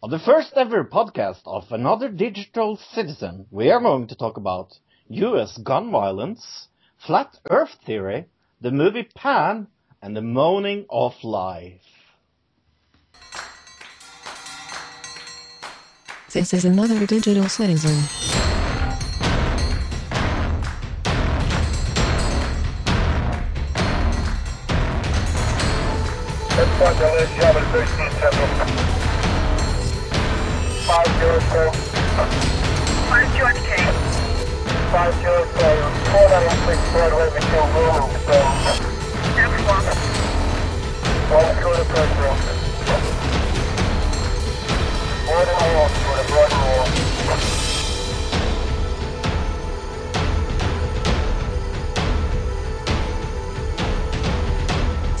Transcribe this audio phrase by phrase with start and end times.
[0.00, 4.78] On the first ever podcast of Another Digital Citizen, we are going to talk about
[5.08, 6.68] US gun violence,
[7.04, 8.26] flat earth theory,
[8.60, 9.66] the movie Pan,
[10.00, 11.82] and the moaning of life.
[16.32, 17.98] This is another digital citizen.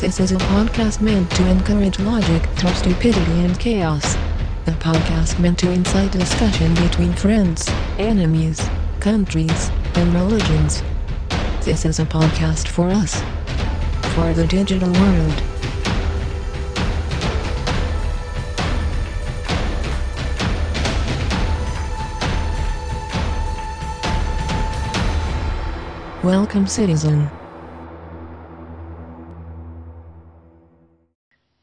[0.00, 4.16] This is a podcast meant to encourage logic through stupidity and chaos.
[4.68, 8.60] A podcast meant to incite discussion between friends, enemies,
[9.00, 10.82] countries, and religions.
[11.62, 13.22] This is a podcast for us.
[14.14, 15.42] For the digital world.
[26.22, 27.30] Welcome, citizen.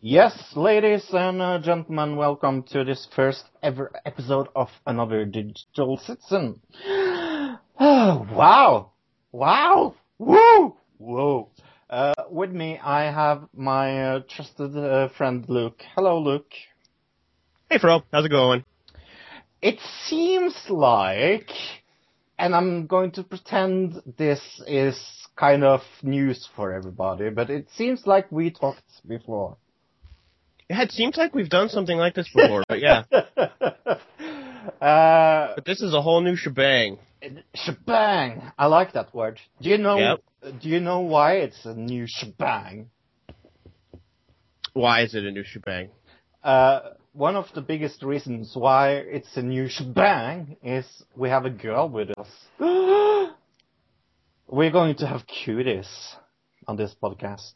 [0.07, 6.61] Yes, ladies and uh, gentlemen, welcome to this first ever episode of Another Digital Citizen.
[6.87, 8.91] Oh, wow!
[9.31, 9.95] Wow!
[10.19, 10.75] Woo!
[10.99, 11.49] Whoa!
[11.89, 15.81] Uh, with me, I have my uh, trusted uh, friend Luke.
[15.95, 16.53] Hello, Luke.
[17.71, 18.63] Hey, Fro, how's it going?
[19.59, 21.49] It seems like,
[22.37, 25.03] and I'm going to pretend this is
[25.35, 29.57] kind of news for everybody, but it seems like we talked before.
[30.69, 33.03] Yeah, it seems like we've done something like this before, but yeah.
[33.11, 33.99] uh,
[35.55, 36.97] But this is a whole new shebang.
[37.53, 38.41] shebang!
[38.57, 39.39] I like that word.
[39.61, 39.97] Do you know?
[39.97, 40.61] Yep.
[40.61, 42.89] Do you know why it's a new shebang?
[44.73, 45.89] Why is it a new shebang?
[46.43, 46.79] Uh,
[47.13, 51.87] one of the biggest reasons why it's a new shebang is we have a girl
[51.89, 52.27] with us.
[54.47, 55.87] We're going to have cuties
[56.67, 57.53] on this podcast.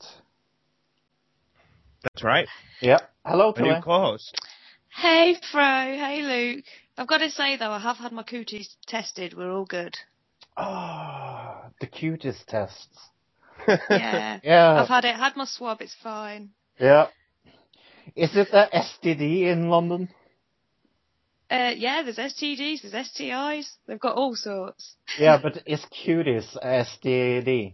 [2.04, 2.48] That's right.
[2.82, 3.00] Yeah.
[3.26, 4.40] Hello, A new co-host.
[4.90, 6.66] Hey Fro, hey Luke.
[6.98, 9.34] I've got to say though, I have had my cooties tested.
[9.36, 9.96] We're all good.
[10.58, 12.88] Oh, the cutest tests.
[13.68, 14.40] Yeah.
[14.44, 14.82] Yeah.
[14.82, 16.52] I've had it, had my swab, it's fine.
[16.80, 17.08] Yeah.
[18.16, 20.10] Is it a STD in London?
[21.52, 23.70] Uh, yeah, there's STDs, there's STIs.
[23.88, 24.96] They've got all sorts.
[25.18, 27.74] Yeah, but is cuties a STD?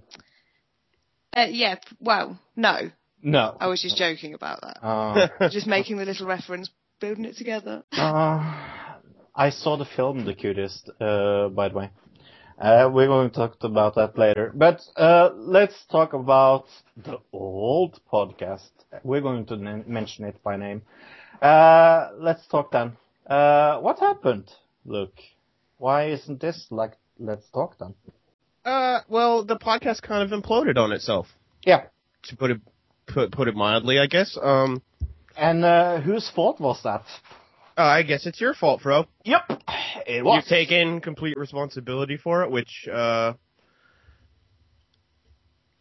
[1.36, 2.92] Uh, yeah, well, no.
[3.26, 3.58] No.
[3.60, 4.78] I was just joking about that.
[4.86, 6.70] Uh, Just making the little reference,
[7.02, 7.84] building it together.
[7.92, 8.68] uh,
[9.36, 11.90] I saw the film The Cutest, uh, by the way.
[12.62, 14.52] Uh, we're going to talk about that later.
[14.54, 16.66] But uh, let's talk about
[16.96, 18.70] the old podcast.
[19.04, 20.84] We're going to n- mention it by name.
[21.42, 22.96] Uh, let's talk then.
[23.28, 24.52] Uh, what happened,
[24.86, 25.18] Luke?
[25.80, 27.96] Why isn't this like Let's Talk then?
[28.64, 31.28] Uh, well, the podcast kind of imploded on itself,
[31.66, 31.86] Yeah.
[32.24, 32.62] to put it
[33.08, 34.38] put put it mildly, I guess.
[34.42, 34.82] Um,
[35.38, 37.04] And uh, whose fault was that?
[37.78, 39.06] uh, I guess it's your fault, Fro.
[39.26, 39.44] Yep,
[40.08, 40.36] it was.
[40.38, 43.34] You've taken complete responsibility for it, which uh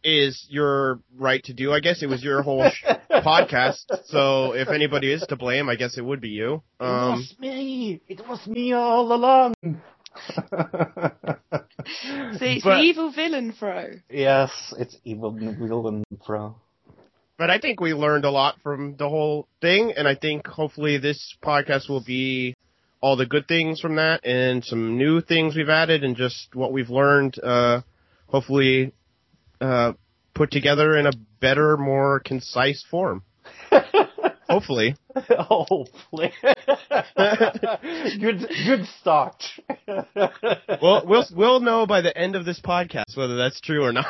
[0.03, 1.73] is your right to do.
[1.73, 3.85] I guess it was your whole sh- podcast.
[4.05, 6.61] So if anybody is to blame, I guess it would be you.
[6.79, 8.01] It Um, was me.
[8.07, 9.53] It was me all along.
[12.37, 13.93] See, it's But- the evil villain, Fro.
[14.11, 16.55] yes, it's evil villain, bro.
[17.37, 20.97] But I think we learned a lot from the whole thing, and I think hopefully
[20.97, 22.55] this podcast will be
[23.01, 26.71] all the good things from that and some new things we've added and just what
[26.71, 27.37] we've learned.
[27.41, 27.81] Uh,
[28.27, 28.93] hopefully,
[29.61, 29.93] uh,
[30.33, 33.23] put together in a better, more concise form.
[34.55, 34.95] Hopefully.
[35.29, 36.31] Hopefully.
[38.19, 39.43] good, good start.
[40.81, 44.05] Well, we'll we'll know by the end of this podcast whether that's true or not.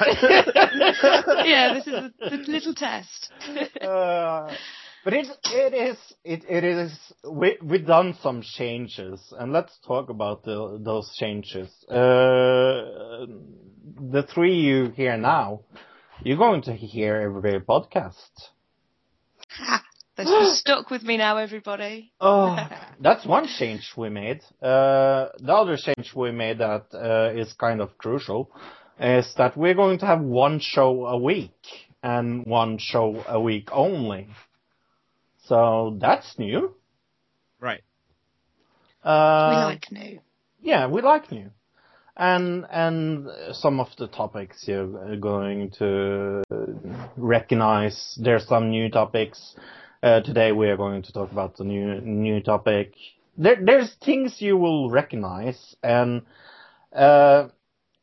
[1.46, 3.32] yeah, this is a, the little test.
[3.82, 4.54] Uh,
[5.04, 6.92] but it it is it it is
[7.30, 11.70] we we've done some changes and let's talk about the, those changes.
[11.88, 13.26] Uh,
[14.12, 15.62] the three you hear now,
[16.24, 18.50] you're going to hear every podcast.
[19.50, 19.85] ha!
[20.16, 22.12] That's just stuck with me now, everybody.
[22.20, 22.58] Oh,
[23.00, 24.42] that's one change we made.
[24.62, 28.52] Uh, the other change we made that uh, is kind of crucial
[29.00, 31.52] is that we're going to have one show a week
[32.02, 34.28] and one show a week only.
[35.46, 36.74] So that's new.
[37.60, 37.82] Right.
[39.04, 40.20] Uh, we like new.
[40.62, 41.52] Yeah, we like new.
[42.18, 46.44] And and some of the topics you're going to
[47.18, 48.18] recognize.
[48.22, 49.56] There's some new topics.
[50.06, 52.94] Uh, today we are going to talk about the new new topic.
[53.40, 56.22] There there's things you will recognize, and
[56.96, 57.48] uh,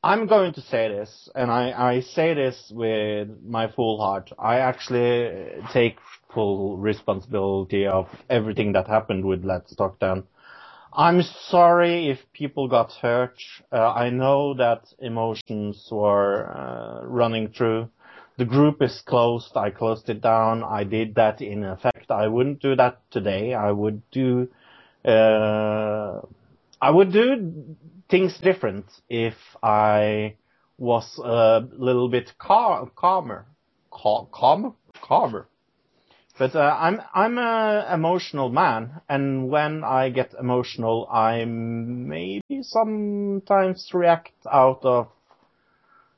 [0.02, 4.32] I'm going to say this, and I I say this with my full heart.
[4.36, 5.98] I actually take
[6.34, 10.24] full responsibility of everything that happened with Let's Talk Then.
[10.92, 13.38] I'm sorry if people got hurt.
[13.70, 17.90] Uh, I know that emotions were uh, running through.
[18.38, 19.56] The group is closed.
[19.56, 20.64] I closed it down.
[20.64, 22.10] I did that in effect.
[22.10, 23.54] I wouldn't do that today.
[23.54, 24.48] I would do,
[25.04, 26.20] uh,
[26.80, 27.76] I would do
[28.08, 30.36] things different if I
[30.78, 33.46] was a little bit cal- calmer.
[33.92, 34.72] Cal- calmer?
[35.00, 35.48] Calmer.
[36.38, 43.90] But uh, I'm I'm a emotional man, and when I get emotional, I maybe sometimes
[43.92, 45.08] react out of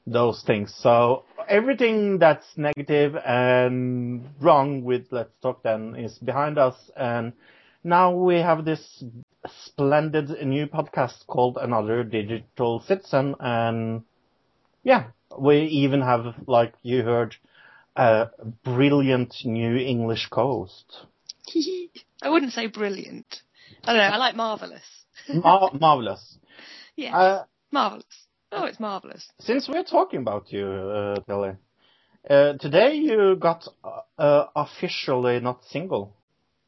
[0.06, 0.74] those things.
[0.74, 7.32] So everything that's negative and wrong with Let's Talk Then is behind us, and
[7.82, 9.04] now we have this
[9.46, 14.02] splendid new podcast called Another Digital Citizen, and
[14.82, 15.06] yeah,
[15.38, 17.36] we even have like you heard
[17.96, 18.28] a
[18.64, 21.06] brilliant new English coast.
[22.22, 23.42] I wouldn't say brilliant.
[23.84, 24.14] I don't know.
[24.14, 25.04] I like marvelous.
[25.32, 26.38] Mar- marvelous.
[26.96, 28.23] Yes, Uh, marvelous.
[28.56, 29.26] Oh, it's marvelous.
[29.40, 31.56] since we're talking about you, uh, Tilly,
[32.28, 36.16] uh, today you got uh, uh, officially not single.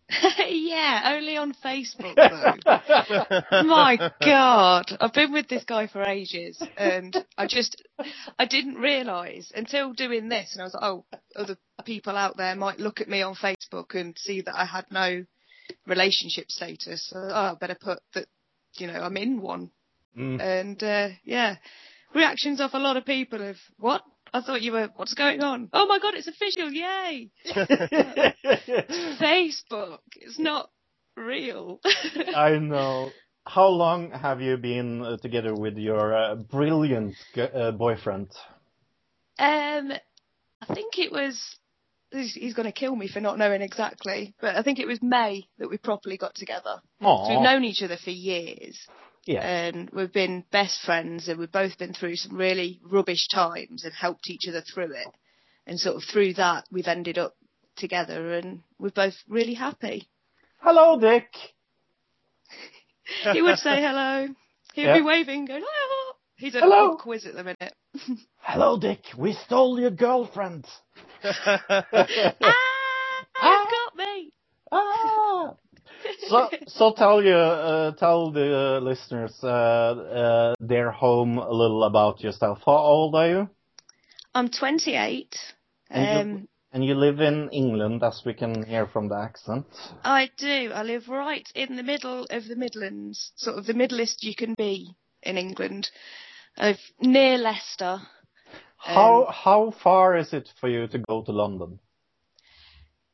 [0.48, 3.62] yeah, only on Facebook though.
[3.66, 7.82] My God, I've been with this guy for ages, and I just,
[8.38, 11.04] I didn't realise until doing this, and I was like, oh,
[11.34, 14.86] other people out there might look at me on Facebook and see that I had
[14.90, 15.24] no
[15.86, 17.08] relationship status.
[17.08, 18.26] So, oh, I better put that,
[18.74, 19.70] you know, I'm in one,
[20.16, 20.40] Mm.
[20.40, 21.56] and uh, yeah,
[22.14, 24.02] reactions of a lot of people of what.
[24.34, 25.68] I thought you were, what's going on?
[25.72, 27.30] Oh my god, it's official, yay!
[29.20, 30.68] Facebook, it's not
[31.16, 31.80] real.
[32.36, 33.12] I know.
[33.46, 38.28] How long have you been uh, together with your uh, brilliant g- uh, boyfriend?
[39.38, 39.92] Um,
[40.60, 41.40] I think it was.
[42.10, 45.00] He's, he's going to kill me for not knowing exactly, but I think it was
[45.02, 46.80] May that we properly got together.
[47.26, 48.78] So we've known each other for years,
[49.26, 49.40] Yeah.
[49.43, 53.93] and we've been best friends, and we've both been through some really rubbish times and
[53.93, 55.08] helped each other through it.
[55.67, 57.34] And sort of through that, we've ended up
[57.76, 60.08] together, and we're both really happy.
[60.58, 61.28] Hello, Dick.
[63.32, 64.28] He would say hello.
[64.75, 64.94] He'd Yeah.
[64.99, 66.12] be waving, going, oh.
[66.37, 66.93] He's at Hello.
[66.93, 67.75] a quiz at the minute.
[68.38, 69.02] Hello, Dick.
[69.17, 70.67] We stole your girlfriend.
[71.25, 71.84] ah,
[73.43, 74.32] you've got me.
[74.70, 75.55] Ah.
[76.28, 82.20] So, so tell you, uh, tell the listeners uh, uh, their home a little about
[82.22, 82.58] yourself.
[82.64, 83.48] How old are you?
[84.34, 85.36] I'm 28.
[85.90, 89.64] And you- Um, And you live in England, as we can hear from the accent.
[90.04, 90.72] I do.
[90.74, 94.54] I live right in the middle of the Midlands, sort of the middlest you can
[94.58, 95.90] be in England,
[96.58, 98.02] of near Leicester.
[98.76, 101.78] How Um, how far is it for you to go to London?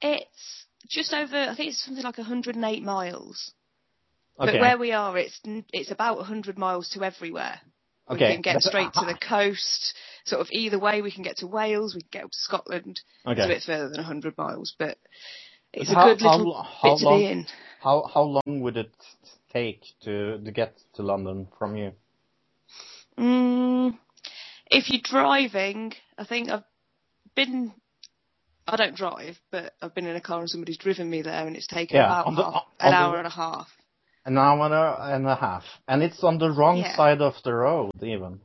[0.01, 1.37] It's just over.
[1.37, 3.53] I think it's something like 108 miles.
[4.41, 4.53] Okay.
[4.53, 5.41] But where we are, it's
[5.73, 7.61] it's about 100 miles to everywhere.
[8.09, 8.29] Okay.
[8.29, 9.95] We can get but- straight to the coast.
[10.25, 11.95] Sort of either way, we can get to Wales.
[11.95, 13.01] We can get up to Scotland.
[13.27, 14.97] It's a bit further than 100 miles, but
[15.73, 17.47] it's How- a good little lo- how bit to long- be in.
[17.81, 18.93] How how long would it
[19.53, 21.93] take to to get to London from you?
[23.19, 23.99] Mm,
[24.71, 26.65] if you're driving, I think I've
[27.35, 27.73] been.
[28.67, 31.57] I don't drive, but I've been in a car and somebody's driven me there, and
[31.57, 33.69] it's taken Yeah, about the- half, an the- hour and a half.
[34.25, 34.65] An hour
[35.13, 36.95] and a half, and it's on the wrong Yeah.
[36.95, 38.41] side of the road, even.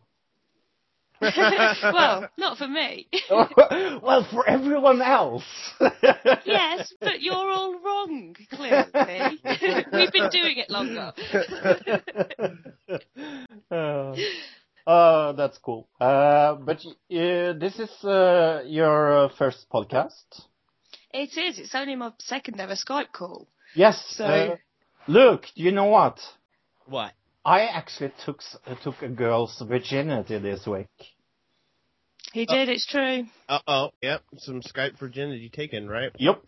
[1.21, 3.07] well, not for me.
[3.29, 5.43] well, for everyone else.
[6.45, 9.39] yes, but you're all wrong, clearly.
[9.91, 11.13] We've been doing it longer.
[13.71, 14.15] uh,
[14.87, 15.87] uh, that's cool.
[15.99, 20.23] Uh, but uh, this is uh, your uh, first podcast.
[21.13, 21.59] It is.
[21.59, 23.47] It's only my second ever Skype call.
[23.75, 24.03] Yes.
[24.09, 24.55] So- uh,
[25.07, 26.19] look, do you know what?
[26.85, 27.11] what?
[27.45, 30.87] I actually took uh, took a girl's virginity this week.
[32.33, 32.67] He did.
[32.69, 33.23] It's true.
[33.47, 33.89] Uh oh.
[34.01, 34.21] Yep.
[34.37, 36.11] Some Skype virginity taken, right?
[36.17, 36.43] Yep.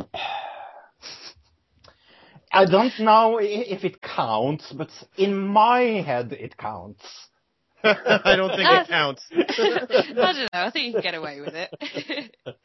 [2.52, 7.29] I don't know if it counts, but in my head it counts.
[7.84, 9.24] I don't think it counts.
[9.32, 10.48] I don't know.
[10.54, 12.36] I think you can get away with it.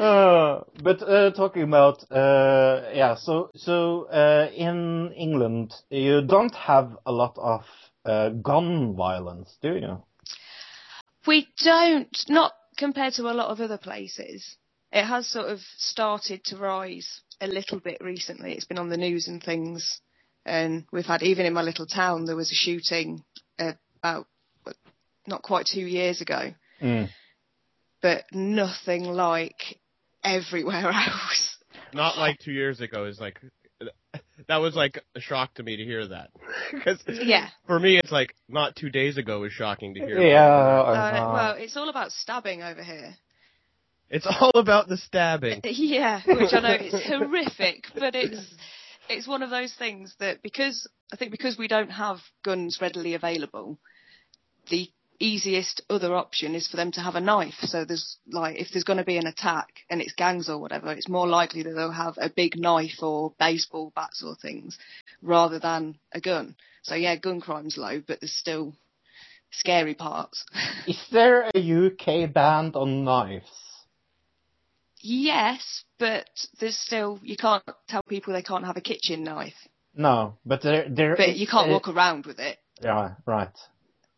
[0.00, 6.96] Uh, but uh, talking about uh, yeah, so so uh, in England you don't have
[7.04, 7.62] a lot of
[8.06, 10.02] uh, gun violence, do you?
[11.26, 14.56] We don't, not compared to a lot of other places.
[14.90, 18.52] It has sort of started to rise a little bit recently.
[18.52, 20.00] It's been on the news and things.
[20.44, 23.22] And we've had, even in my little town, there was a shooting
[23.58, 23.72] uh,
[24.02, 24.26] about
[25.26, 26.52] not quite two years ago.
[26.82, 27.08] Mm.
[28.00, 29.78] But nothing like
[30.24, 31.56] everywhere else.
[31.94, 33.38] Not like two years ago is like
[34.48, 36.30] that was like a shock to me to hear that.
[36.72, 37.48] Because Yeah.
[37.66, 40.18] for me, it's like not two days ago was shocking to hear.
[40.20, 43.14] Yeah, Uh, uh, well, it's all about stabbing over here.
[44.10, 45.60] It's all about the stabbing.
[45.64, 48.54] Yeah, which I know is horrific, but it's
[49.08, 53.14] it's one of those things that because I think because we don't have guns readily
[53.14, 53.78] available,
[54.70, 54.88] the
[55.18, 57.54] easiest other option is for them to have a knife.
[57.62, 60.92] So there's like if there's going to be an attack and it's gangs or whatever,
[60.92, 64.78] it's more likely that they'll have a big knife or baseball bats or things
[65.22, 66.56] rather than a gun.
[66.82, 68.74] So yeah, gun crime's low, but there's still
[69.52, 70.44] scary parts.
[70.86, 73.50] is there a UK ban on knives?
[75.02, 76.28] yes, but
[76.60, 79.68] there's still you can't tell people they can't have a kitchen knife.
[79.94, 81.16] No, but there there.
[81.16, 82.58] But you can't a- walk around with it.
[82.80, 83.56] Yeah, right.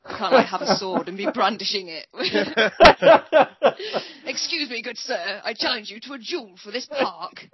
[0.06, 2.06] Can't I have a sword and be brandishing it.
[4.26, 5.40] Excuse me, good sir.
[5.42, 7.46] I challenge you to a duel for this park.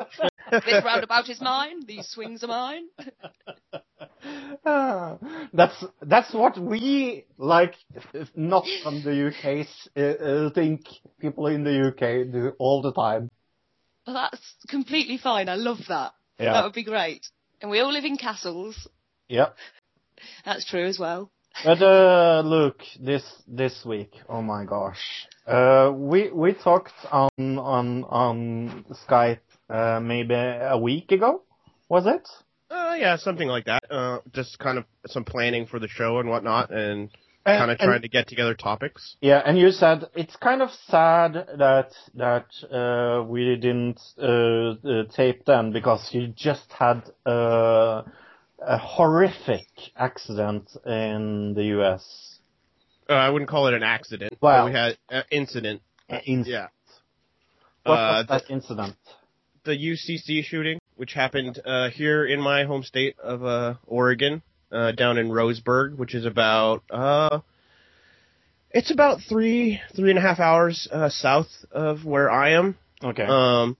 [0.50, 1.86] This roundabout is mine.
[1.86, 2.88] These swings are mine.
[4.66, 5.16] Ah,
[5.52, 7.74] that's that's what we like.
[8.34, 9.66] Not from the UK.
[9.96, 10.82] Uh, uh, think
[11.20, 13.30] people in the UK do all the time.
[14.06, 15.48] Well, that's completely fine.
[15.48, 16.12] I love that.
[16.38, 16.52] Yeah.
[16.52, 17.26] That would be great.
[17.60, 18.88] And we all live in castles.
[19.28, 19.50] Yeah.
[20.44, 21.30] That's true as well.
[21.64, 24.98] But uh, look, this this week, oh my gosh,
[25.46, 31.42] uh, we we talked on on on Skype uh, maybe a week ago,
[31.88, 32.26] was it?
[32.70, 33.82] Uh, yeah, something like that.
[33.90, 37.10] Uh, just kind of some planning for the show and whatnot, and
[37.44, 39.16] And- kind of and- trying to get together topics.
[39.20, 45.04] Yeah, and you said it's kind of sad that that uh, we didn't uh, uh,
[45.14, 48.02] tape then because you just had uh,
[48.60, 52.38] a horrific accident in the U.S.
[53.08, 54.34] Uh, I wouldn't call it an accident.
[54.40, 54.66] but Wow.
[54.66, 55.82] we had an incident.
[56.24, 56.68] In- Yeah.
[57.84, 58.96] What Uh, was that incident?
[59.64, 64.92] the UCC shooting, which happened uh, here in my home state of uh, Oregon, uh,
[64.92, 67.40] down in Roseburg, which is about uh,
[68.70, 72.76] it's about three three and a half hours uh, south of where I am.
[73.02, 73.24] Okay.
[73.24, 73.76] Um,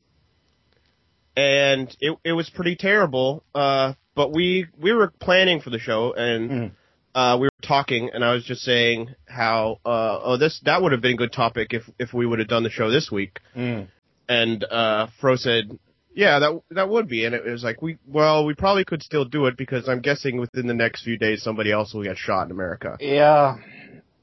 [1.37, 3.43] and it it was pretty terrible.
[3.55, 6.51] Uh, but we we were planning for the show and.
[6.51, 6.71] Mm.
[7.13, 10.93] Uh, we were talking, and I was just saying how, uh, oh, this that would
[10.93, 13.41] have been a good topic if if we would have done the show this week.
[13.57, 13.89] Mm.
[14.29, 15.77] And uh, Fro said,
[16.15, 19.25] "Yeah, that that would be." And it was like, "We well, we probably could still
[19.25, 22.45] do it because I'm guessing within the next few days somebody else will get shot
[22.45, 23.57] in America." Yeah.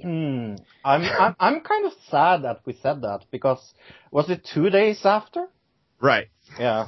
[0.01, 0.55] Hmm.
[0.85, 3.73] I'm, I'm I'm kind of sad that we said that because
[4.11, 5.47] was it two days after?
[5.99, 6.29] Right.
[6.57, 6.87] Yeah.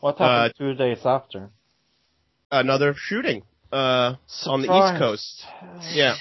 [0.00, 1.50] What Uh, happened two days after?
[2.50, 4.14] Another shooting uh,
[4.46, 5.44] on the East Coast.
[5.92, 6.14] Yeah.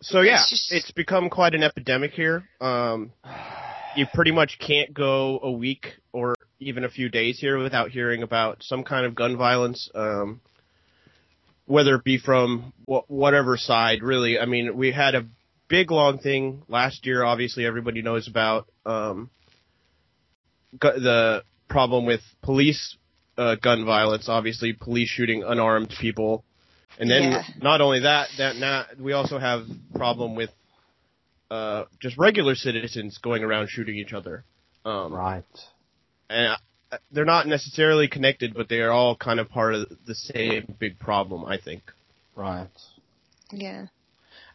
[0.00, 2.48] So yeah, It's just- it's become quite an epidemic here.
[2.60, 3.12] Um,
[3.96, 8.22] you pretty much can't go a week or even a few days here without hearing
[8.22, 9.90] about some kind of gun violence.
[9.94, 10.40] Um,
[11.66, 14.38] whether it be from wh- whatever side, really.
[14.38, 15.26] I mean, we had a
[15.68, 17.24] big long thing last year.
[17.24, 19.28] Obviously, everybody knows about um,
[20.78, 22.96] gu- the problem with police
[23.38, 24.28] uh, gun violence.
[24.28, 26.44] Obviously, police shooting unarmed people,
[26.98, 27.42] and then Yeah.
[27.60, 30.50] not only that, that now we also have problem with
[31.50, 34.44] uh, just regular citizens going around shooting each other.
[34.84, 35.44] Um, Right.
[36.28, 36.56] and
[36.90, 40.74] uh, they're not necessarily connected, but they are all kind of part of the same
[40.78, 41.82] big problem, I think.
[42.34, 42.70] Right.
[43.52, 43.86] Yeah.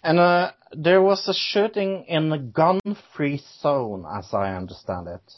[0.04, 5.34] And uh, there was a shooting in a gun-free zone, as I understand it.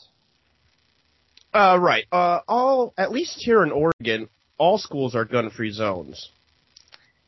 [1.53, 2.05] Uh, right.
[2.11, 6.29] Uh, all at least here in Oregon, all schools are gun-free zones.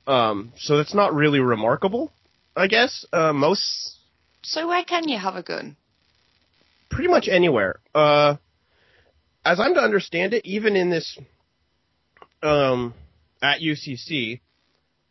[0.08, 2.12] Um, so that's not really remarkable,
[2.56, 3.06] I guess.
[3.12, 3.96] Uh, most,
[4.44, 5.76] So where can you have a gun?
[6.90, 7.80] pretty much anywhere.
[7.94, 8.36] Uh,
[9.44, 11.18] as I'm to understand it, even in this,
[12.42, 12.94] um,
[13.42, 14.40] at UCC,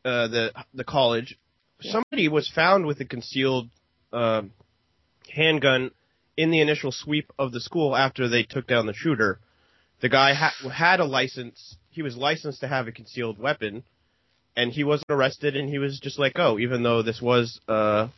[0.04, 1.36] uh, the the college,
[1.80, 3.68] somebody was found with a concealed
[4.12, 4.52] um
[5.34, 5.90] handgun
[6.36, 9.38] in the initial sweep of the school after they took down the shooter.
[10.00, 11.76] The guy ha- had a license.
[11.90, 13.84] He was licensed to have a concealed weapon,
[14.56, 18.08] and he wasn't arrested, and he was just let go, even though this was uh,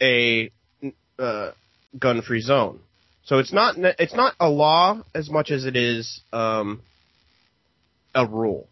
[0.00, 0.50] a
[1.18, 1.50] uh,
[1.98, 2.80] gun-free zone.
[3.24, 6.80] So it's not it's not a law as much as it is um,
[8.14, 8.68] a rule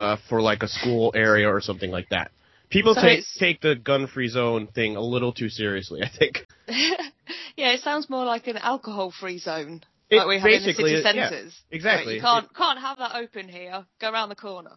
[0.00, 2.30] uh, for like a school area or something like that.
[2.68, 6.02] People So take take the gun-free zone thing a little too seriously.
[6.02, 6.46] I think.
[7.56, 9.82] yeah, it sounds more like an alcohol-free zone.
[10.10, 11.60] It like we have in the city is- yeah, centres.
[11.70, 12.06] exactly.
[12.06, 13.84] Like, you can't can't have that open here.
[14.00, 14.72] Go around the corner.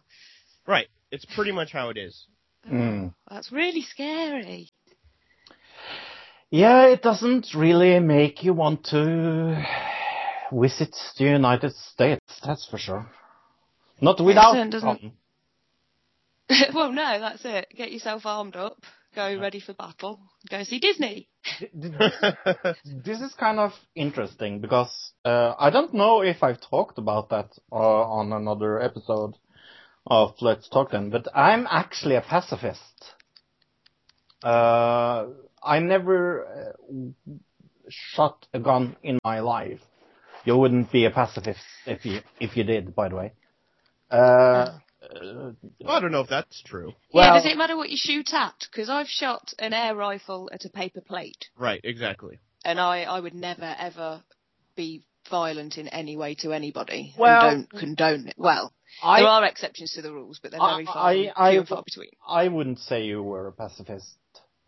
[0.66, 0.88] Right.
[1.12, 2.26] It's pretty much how it is.
[2.70, 3.14] Mm.
[3.28, 4.70] That's really scary.
[6.50, 9.64] Yeah, it doesn't really make you want to
[10.52, 13.06] visit the United States, that's for sure.
[14.00, 15.12] Not without Excellent, doesn't-
[16.74, 17.68] well, no, that's it.
[17.76, 18.82] Get yourself armed up.
[19.14, 20.20] Go ready for battle.
[20.48, 21.28] Go see Disney.
[22.84, 27.50] This is kind of interesting because uh, I don't know if I've talked about that
[27.72, 29.36] uh, on another episode
[30.06, 33.14] of Let's Talk Then, but I'm actually a pacifist.
[34.44, 35.26] Uh,
[35.62, 37.10] I never uh,
[37.88, 39.80] shot a gun in my life.
[40.44, 43.32] You wouldn't be a pacifist if you if you did, by the way.
[44.10, 45.50] Uh, uh,
[45.86, 46.88] I don't know if that's true.
[47.12, 48.54] yeah, well- does it matter what you shoot at?
[48.70, 51.80] Because I've shot an air rifle at a paper plate, Right.
[51.84, 52.38] Exactly.
[52.64, 54.22] and I, I would never ever
[54.76, 57.14] be violent in any way to anybody.
[57.18, 58.34] Well- and don't condone it.
[58.36, 61.50] Well, I there are exceptions to the rules, but they're very I- far, I- I-
[61.52, 62.10] few and far between.
[62.26, 64.16] I wouldn't say you were a pacifist.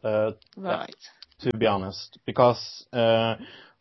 [0.05, 0.95] Uh, Right.
[1.41, 3.37] to be honest, because uh,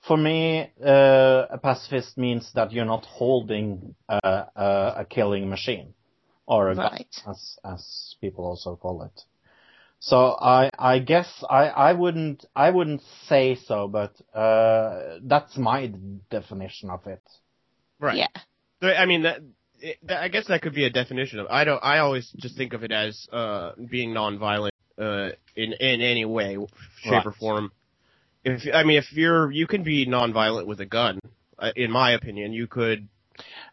[0.08, 4.20] for me, uh, a pacifist means that you're not holding uh,
[4.56, 5.94] a, a killing machine
[6.52, 7.16] or a gun, Right.
[7.28, 9.18] as as people also call it.
[10.00, 15.92] So I I guess I I wouldn't I wouldn't say so, but uh, that's my
[16.30, 17.24] definition of it.
[18.00, 18.18] Right.
[18.18, 18.92] Yeah.
[19.04, 19.40] I mean that.
[20.10, 21.48] I guess that could be a definition of.
[21.50, 21.84] I don't.
[21.84, 26.58] I always just think of it as uh, being nonviolent uh, in in any way,
[27.02, 27.26] shape Right.
[27.26, 27.72] or form.
[28.44, 31.20] If I mean, if you're, you can be nonviolent with a gun.
[31.58, 33.08] Uh, in my opinion, you could,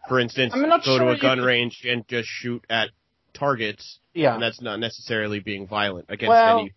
[0.09, 2.91] for instance, go sure to a gun range and just shoot at
[3.35, 4.35] targets, Yeah.
[4.35, 6.73] and that's not necessarily being violent against Well- any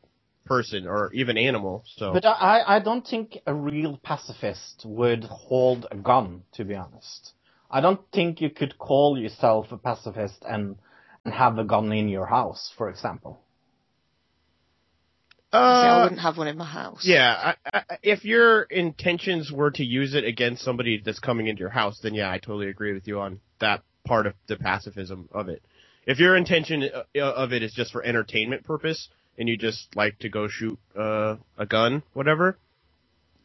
[0.45, 1.83] person or even animal.
[1.95, 6.75] So But I, I don't think a real pacifist would hold a gun, to be
[6.75, 7.33] honest.
[7.69, 10.75] I don't think you could call yourself a pacifist and,
[11.23, 13.40] and have a gun in your house, for example.
[15.51, 17.03] See, I uh, wouldn't have one in my house.
[17.05, 21.59] Yeah, I, I, if your intentions were to use it against somebody that's coming into
[21.59, 25.27] your house, then yeah, I totally agree with you on that part of the pacifism
[25.33, 25.61] of it.
[26.05, 30.19] If your intention uh, of it is just for entertainment purpose, and you just like
[30.19, 32.57] to go shoot uh, a gun, whatever,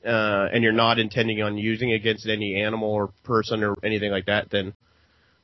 [0.04, 4.10] uh, and you're not intending on using it against any animal or person or anything
[4.10, 4.74] like that, then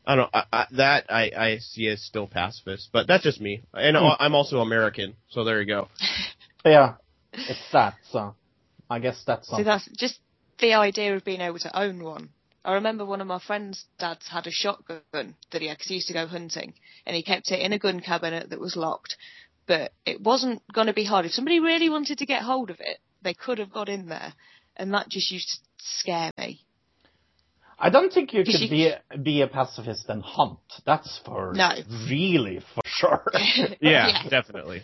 [0.07, 0.31] I don't.
[0.35, 3.62] I, I, that I, I see as still pacifist, but that's just me.
[3.75, 4.09] And Hmm.
[4.18, 5.88] I'm also American, so there you go.
[6.64, 6.94] Yeah,
[7.33, 8.35] it's that, so
[8.88, 10.18] I guess that's See, that's just
[10.61, 12.31] the idea of being able to own one.
[12.64, 15.03] I remember one of my friend's dads had a shotgun
[15.51, 17.79] that he had 'cause he used to go hunting, and he kept it in a
[17.79, 19.16] gun cabinet that was locked.
[19.66, 21.25] But it wasn't going to be hard.
[21.27, 24.35] If somebody really wanted to get hold of it, they could have got in there,
[24.77, 26.61] and that just used to scare me.
[27.79, 30.61] I don't think you could you- be a, be a pacifist and hunt.
[30.85, 31.70] That's for No.
[32.09, 33.25] really for sure.
[33.81, 34.83] Yeah, definitely.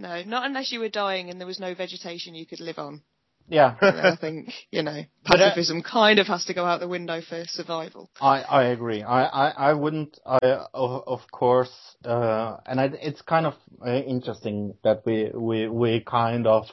[0.00, 3.02] No, not unless you were dying and there was no vegetation you could live on.
[3.48, 6.88] yeah, I think, you know, But, uh, pacifism kind of has to go out the
[6.88, 8.10] window for survival.
[8.20, 9.02] I, I agree.
[9.02, 10.38] I, I, I wouldn't, I,
[10.72, 11.72] of, of course,
[12.04, 16.64] uh, and I, it's kind of uh, interesting that we, we, we kind of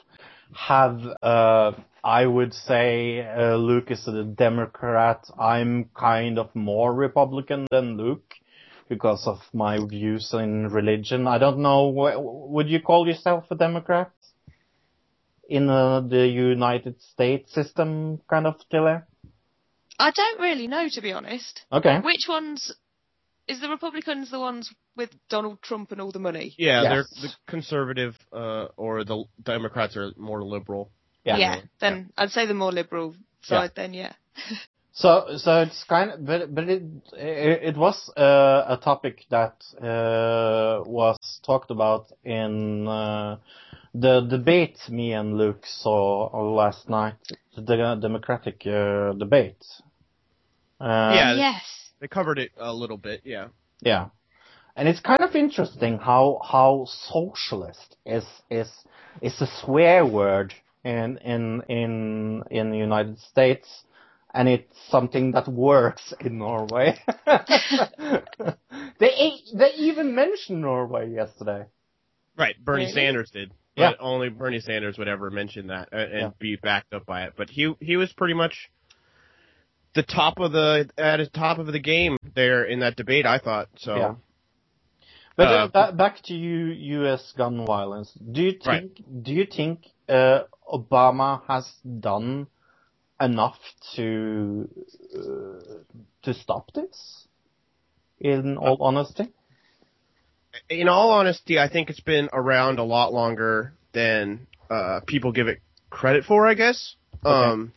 [0.54, 5.22] have, uh, I would say, uh, Luke is a Democrat.
[5.38, 8.32] I'm kind of more Republican than Luke
[8.88, 11.26] because of my views in religion.
[11.26, 11.88] I don't know,
[12.50, 14.10] would you call yourself a Democrat?
[15.48, 18.96] In uh, the United States system, kind of, Tilly?
[19.98, 21.62] I don't really know, to be honest.
[21.72, 22.00] Okay.
[22.00, 22.70] Which ones
[23.48, 26.54] is the Republicans the ones with Donald Trump and all the money?
[26.58, 26.90] Yeah, Yes.
[26.90, 30.90] they're the conservative, uh, or the Democrats are more liberal.
[31.24, 31.60] Yeah.
[31.80, 33.72] then I'd say the more liberal side.
[33.74, 34.12] Then yeah.
[34.98, 36.82] So, so it's kind of, but, but it,
[37.12, 43.36] it, it was uh, a topic that uh, was talked about in uh,
[43.94, 47.14] the debate me and Luke saw last night,
[47.54, 49.64] the Democratic uh, debate.
[50.80, 51.34] Uh, Yeah.
[51.34, 51.62] yes.
[52.00, 53.48] They covered it a little bit, yeah.
[53.80, 54.06] yeah,
[54.74, 58.70] and it's kind of interesting how how socialist is is
[59.20, 63.84] is a swear word in in in in the United States,
[64.34, 66.98] and it's something that works in Norway.
[68.98, 71.66] they they even mentioned Norway yesterday.
[72.36, 72.92] Right, Bernie Really?
[72.92, 73.52] Sanders did.
[73.76, 73.92] Yeah.
[74.00, 76.30] Only Bernie Sanders would ever mention that and, and Yeah.
[76.38, 77.34] be backed up by it.
[77.36, 78.70] But he he was pretty much
[79.94, 83.24] the top of the at the top of the game there in that debate.
[83.26, 83.96] I thought so.
[83.96, 84.14] Yeah.
[85.36, 86.66] But uh, Uh, back to you,
[86.98, 87.32] U.S.
[87.36, 88.12] gun violence.
[88.32, 88.82] Do you Right.
[88.82, 90.40] think do you think uh,
[90.72, 92.48] Obama has done
[93.20, 93.58] enough
[93.96, 94.68] to
[95.14, 95.74] uh,
[96.22, 97.26] to stop this?
[98.20, 99.32] In all honesty,
[100.68, 105.46] In all honesty, I think it's been around a lot longer than uh, people give
[105.46, 106.46] it credit for.
[106.46, 106.96] I guess.
[107.24, 107.72] Um,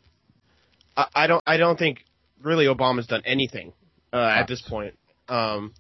[0.97, 1.43] I, I don't.
[1.45, 2.05] I don't think
[2.41, 3.73] really Obama's done anything
[4.11, 4.97] uh, at this point.
[5.29, 5.73] Um,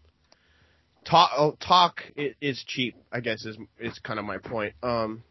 [1.05, 2.95] talk oh, talk is cheap.
[3.11, 4.73] I guess is is kind of my point.
[4.83, 5.23] Um,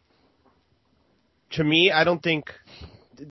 [1.51, 2.51] to me, I don't think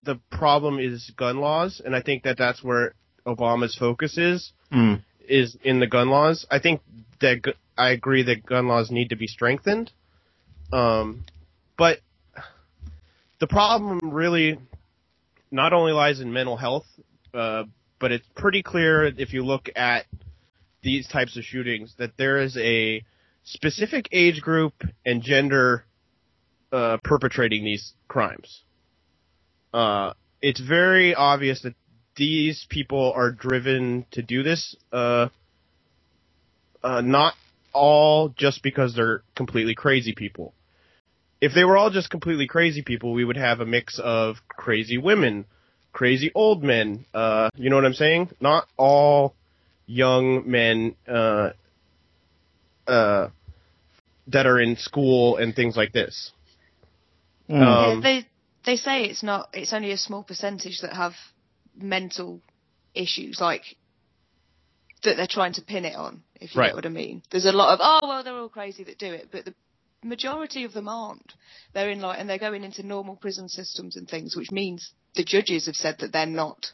[0.03, 2.93] the problem is gun laws, and I think that that's where
[3.25, 5.01] Obama's focus is mm.
[5.27, 6.45] is in the gun laws.
[6.49, 6.81] I think
[7.19, 9.91] that gu- I agree that gun laws need to be strengthened.
[10.71, 11.25] Um,
[11.77, 11.99] but
[13.39, 14.59] the problem really
[15.51, 16.85] not only lies in mental health,
[17.33, 17.63] uh,
[17.99, 20.05] but it's pretty clear if you look at
[20.81, 23.03] these types of shootings that there is a
[23.43, 24.73] specific age group
[25.05, 25.85] and gender
[26.71, 28.61] uh, perpetrating these crimes.
[29.73, 31.75] Uh, it's very obvious that
[32.15, 35.29] these people are driven to do this, uh,
[36.83, 37.33] uh, not
[37.73, 40.53] all just because they're completely crazy people.
[41.39, 44.97] If they were all just completely crazy people, we would have a mix of crazy
[44.97, 45.45] women,
[45.93, 48.29] crazy old men, uh, you know what I'm saying?
[48.39, 49.33] Not all
[49.87, 51.51] young men, uh,
[52.87, 53.29] uh,
[54.27, 56.31] that are in school and things like this.
[57.49, 57.59] Mm.
[57.59, 58.25] Yeah, Um, they
[58.65, 59.49] they say it's not.
[59.53, 61.13] It's only a small percentage that have
[61.75, 62.41] mental
[62.93, 63.63] issues, like
[65.03, 66.23] that they're trying to pin it on.
[66.35, 66.67] If you Right.
[66.67, 67.23] get what I mean.
[67.31, 69.55] There's a lot of oh well, they're all crazy that do it, but the
[70.03, 71.33] majority of them aren't.
[71.73, 75.23] They're in like and they're going into normal prison systems and things, which means the
[75.23, 76.71] judges have said that they're not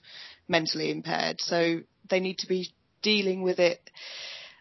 [0.48, 2.72] mentally impaired, so they need to be
[3.02, 3.90] dealing with it.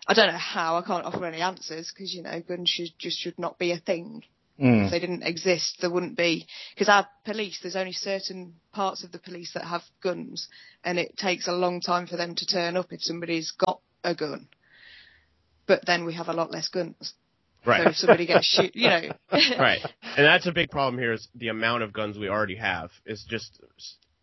[0.07, 0.77] I don't know how.
[0.77, 3.79] I can't offer any answers because you know guns should just should not be a
[3.79, 4.23] thing
[4.61, 4.87] Mm.
[4.87, 6.47] if they didn't exist, there wouldn't be.
[6.75, 10.49] Because our police, there's only certain parts of the police that have guns,
[10.85, 14.15] and it takes a long time for them to turn up if somebody's got a
[14.15, 14.49] gun.
[15.67, 17.15] But then we have a lot less guns.
[17.67, 19.01] So if somebody gets shoot, you know.
[19.59, 19.81] right.
[20.03, 23.25] And that's a big problem here is the amount of guns we already have is
[23.29, 23.61] just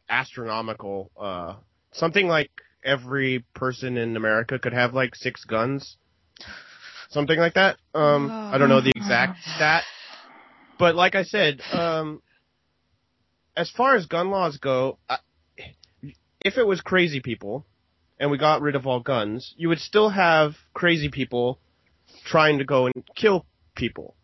[0.09, 1.11] astronomical.
[1.19, 1.55] Uh,
[1.91, 2.49] something like
[2.83, 5.97] every person in America could have like six guns.
[7.09, 7.77] Something like that.
[7.93, 9.83] Um, I don't know the exact stat.
[10.83, 12.21] But like I said, um,
[13.55, 15.19] as far as gun laws go, I,
[16.43, 17.65] if it was crazy people
[18.19, 21.57] and we got rid of all guns, you would still have crazy people
[22.25, 23.45] trying to go and kill
[23.77, 24.17] people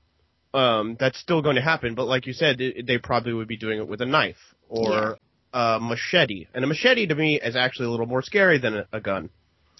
[0.54, 1.96] um, that's still going to happen.
[1.96, 5.18] But like you said, they, they probably would be doing it with a knife or
[5.54, 6.48] a machete.
[6.54, 9.30] And a machete to me is actually a little more scary than a, a gun.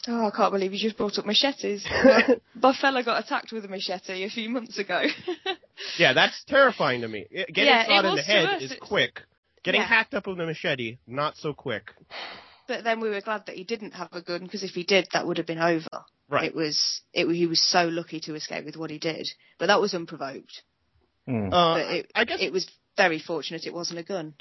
[0.08, 1.86] Oh, I can't believe you just brought up machetes.
[1.90, 5.04] my, my fella got attacked with a machete a few months ago.
[5.98, 7.26] Yeah, that's terrifying to me.
[7.32, 9.22] Getting Yeah, shot in the head is quick.
[9.64, 9.88] Getting Yeah.
[9.88, 11.92] hacked up with a machete, not so quick.
[12.68, 15.08] but then we were glad that he didn't have a gun because if he did,
[15.14, 15.88] that would have been over.
[16.30, 16.44] Right.
[16.46, 17.02] It was.
[17.14, 20.64] It, he was so lucky to escape with what he did, but that was unprovoked.
[21.30, 21.48] Mm.
[21.48, 24.34] Uh, but it, I guess it was very fortunate it wasn't a gun.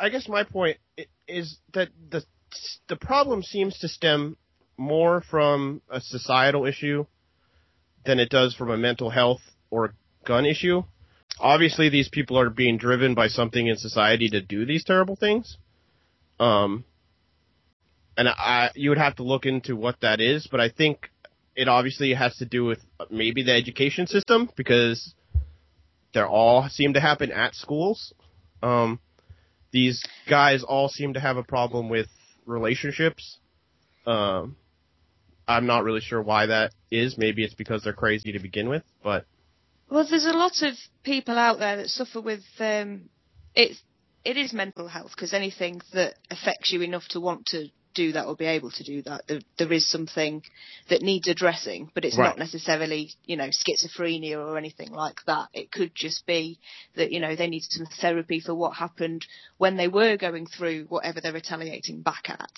[0.00, 0.78] I guess my point
[1.28, 2.24] is that the
[2.88, 4.38] the problem seems to stem
[4.76, 7.06] more from a societal issue
[8.04, 10.82] than it does from a mental health or gun issue.
[11.40, 15.56] Obviously, these people are being driven by something in society to do these terrible things.
[16.38, 16.84] Um,
[18.16, 21.10] and I, you would have to look into what that is, but I think
[21.56, 22.78] it obviously has to do with
[23.10, 25.14] maybe the education system because
[26.12, 28.12] they all seem to happen at schools.
[28.62, 29.00] Um,
[29.72, 32.06] these guys all seem to have a problem with
[32.46, 33.38] relationships.
[34.06, 34.56] Um,
[35.46, 37.18] I'm not really sure why that is.
[37.18, 39.26] Maybe it's because they're crazy to begin with, but
[39.90, 43.08] Well, there's a lot of people out there that suffer with um,
[43.54, 43.80] it's
[44.24, 48.26] it is mental health because anything that affects you enough to want to do that
[48.26, 50.42] or be able to do that, there, there is something
[50.88, 52.30] that needs addressing, but it's Right.
[52.30, 55.48] not necessarily you know schizophrenia or anything like that.
[55.52, 56.58] It could just be
[56.96, 59.26] that you know they need some therapy for what happened
[59.58, 62.50] when they were going through whatever they're retaliating back at.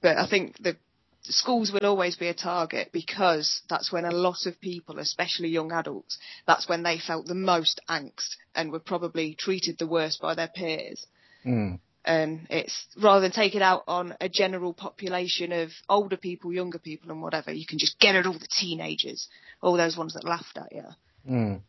[0.00, 0.76] But I think the
[1.22, 5.72] schools will always be a target because that's when a lot of people, especially young
[5.72, 10.34] adults, that's when they felt the most angst and were probably treated the worst by
[10.34, 11.06] their peers.
[11.44, 11.78] Mm.
[12.04, 16.78] And it's rather than take it out on a general population of older people, younger
[16.78, 19.28] people, and whatever, you can just get at all the teenagers,
[19.62, 20.84] all those ones that laughed at you.
[21.28, 21.60] Mm.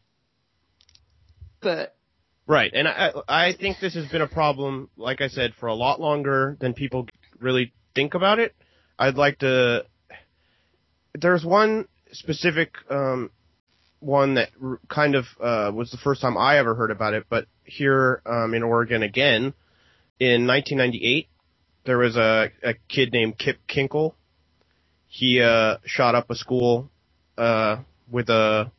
[1.59, 1.95] but
[2.47, 5.75] Right, and I I think this has been a problem, like I said, for a
[5.75, 7.07] lot longer than people
[7.39, 8.55] really think about it.
[8.97, 9.85] I'd like to.
[11.13, 13.31] There's one specific um,
[13.99, 14.49] one that
[14.89, 18.53] kind of uh, was the first time I ever heard about it, but here um,
[18.53, 19.53] in Oregon again,
[20.19, 21.27] in 1998,
[21.85, 24.13] there was a a kid named Kip Kinkel.
[25.07, 26.89] He uh, shot up a school
[27.37, 27.77] uh,
[28.09, 28.71] with a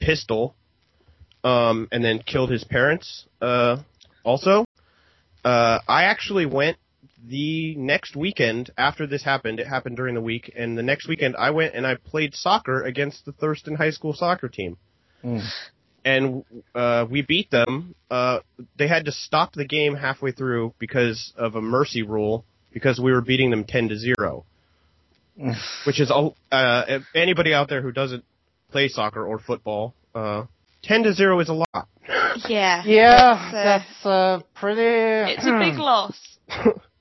[0.00, 0.54] pistol
[1.42, 3.26] um, and then killed his parents.
[3.40, 3.78] Uh,
[4.24, 4.64] also,
[5.44, 6.76] uh, I actually went
[7.28, 9.60] the next weekend after this happened.
[9.60, 12.82] It happened during the week, and the next weekend I went and I played soccer
[12.84, 14.76] against the Thurston High School soccer team,
[15.24, 15.42] Mm.
[16.04, 17.94] and uh, we beat them.
[18.10, 18.40] Uh,
[18.78, 23.10] they had to stop the game halfway through because of a mercy rule because we
[23.12, 24.44] were beating them ten to zero,
[25.40, 25.54] Mm.
[25.86, 28.24] which is a- uh, anybody out there who doesn't
[28.70, 29.94] play soccer or football.
[30.14, 30.44] Uh,
[30.82, 31.88] 10 to 0 is a lot.
[32.48, 32.82] yeah.
[32.84, 35.32] Yeah, It's, uh, that's uh, pretty.
[35.32, 36.16] It's a big loss.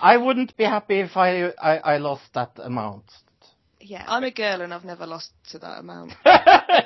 [0.00, 3.04] I wouldn't be happy if I, I I lost that amount.
[3.80, 6.14] Yeah, I'm a girl and I've never lost to that amount.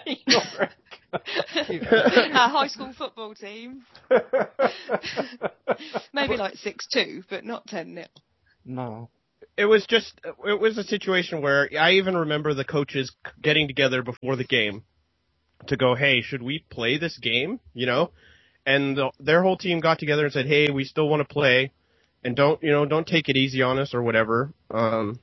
[0.06, 0.68] You're-
[1.12, 3.82] Our high school football team,
[6.12, 8.06] maybe like 6-2, but not 10-0.
[8.64, 9.08] no.
[9.56, 14.02] It was just, it was a situation where I even remember the coaches getting together
[14.02, 14.84] before the game
[15.66, 17.58] to go, hey, should we play this game?
[17.74, 18.10] You know?
[18.66, 21.72] And the, their whole team got together and said, hey, we still want to play
[22.24, 24.52] and don't, you know, don't take it easy on us or whatever.
[24.70, 25.18] Um,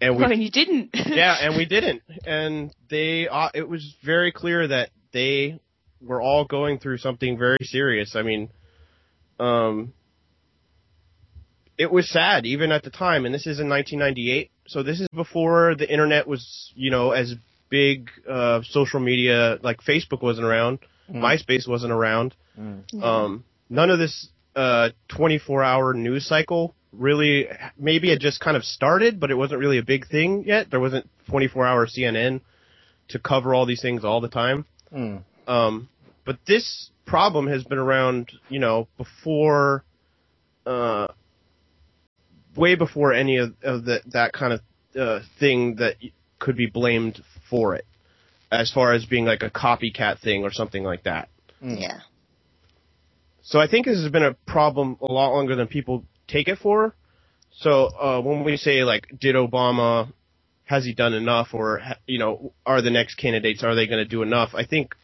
[0.00, 0.90] and we Well, you didn't.
[0.94, 2.02] yeah, and we didn't.
[2.26, 5.60] And they, uh, it was very clear that they
[6.00, 8.14] were all going through something very serious.
[8.14, 8.50] I mean,
[9.40, 9.92] um,
[11.76, 14.50] it was sad even at the time, and this is in 1998.
[14.66, 17.34] So this is before the internet was, you know, as
[17.70, 20.80] big, uh, social media, like Facebook wasn't around,
[21.12, 21.20] Mm.
[21.20, 22.34] MySpace wasn't around.
[22.58, 23.02] Mm.
[23.02, 27.46] Um, none of this uh, 24 hour news cycle really,
[27.78, 30.70] maybe it just kind of started, but it wasn't really a big thing yet.
[30.70, 32.40] There wasn't 24 hour CNN
[33.08, 34.64] to cover all these things all the time.
[34.92, 35.22] Mm.
[35.46, 35.88] Um,
[36.24, 39.84] but this problem has been around, you know, before,
[40.66, 41.08] uh,
[42.56, 44.60] way before any of, of the, that kind of
[44.98, 45.96] uh, thing that
[46.38, 47.86] could be blamed for it,
[48.50, 51.28] as far as being like a copycat thing or something like that.
[51.62, 51.80] Mm.
[51.80, 52.00] yeah.
[53.48, 56.58] So I think this has been a problem a lot longer than people take it
[56.58, 56.94] for.
[57.50, 60.12] So uh, when we say like, did Obama,
[60.64, 64.08] has he done enough, or you know, are the next candidates are they going to
[64.08, 64.50] do enough?
[64.52, 64.94] I think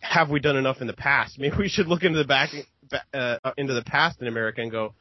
[0.00, 1.38] have we done enough in the past?
[1.38, 2.50] Maybe we should look into the back
[3.14, 4.92] uh, into the past in America and go,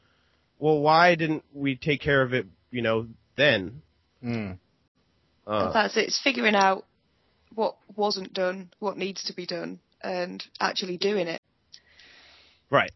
[0.57, 2.45] well, why didn't we take care of it?
[2.71, 3.81] You know, then.
[4.23, 4.57] Mm.
[5.45, 6.05] Uh, That's it.
[6.05, 6.85] It's figuring out
[7.53, 11.38] what wasn't done, what needs to be done, and actually doing it.
[12.71, 12.91] Right.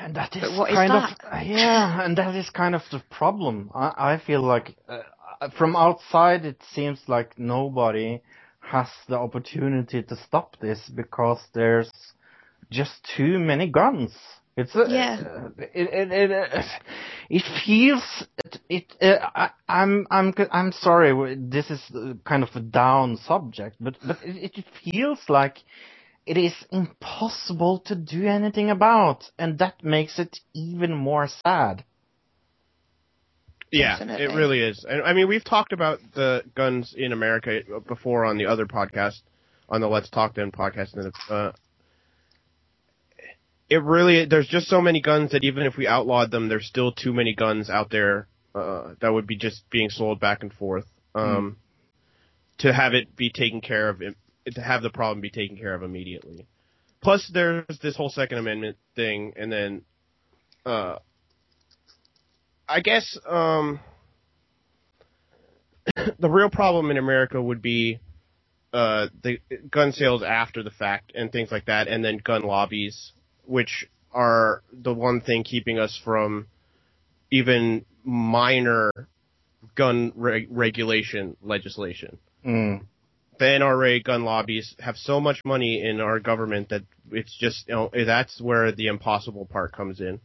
[0.00, 1.10] And that is But what is kind that?
[1.32, 3.70] of yeah, and that is kind of the problem.
[3.74, 5.02] I, I feel like uh,
[5.58, 8.20] from outside it seems like nobody
[8.60, 11.90] has the opportunity to stop this because there's
[12.70, 14.12] just too many guns.
[14.56, 15.16] It's uh, Yeah.
[15.24, 16.62] uh, it it it, uh,
[17.30, 22.50] it feels it, it uh, I, I'm I'm I'm sorry this is uh, kind of
[22.54, 25.58] a down subject but but it, it feels like
[26.26, 31.84] it is impossible to do anything about, and that makes it even more sad.
[33.70, 34.26] Yeah, Definitely.
[34.26, 34.84] it really is.
[34.88, 39.22] And I mean, we've talked about the guns in America before on the other podcast,
[39.68, 40.94] on the Let's Talk Then podcast.
[40.94, 41.52] And uh,
[43.70, 46.92] it really, there's just so many guns that even if we outlawed them, there's still
[46.92, 50.84] too many guns out there uh, that would be just being sold back and forth.
[51.14, 51.56] Um,
[52.58, 54.02] To have it be taken care of,
[54.50, 56.46] to have the problem be taken care of immediately.
[57.02, 59.82] Plus, there's this whole Second Amendment thing, and then,
[60.64, 60.98] uh,
[62.68, 63.80] I guess um,
[66.18, 67.98] the real problem in America would be
[68.72, 69.38] uh, the
[69.70, 73.12] gun sales after the fact and things like that, and then gun lobbies,
[73.44, 76.46] which are the one thing keeping us from
[77.30, 78.92] even minor
[79.74, 82.18] gun re- regulation legislation.
[82.46, 82.84] Mm.
[83.42, 87.74] The NRA gun lobbies have so much money in our government that it's just you
[87.74, 90.20] know that's where the impossible part comes in.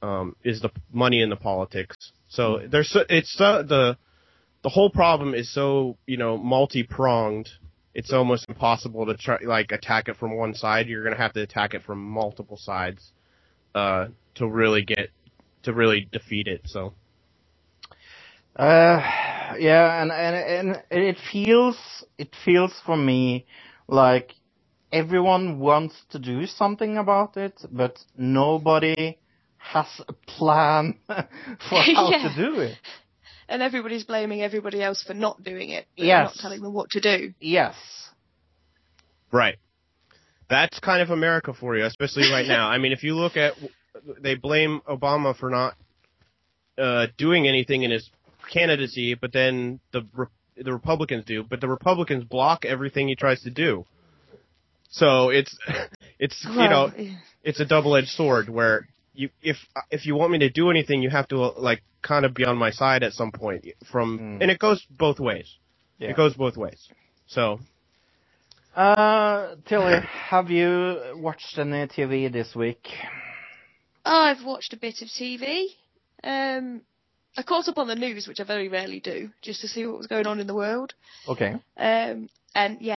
[0.00, 1.96] Um, is the money in the politics.
[2.28, 3.98] So there's it's the
[4.62, 7.48] the whole problem is so you know multi pronged.
[7.94, 10.86] It's almost impossible to try like attack it from one side.
[10.86, 13.10] You're gonna have to attack it from multiple sides
[13.74, 14.06] uh,
[14.36, 15.10] to really get
[15.64, 16.60] to really defeat it.
[16.66, 16.94] So
[18.54, 19.02] Uh,
[19.58, 21.76] yeah, and, and and it feels
[22.18, 23.46] it feels for me
[23.88, 24.32] like
[24.92, 29.18] everyone wants to do something about it, but nobody
[29.58, 31.16] has a plan for
[31.94, 32.28] how Yeah.
[32.28, 32.76] to do it.
[33.48, 35.86] And everybody's blaming everybody else for not doing it.
[35.96, 36.34] But Yes.
[36.36, 37.32] Not telling them what to do.
[37.40, 37.74] Yes.
[39.32, 39.56] Right.
[40.48, 42.68] That's kind of America for you, especially right now.
[42.68, 43.54] I mean, if you look at,
[44.20, 45.74] they blame Obama for not
[46.78, 48.08] uh, doing anything in his
[48.50, 50.06] candidacy, but then the
[50.56, 51.42] the Republicans do.
[51.42, 53.84] But the Republicans block everything he tries to do.
[54.90, 55.56] So it's
[56.18, 56.90] it's you know
[57.42, 59.56] it's a double edged sword where you if
[59.90, 62.56] if you want me to do anything, you have to like kind of be on
[62.56, 63.66] my side at some point.
[63.90, 64.42] From Mm.
[64.42, 65.52] and it goes both ways.
[65.98, 66.10] Yeah.
[66.10, 66.88] It goes both ways.
[67.26, 67.60] So
[68.76, 72.86] Uh, Tilly, have you watched any TV this week?
[74.04, 75.68] I've watched a bit of TV.
[76.22, 76.82] Um,
[77.36, 79.98] I caught up on the news, which I very rarely do, just to see what
[79.98, 80.94] was going on in the world.
[81.28, 81.54] Okay.
[81.76, 82.94] Um, and yeah,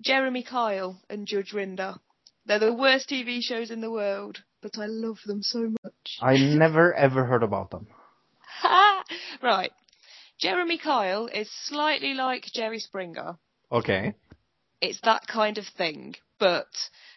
[0.00, 1.98] Jeremy Kyle and Judge Rinder.
[2.46, 6.18] They're the worst TV shows in the world, but I love them so much.
[6.22, 7.88] I never ever heard about them.
[9.42, 9.70] right.
[10.38, 13.36] Jeremy Kyle is slightly like Jerry Springer.
[13.70, 14.14] Okay.
[14.80, 16.68] It's that kind of thing, but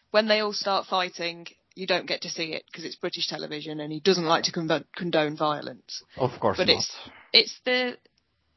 [0.10, 3.80] when they all start fighting, you don't get to see it because it's British television
[3.80, 6.04] and he doesn't like to con- condone violence.
[6.18, 6.78] Of course But not.
[6.78, 6.96] it's
[7.34, 7.98] it's the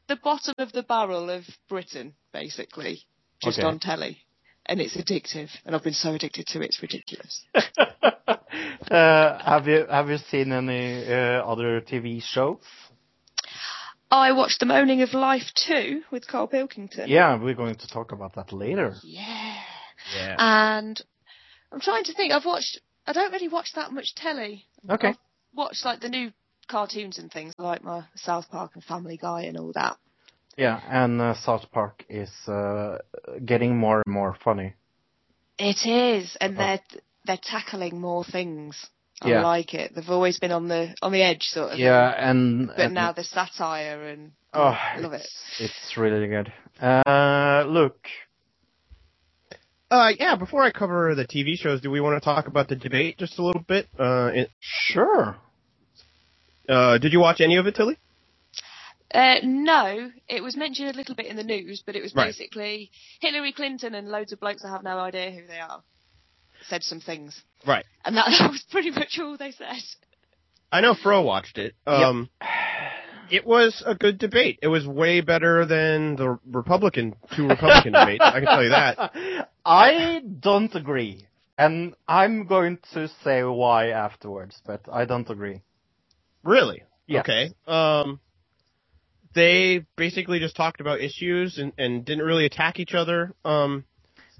[0.09, 3.03] the bottom of the barrel of Britain, basically,
[3.42, 3.66] just Okay.
[3.66, 4.18] on telly,
[4.66, 5.48] and it's addictive.
[5.64, 7.42] And I've been so addicted to it, it's ridiculous.
[8.90, 12.59] uh, have you have you seen any uh, other TV shows?
[14.11, 17.09] I watched The Moaning of Life too with Carl Pilkington.
[17.09, 18.94] Yeah, we're going to talk about that later.
[19.03, 19.57] Yeah.
[20.16, 20.37] yeah.
[20.38, 21.00] And
[21.72, 22.33] I'm trying to think.
[22.33, 22.81] I've watched.
[23.06, 24.64] I don't really watch that much telly.
[24.88, 25.08] Okay.
[25.08, 25.16] I've
[25.54, 26.32] watched like the new
[26.68, 29.96] cartoons and things, like my South Park and Family Guy and all that.
[30.56, 32.98] Yeah, and uh, South Park is uh,
[33.44, 34.74] getting more and more funny.
[35.58, 36.58] It is, and Oh.
[36.58, 36.80] they're
[37.26, 38.86] they're tackling more things.
[39.22, 39.42] I Yeah.
[39.42, 39.94] like it.
[39.94, 41.78] They've always been on the on the edge, sort of.
[41.78, 45.22] Yeah, and But and- now the satire and oh, I love it.
[45.22, 46.52] it's, it's really good.
[46.80, 48.06] Uh, look,
[49.94, 52.74] Uh, yeah, before I cover the TV shows, do we want to talk about the
[52.74, 53.87] debate just a little bit?
[53.96, 55.37] Uh, it, sure.
[56.68, 57.96] uh, did you watch any of it, Tilly?
[59.12, 62.26] Uh, no, it was mentioned a little bit in the news, but it was Right.
[62.26, 65.85] basically Hillary Clinton and loads of blokes that have no idea who they are
[66.68, 67.85] said some things, Right.
[68.04, 69.76] and that, that was pretty much all they said.
[70.72, 71.74] I know Fro watched it.
[71.87, 72.28] Um,
[73.30, 74.58] it was a good debate.
[74.62, 78.22] It was way better than the Republican, two Republican debates.
[78.24, 79.48] I can tell you that.
[79.64, 81.26] I don't agree.
[81.56, 85.62] And I'm going to say why afterwards, but I don't agree.
[86.42, 86.82] Really?
[87.06, 87.20] Yeah.
[87.20, 87.52] Okay.
[87.66, 88.20] Um,
[89.34, 93.34] they basically just talked about issues and, and didn't really attack each other.
[93.44, 93.84] Um,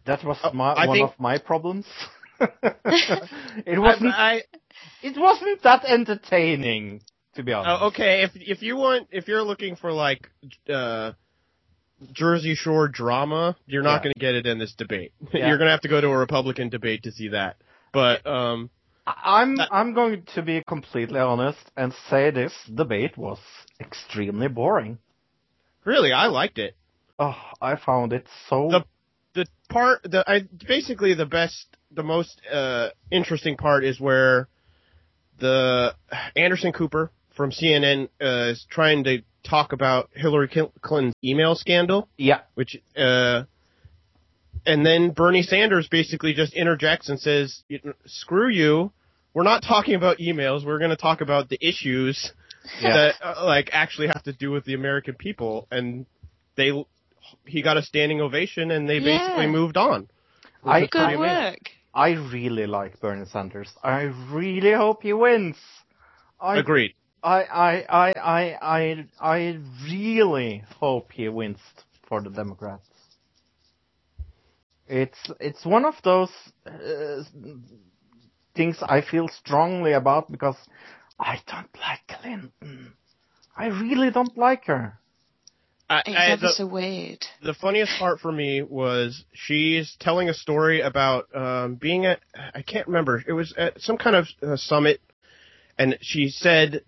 [0.07, 1.87] That was Uh, my, I one think- of my problems.
[2.41, 4.13] it wasn't.
[4.13, 4.43] I,
[5.03, 7.03] it wasn't that entertaining,
[7.37, 7.83] to be honest.
[7.83, 8.23] Oh, okay.
[8.23, 10.29] If if you want, if you're looking for like
[10.73, 11.13] uh,
[12.13, 14.03] Jersey Shore drama, you're not Yeah.
[14.05, 15.13] going to get it in this debate.
[15.33, 15.49] Yeah.
[15.49, 17.57] You're going to have to go to a Republican debate to see that.
[17.93, 18.71] But um,
[19.07, 23.39] I- I'm That- I'm going to be completely honest and say this debate was
[23.81, 24.99] extremely boring.
[25.85, 26.77] really, I liked it.
[27.19, 28.69] Oh, I found it so.
[28.71, 28.85] The-
[29.35, 34.49] The part, the I basically the best, the most uh, interesting part is where
[35.39, 35.95] the
[36.37, 40.49] Anderson Cooper from CNN uh, is trying to talk about Hillary
[40.81, 42.09] Clinton's email scandal.
[42.17, 43.43] yeah, which uh
[44.67, 47.63] and then Bernie Sanders basically just interjects and says,
[48.07, 48.93] "Screw you.
[49.35, 50.65] We're not talking about emails.
[50.65, 52.33] We're going to talk about the issues
[52.81, 52.95] yeah.
[52.97, 56.07] that uh, like actually have to do with the American people." And
[56.57, 56.71] they
[57.47, 59.19] he got a standing ovation and they Yeah.
[59.19, 60.09] basically moved on.
[60.65, 61.51] I, Which is Good pretty amazing.
[61.53, 61.71] work.
[61.95, 63.71] I really like Bernie Sanders.
[63.83, 65.57] I really hope he wins.
[66.41, 66.95] I Agreed.
[67.25, 69.59] I, I, I, I, I, I
[69.91, 71.59] really hope he wins
[72.07, 72.87] for the Democrats.
[74.87, 76.31] It's, it's one of those
[76.67, 77.23] uh,
[78.55, 80.57] things I feel strongly about because
[81.19, 82.93] I don't like Clinton.
[83.57, 84.99] I really don't like her.
[85.89, 87.25] I, It's I- the, so weird.
[87.43, 92.21] the funniest part for me was she's telling a story about um, being at
[92.55, 95.01] I can't remember it was at some kind of uh, summit,
[95.79, 96.83] and she said,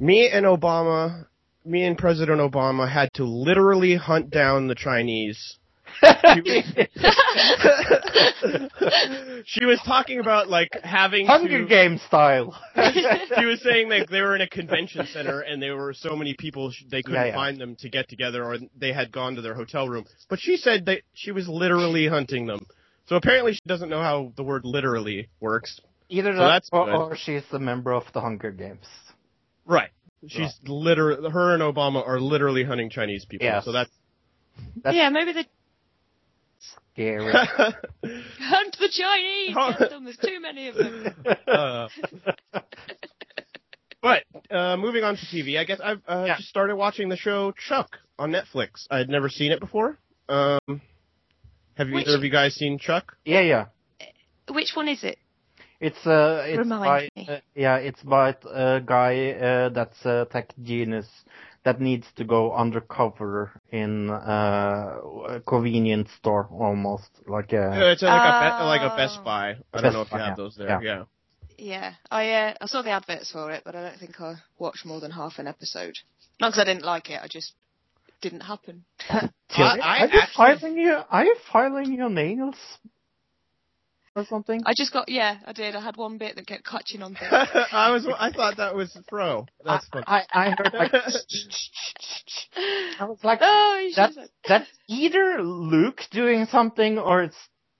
[0.00, 1.26] "Me and Obama,
[1.64, 5.58] me and President Obama had to literally hunt down the Chinese
[9.44, 12.56] she was talking about like having Hunger to, Games style.
[13.36, 16.34] she was saying that they were in a convention center and there were so many
[16.34, 17.34] people they couldn't Yeah, yeah.
[17.34, 20.04] find them to get together or they had gone to their hotel room.
[20.28, 22.66] But she said that she was literally hunting them.
[23.06, 25.80] So apparently she doesn't know how the word literally works.
[26.08, 28.86] Either So that that's or, or she's a member of the Hunger Games.
[29.70, 29.90] Right.
[30.26, 33.46] She's literally her and Obama are literally hunting Chinese people.
[33.46, 33.64] Yes.
[33.64, 33.90] So that's
[34.76, 35.46] That's- yeah, maybe the
[36.92, 37.32] Scary.
[37.32, 39.88] hunt the Chinese.
[39.90, 40.04] Them.
[40.04, 41.14] There's too many of them.
[41.46, 41.88] uh,
[44.02, 46.36] but uh, moving on to TV, I guess I've uh, Yeah.
[46.36, 48.86] just started watching the show Chuck on Netflix.
[48.90, 49.98] I had never seen it before.
[50.28, 50.80] Um,
[51.74, 53.16] have you Which- either of you guys seen Chuck?
[53.24, 53.66] yeah, yeah.
[54.50, 55.18] Which one is it?
[55.80, 57.26] It's uh, it's by me.
[57.28, 61.06] uh, yeah, it's by a guy uh, that's a tech genius
[61.64, 68.02] that needs to go undercover in uh, a convenience store almost like Uh, a it's
[68.02, 69.24] like a Be- like a Best Oh.
[69.24, 69.48] Buy.
[69.50, 70.42] I Best don't know if you Buy, have yeah.
[70.44, 70.68] those there.
[70.68, 70.80] Yeah.
[70.82, 71.04] Yeah.
[71.62, 74.86] Yeah, I uh, I saw the adverts for it, but I don't think I watched
[74.86, 75.94] more than half an episode.
[76.40, 77.52] Not because I didn't like it, I just
[78.22, 78.84] didn't happen.
[79.08, 82.56] Tilly, I are you actually- filing your are you filing your nails
[84.20, 84.62] or something?
[84.66, 85.74] I just got yeah, I did.
[85.74, 87.32] I had one bit that kept catching on things.
[87.32, 89.46] I was I thought that was Fro.
[89.64, 90.04] That's funny.
[90.06, 90.92] I, I heard like
[93.00, 97.36] I was like oh, you that's should have- that's either Luke doing something or it's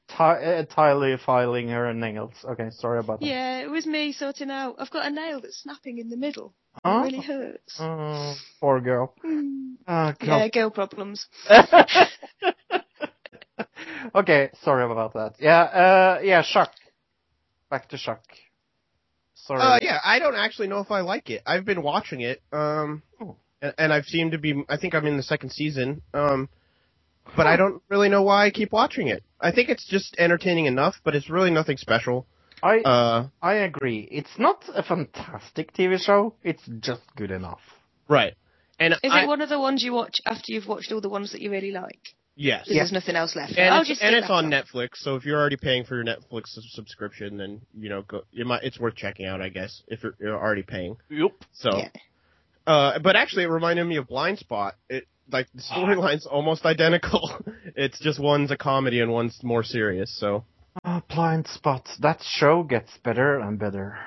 [0.08, 2.34] Ty- uh, Tyler filing her nails.
[2.44, 3.26] Okay, sorry about that.
[3.26, 4.76] yeah, it was me sorting out.
[4.78, 6.54] I've got a nail that's snapping in the middle.
[6.76, 7.02] It Huh?
[7.04, 7.76] really hurts.
[7.80, 9.14] Oh, poor girl.
[9.22, 9.74] Hmm.
[9.86, 11.26] Oh, Yeah, girl problems.
[14.14, 15.34] okay, sorry about that.
[15.38, 16.72] Yeah, uh, yeah, Shuck.
[17.70, 18.22] Back to Shuck.
[19.34, 19.60] Sorry.
[19.60, 21.42] Uh, yeah, I don't actually know if I like it.
[21.46, 23.36] I've been watching it, um, Oh.
[23.62, 24.64] and, and I've seemed to be.
[24.68, 26.48] I think I'm in the second season, um,
[27.36, 29.22] but I don't really know why I keep watching it.
[29.40, 32.26] I think it's just entertaining enough, but it's really nothing special.
[32.62, 34.06] I Uh, I agree.
[34.10, 36.34] It's not a fantastic TV show.
[36.42, 37.60] It's just good enough.
[38.08, 38.34] right.
[38.78, 41.08] And Is I, it one of the ones you watch after you've watched all the
[41.10, 42.00] ones that you really like?
[42.42, 43.52] Yes, Because there's nothing else left.
[43.58, 44.50] and I'll it's, just and it's on one.
[44.50, 44.96] Netflix.
[44.96, 48.22] So if you're already paying for your Netflix subscription, then you know, go.
[48.32, 48.62] It might.
[48.64, 50.96] It's worth checking out, I guess, if you're, you're already paying.
[51.10, 51.32] Yep.
[51.52, 51.88] So, Yeah.
[52.66, 54.72] uh, but actually, it reminded me of Blindspot.
[54.88, 57.30] It like the storyline's almost identical.
[57.76, 60.10] it's just one's a comedy and one's more serious.
[60.18, 60.44] So,
[60.82, 61.82] Ah, Blindspot.
[62.00, 63.98] That show gets better and better.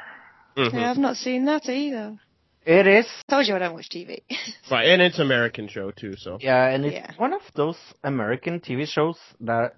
[0.58, 0.74] Mhm.
[0.74, 2.18] Yeah, I've not seen that either.
[2.66, 3.06] It is.
[3.28, 4.22] I Told you I don't watch TV.
[4.72, 6.16] right, and it's American show too.
[6.18, 7.12] So, Yeah, and it's Yeah.
[7.18, 9.74] one of those American TV shows that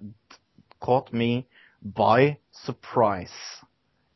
[0.80, 1.46] caught me
[1.82, 3.32] by surprise.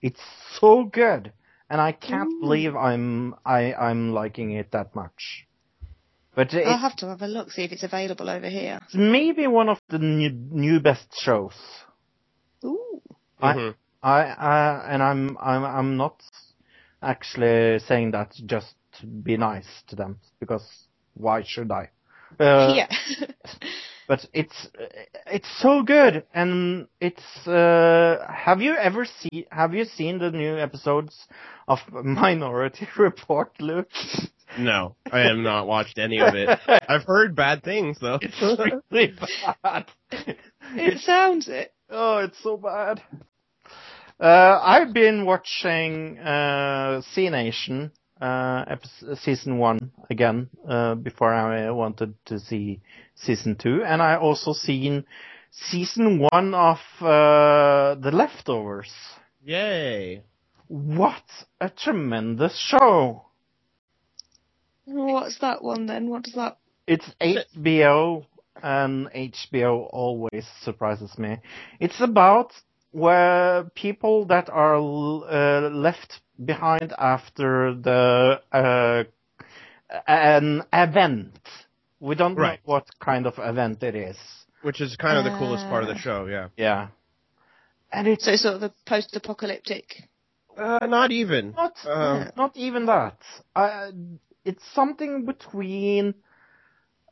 [0.03, 0.21] It's
[0.61, 1.33] so good,
[1.69, 2.41] and I can't Ooh.
[2.41, 5.47] believe I'm I I'm liking it that much.
[6.35, 8.79] But I'll have to have a look, see if it's available over here.
[8.85, 11.55] It's maybe one of the new, new best shows.
[12.65, 13.03] Ooh.
[13.43, 13.75] I- Mhm.
[14.03, 16.23] I, I and I'm I'm I'm not
[17.03, 20.67] actually saying that just to be nice to them because
[21.15, 21.91] why should I?
[22.39, 22.89] Uh, yeah.
[24.11, 24.67] But it's
[25.27, 27.47] it's so good, and it's.
[27.47, 29.47] Uh, have you ever see?
[29.53, 31.29] Have you seen the new episodes
[31.69, 33.87] of Minority Report, Luke?
[34.59, 36.59] no, I have not watched any of it.
[36.89, 38.19] I've heard bad things though.
[38.21, 38.43] It's
[38.91, 39.15] really
[39.63, 39.87] bad.
[40.75, 41.73] it sounds it.
[41.89, 43.01] Oh, it's so bad.
[44.21, 47.91] Uh, I've been watching uh, Z Nation
[48.21, 52.83] uh, episode, season one again uh, before I wanted to see
[53.15, 55.07] season two, and I also seen
[55.51, 58.93] season one of uh, The Leftovers.
[59.43, 60.23] Yay!
[60.69, 61.25] What
[61.59, 63.25] a tremendous show!
[64.85, 66.11] What's that one then?
[66.11, 66.59] What does that?
[66.87, 68.27] It's HBO,
[68.63, 71.39] and HBO always surprises me.
[71.79, 72.53] It's about
[72.93, 79.05] where people that are uh, left behind after the uh,
[80.07, 81.39] an event.
[82.01, 82.61] We don't Right.
[82.65, 84.17] know what kind of event it is.
[84.63, 85.99] Which is kind of the coolest part of the Ah.
[85.99, 86.27] show.
[86.27, 86.49] Yeah.
[86.57, 86.89] Yeah,
[87.93, 90.09] and it's So sort of a post-apocalyptic.
[90.57, 91.55] Uh, not even.
[91.55, 93.19] not Um, not even that.
[93.55, 93.91] Uh,
[94.45, 96.15] it's something between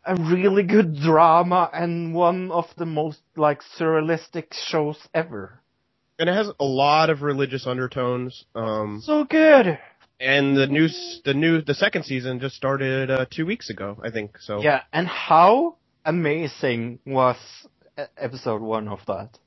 [0.05, 5.61] a really good drama and one of the most like surrealistic shows ever.
[6.19, 8.45] And it has a lot of religious undertones.
[8.55, 9.79] Um, So good.
[10.21, 10.89] and the new,
[11.25, 14.39] the new, the second season just started uh, two weeks ago, I think.
[14.39, 17.37] So Yeah, and how amazing was
[18.17, 19.39] episode one of that?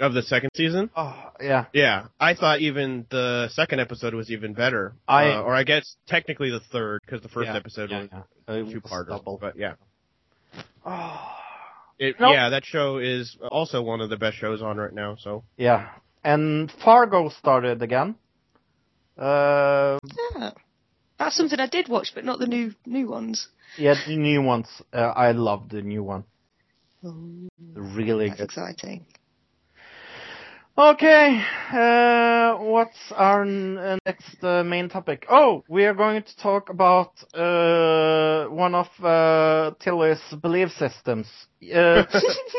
[0.00, 0.88] of the second season.
[0.96, 1.66] Oh, yeah.
[1.74, 4.94] Yeah, I thought even the second episode was even better.
[5.06, 8.08] I- uh, or I guess technically the third because the first Yeah, episode yeah, was
[8.48, 8.72] yeah.
[8.72, 9.38] Two parter.
[9.38, 9.74] But yeah,
[10.86, 11.20] Oh,
[12.00, 12.32] It, Nope.
[12.32, 15.16] Yeah, that show is also one of the best shows on right now.
[15.20, 15.90] So Yeah.
[16.24, 18.16] And Fargo started again.
[19.18, 19.98] Uh,
[20.34, 20.52] Yeah.
[21.18, 23.48] That's something I did watch, but not the new new ones.
[23.76, 24.66] yeah, the new ones.
[24.92, 26.24] Uh, I love the new one.
[27.74, 28.44] Really That's good.
[28.44, 29.06] exciting.
[30.80, 35.26] Okay, uh, what's our n- uh, next uh, main topic?
[35.28, 41.26] Oh, we are going to talk about uh, one of uh, Tilly's belief systems.
[41.62, 42.04] Uh,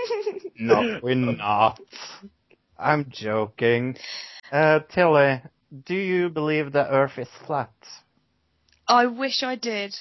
[0.59, 1.79] no, we're not.
[2.77, 3.97] I'm joking.
[4.51, 5.41] Uh, Tilly,
[5.87, 7.73] do you believe the Earth is flat?
[8.87, 9.95] I wish I did.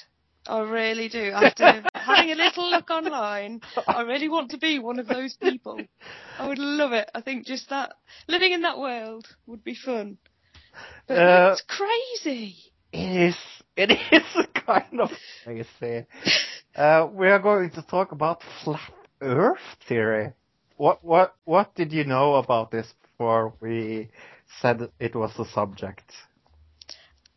[0.47, 1.31] I really do.
[1.31, 1.83] After
[2.15, 5.81] having a little look online, I really want to be one of those people.
[6.39, 7.11] I would love it.
[7.15, 7.93] I think just that
[8.29, 10.19] living in that world would be fun.
[11.07, 12.57] But Uh, it's crazy.
[12.93, 13.37] It is.
[13.77, 15.11] It is kind of
[15.45, 16.07] crazy.
[16.75, 20.33] Uh, we are going to talk about flat Earth theory.
[20.77, 24.09] What what what did you know about this before we
[24.61, 26.11] said it was a subject?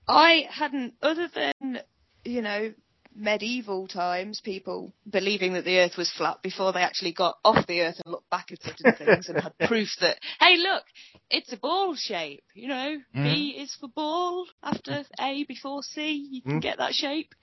[0.08, 1.80] I hadn't, other than,
[2.26, 2.74] you know,
[3.16, 7.82] medieval times, people believing that the earth was flat before they actually got off the
[7.82, 10.84] earth and looked back at and things and had proof that, hey, look,
[11.30, 16.42] it's a ball shape, you know, B is for ball after A before C, you
[16.42, 16.62] can Mm.
[16.62, 17.34] get that shape.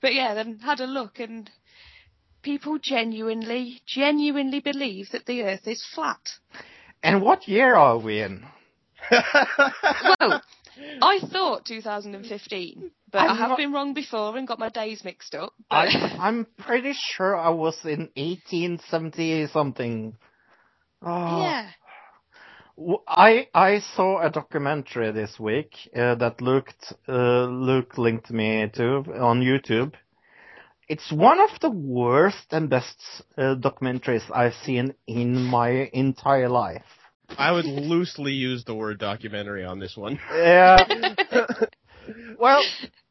[0.00, 1.50] But yeah, then had a look and
[2.42, 6.20] people genuinely, genuinely believe that the earth is flat.
[7.02, 8.46] And what year are we in?
[10.20, 10.42] Well,
[11.02, 15.04] I thought 2015, but I'm I have not- been wrong before and got my days
[15.04, 15.52] mixed up.
[15.70, 20.16] I, But I'm pretty sure I was in 1870 something.
[21.02, 21.40] Oh.
[21.42, 21.70] yeah,
[22.76, 28.68] W- I I saw a documentary this week uh, that looked uh, Luke linked me
[28.74, 29.94] to on YouTube.
[30.88, 32.96] It's one of the worst and best
[33.36, 36.84] uh, documentaries I've seen in my entire life.
[37.36, 40.18] I would loosely use the word documentary on this one.
[40.32, 41.14] Yeah.
[42.38, 42.62] well,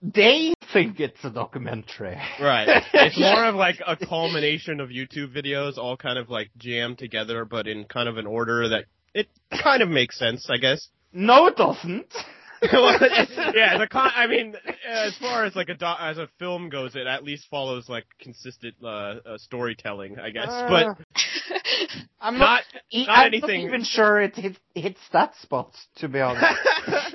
[0.02, 2.18] they think it's a documentary.
[2.40, 2.84] Right.
[2.94, 7.46] It's more of like a culmination of YouTube videos, all kind of like jammed together,
[7.46, 9.28] but in kind of an order that it
[9.64, 10.90] kind of makes sense, I guess.
[11.14, 12.14] No, it doesn't.
[12.62, 14.56] Yeah, the con- I mean,
[14.88, 18.06] as far as like a do- as a film goes, it at least follows like
[18.20, 20.48] consistent uh, uh, storytelling, I guess.
[20.50, 21.22] Uh, but
[22.22, 26.08] I'm not, e- not I'm anything- not even sure it hit, hits that spot, to
[26.08, 26.46] be honest.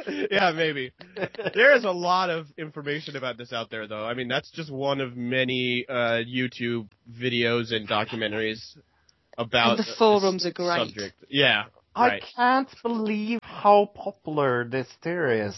[0.30, 0.92] yeah, maybe.
[1.54, 4.04] There is a lot of information about this out there, though.
[4.04, 8.76] I mean, that's just one of many uh, YouTube videos and documentaries
[9.38, 10.78] about And the this forums are great.
[10.88, 11.14] Subject.
[11.28, 11.64] Yeah,
[11.94, 12.24] I right.
[12.36, 15.56] can't believe how popular this theory is.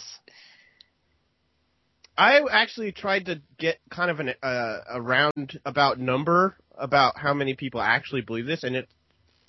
[2.16, 7.54] I actually tried to get kind of an uh, a roundabout number about how many
[7.54, 8.88] people actually believe this, and it.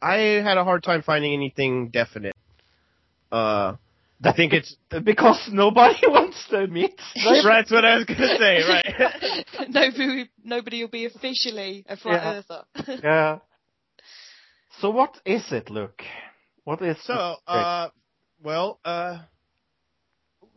[0.01, 2.36] I had a hard time finding anything definite.
[3.32, 3.76] Uh,
[4.24, 6.91] I think it's Because nobody wants to admit.
[7.16, 9.45] that's what I was gonna say, right?
[9.70, 12.41] nobody, nobody will be officially a flat Yeah.
[12.49, 12.99] earther.
[13.03, 13.39] Yeah.
[14.80, 16.03] So what is it, Luke?
[16.64, 17.89] What is So, uh,
[18.41, 19.20] well, uh,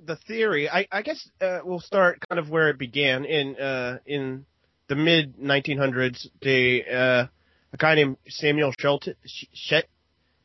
[0.05, 3.99] the theory, I, I guess, uh, we'll start kind of where it began in, uh,
[4.07, 4.47] in
[4.89, 6.27] the mid 1900s.
[6.43, 7.27] They, uh,
[7.73, 9.89] a guy named Samuel Shelton, Sh- Sh-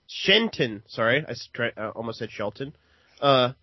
[0.08, 2.76] Shenton, sorry, I uh, almost said Shelton,
[3.22, 3.54] uh,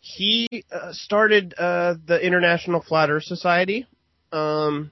[0.00, 3.86] he uh, started uh, the International Flat Earth Society.
[4.32, 4.90] Um,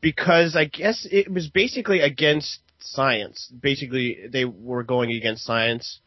[0.00, 3.50] because I guess it was basically against science.
[3.60, 6.00] Basically, they were going against science,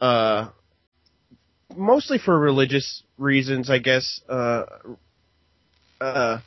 [0.00, 0.48] uh,
[1.76, 4.20] mostly for religious reasons, I guess.
[4.28, 4.64] Uh,
[6.00, 6.40] uh,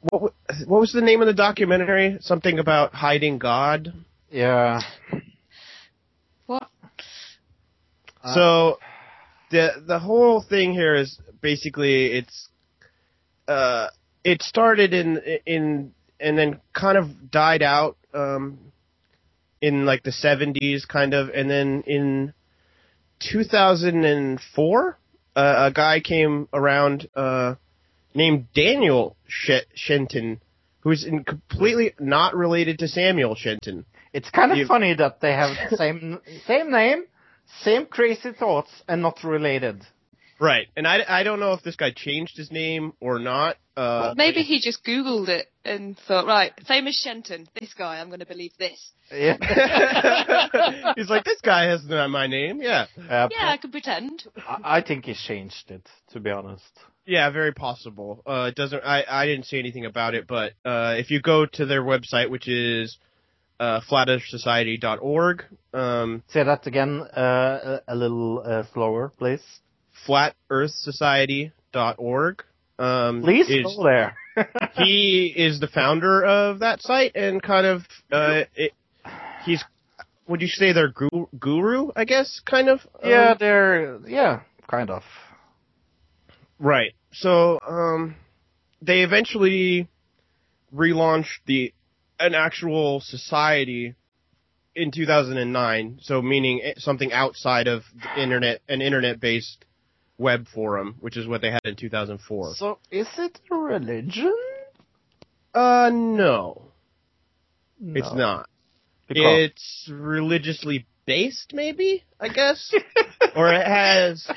[0.00, 0.32] what
[0.66, 2.18] what was the name of the documentary?
[2.20, 3.92] Something about hiding God.
[4.30, 4.80] yeah.
[6.46, 6.68] what?
[8.22, 8.78] Uh, So
[9.50, 12.48] the the whole thing here is basically it's
[13.48, 13.88] uh
[14.24, 18.58] it started in in and then kind of died out um
[19.60, 22.32] in like the 70s kind of and then in
[23.20, 24.98] 2004
[25.36, 27.54] uh, a guy came around uh
[28.14, 30.40] named Daniel Sh- Shenton
[30.80, 33.84] who's in completely not related to Samuel Shenton.
[34.12, 37.04] It's kind of You- funny that they have the same same name,
[37.62, 39.84] same crazy thoughts, and not related.
[40.40, 43.56] Right, and I, I don't know if this guy changed his name or not.
[43.76, 48.20] Uh, Maybe he just Googled it and thought, right, famous Shenton, this guy, I'm going
[48.20, 48.90] to believe this.
[49.12, 49.36] Yeah.
[50.96, 52.62] He's like, this guy has my name.
[52.62, 54.24] Yeah, Uh, Yeah, I could pretend.
[54.38, 56.70] I I think he changed it, to be honest.
[57.06, 58.22] Yeah, very possible.
[58.26, 58.82] Uh, it doesn't.
[58.84, 62.30] I I didn't see anything about it, but uh, if you go to their website,
[62.30, 62.98] which is
[63.58, 69.42] uh, flatearthsociety.org, um, Say that again, uh, a a little uh, slower, please.
[70.06, 72.44] flatearthsociety.org.
[72.78, 74.16] Um, Please is, go there.
[74.76, 78.72] he is the founder of that site and kind of uh, it,
[79.44, 79.62] he's
[80.26, 84.88] would you say their guru, guru I guess kind of yeah, Um, they're yeah, kind
[84.90, 85.02] of.
[86.58, 88.14] right so um
[88.80, 89.88] they eventually
[90.74, 91.74] relaunched the
[92.18, 93.94] an actual society
[94.74, 99.64] in 2009 so meaning something outside of the internet an internet based
[100.20, 104.34] web forum which is what they had in 2004 So is it a religion?
[105.54, 106.70] uh no
[107.82, 108.48] it's not
[109.08, 112.72] Because- It's religiously based, maybe, I guess?
[113.36, 114.28] or it has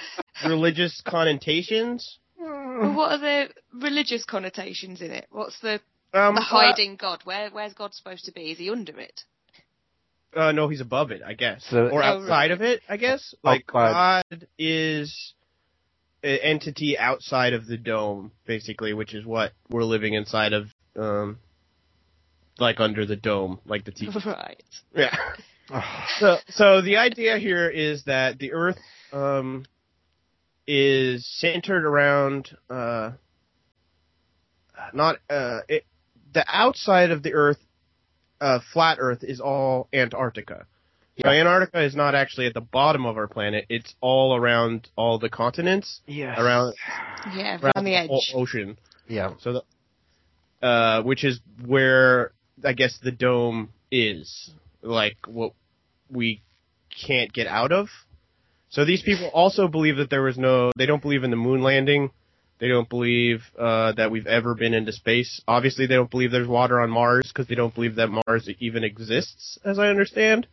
[0.46, 2.18] religious connotations.
[2.40, 3.50] What are the
[3.88, 5.28] religious connotations in it?
[5.30, 5.80] What's the,
[6.14, 7.20] Um, the hiding God?
[7.26, 8.50] Where where's God supposed to be?
[8.52, 9.22] Is he under it?
[10.36, 11.64] Uh, no, he's above it, I guess.
[11.70, 13.36] So- or Oh, outside of it, I guess.
[13.44, 14.26] Like, Outside.
[14.32, 15.43] God is an
[16.24, 20.68] entity outside of the dome, basically, which is what we're living inside of,
[20.98, 21.40] um,
[22.60, 24.10] like under the dome, like the T.
[24.26, 24.64] right.
[24.96, 25.16] Yeah.
[26.20, 28.80] So, so the idea here is that the Earth
[29.12, 29.66] um,
[30.68, 33.12] is centered around uh,
[34.94, 35.86] not uh, it,
[36.34, 37.60] the outside of the Earth,
[38.42, 40.66] uh, flat Earth is all Antarctica.
[41.22, 45.20] So Antarctica is not actually at the bottom of our planet; it's all around all
[45.20, 46.38] the continents, yes.
[46.40, 46.74] around
[47.36, 48.32] Yeah, around around the edge.
[48.34, 48.80] ocean.
[49.08, 49.34] Yeah.
[49.40, 49.62] So,
[50.62, 52.32] the, uh, which is where
[52.64, 54.52] I guess the dome is,
[54.82, 55.54] like what
[56.10, 56.42] we
[57.06, 57.90] can't get out of.
[58.70, 60.72] So these people also believe that there was no.
[60.76, 62.10] They don't believe in the moon landing.
[62.60, 65.42] They don't believe uh, that we've ever been into space.
[65.48, 68.84] Obviously, they don't believe there's water on Mars because they don't believe that Mars even
[68.84, 70.48] exists, as I understand.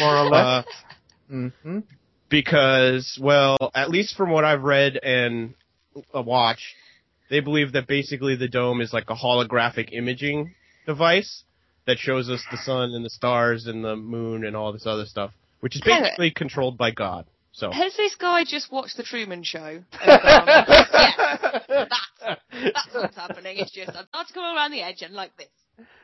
[0.00, 0.66] More or Uh, less.
[1.28, 1.78] hmm
[2.30, 5.54] because, well, at least from what I've read and
[6.14, 6.74] uh, watched,
[7.30, 10.54] they believe that basically the dome is like a holographic imaging
[10.84, 11.44] device
[11.86, 15.06] that shows us the sun and the stars and the moon and all this other
[15.06, 16.02] stuff, which is Hang on.
[16.02, 17.24] basically controlled by God.
[17.52, 19.82] So, Has this guy just watched the Truman Show?
[20.02, 21.88] And gone, yes,
[22.20, 23.56] that's, that's what's happening.
[23.56, 25.48] It's just I'm not to go around the edge and like this.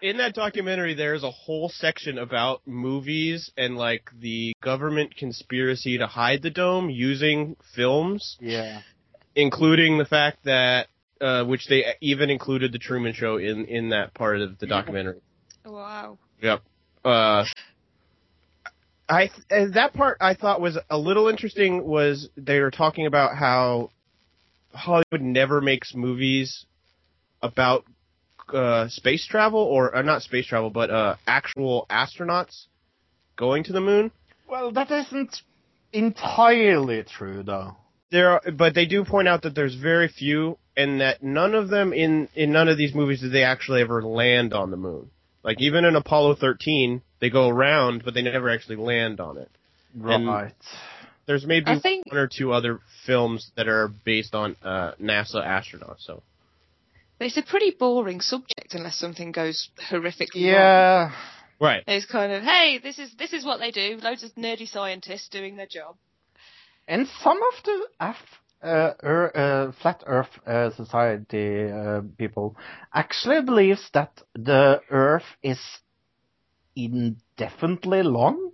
[0.00, 6.06] In that documentary, there's a whole section about movies and like the government conspiracy to
[6.06, 8.36] hide the dome using films.
[8.40, 8.82] Yeah.
[9.34, 10.88] including the fact that
[11.20, 15.20] uh, which they even included the Truman Show in in that part of the documentary.
[15.64, 16.18] Wow.
[16.42, 16.60] Yep.
[17.04, 17.44] Uh,
[19.08, 21.84] I uh, that part I thought was a little interesting.
[21.84, 23.90] Was they were talking about how
[24.72, 26.66] Hollywood never makes movies
[27.42, 27.84] about
[28.54, 32.66] uh, space travel or uh, not space travel, but uh, actual astronauts
[33.36, 34.10] going to the moon.
[34.48, 35.36] Well, that isn't
[35.92, 37.76] entirely true, though.
[38.10, 41.68] There, are, but they do point out that there's very few, and that none of
[41.68, 45.10] them in in none of these movies did they actually ever land on the moon.
[45.42, 49.50] Like even in Apollo 13, they go around, but they never actually land on it.
[50.02, 50.54] And- Right.
[51.26, 56.00] There's maybe think- one or two other films that are based on uh, NASA astronauts.
[56.00, 56.22] So
[57.20, 60.52] It's a pretty boring subject unless something goes horrifically wrong.
[60.52, 61.12] yeah.
[61.60, 63.98] right, It's kind of, hey, this is this is what they do.
[64.02, 65.96] Loads of nerdy scientists doing their job.
[66.88, 72.56] And some of the Af- uh, er, uh, flat Earth uh, society uh, people
[72.92, 75.60] actually believes that the Earth is
[76.74, 78.52] indefinitely long.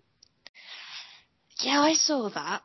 [1.60, 2.62] Yeah, I saw that.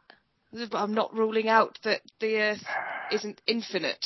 [0.52, 2.64] But I'm not ruling out that the Earth
[3.12, 4.06] isn't infinite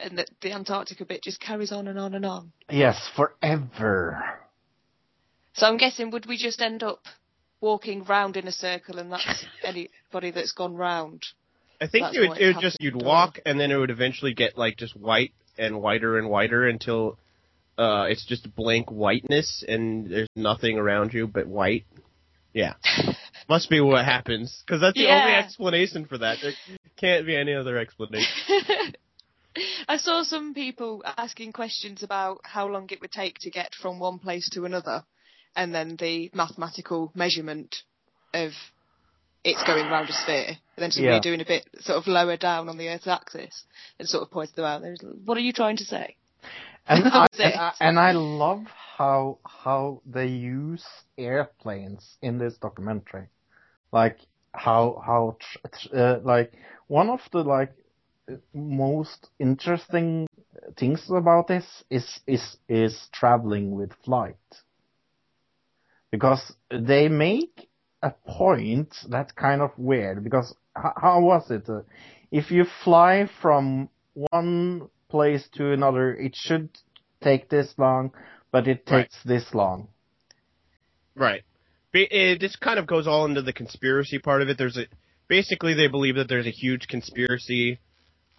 [0.00, 2.52] and that the Antarctica bit just carries on and on and on.
[2.70, 4.22] Yes, forever.
[5.54, 7.00] So I'm guessing would we just end up
[7.60, 11.24] walking round in a circle and that's anybody that's gone round?
[11.80, 14.34] I think That's it would, it would just you'd walk, and then it would eventually
[14.34, 17.18] get like just white and whiter and whiter until
[17.78, 21.84] uh, it's just blank whiteness, and there's nothing around you but white.
[22.52, 22.74] Yeah,
[23.48, 26.38] must be what happens because that's the only explanation for that.
[26.42, 26.52] There
[26.96, 28.26] can't be any other explanation.
[29.88, 33.98] I saw some people asking questions about how long it would take to get from
[33.98, 35.04] one place to another,
[35.56, 37.74] and then the mathematical measurement
[38.34, 38.52] of
[39.44, 40.48] it's going round a sphere.
[40.48, 41.20] And then somebody Yeah.
[41.22, 43.64] doing a bit sort of lower down on the Earth's axis
[43.98, 44.82] and sort of pointed them out.
[44.82, 46.16] There's, what are you trying to say?
[46.86, 47.54] And I, and.
[47.54, 48.64] I and I love
[48.96, 50.84] how how they use
[51.16, 53.28] airplanes in this documentary,
[53.92, 54.18] like
[54.52, 56.52] how how tr- tr- uh, like
[56.86, 57.72] one of the like
[58.52, 60.26] most interesting
[60.76, 64.36] things about this is is is traveling with flight,
[66.10, 67.68] because they make
[68.02, 70.22] a point that's kind of weird.
[70.24, 71.68] Because how, how was it?
[71.68, 71.82] Uh,
[72.30, 76.68] if you fly from one place to another, it should
[77.22, 78.12] take this long,
[78.52, 79.04] but it Right.
[79.04, 79.88] takes this long.
[81.14, 81.42] Right.
[81.92, 84.58] It just kind of goes all into the conspiracy part of it.
[84.58, 84.86] There's a
[85.26, 87.78] basically they believe that there's a huge conspiracy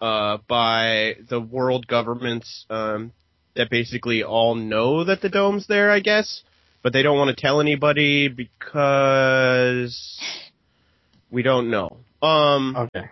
[0.00, 3.12] uh, by the world governments um,
[3.54, 6.42] that basically all know that the dome's there, I guess,
[6.82, 10.18] but they don't want to tell anybody because
[11.30, 11.98] we don't know.
[12.22, 13.08] Um, Okay.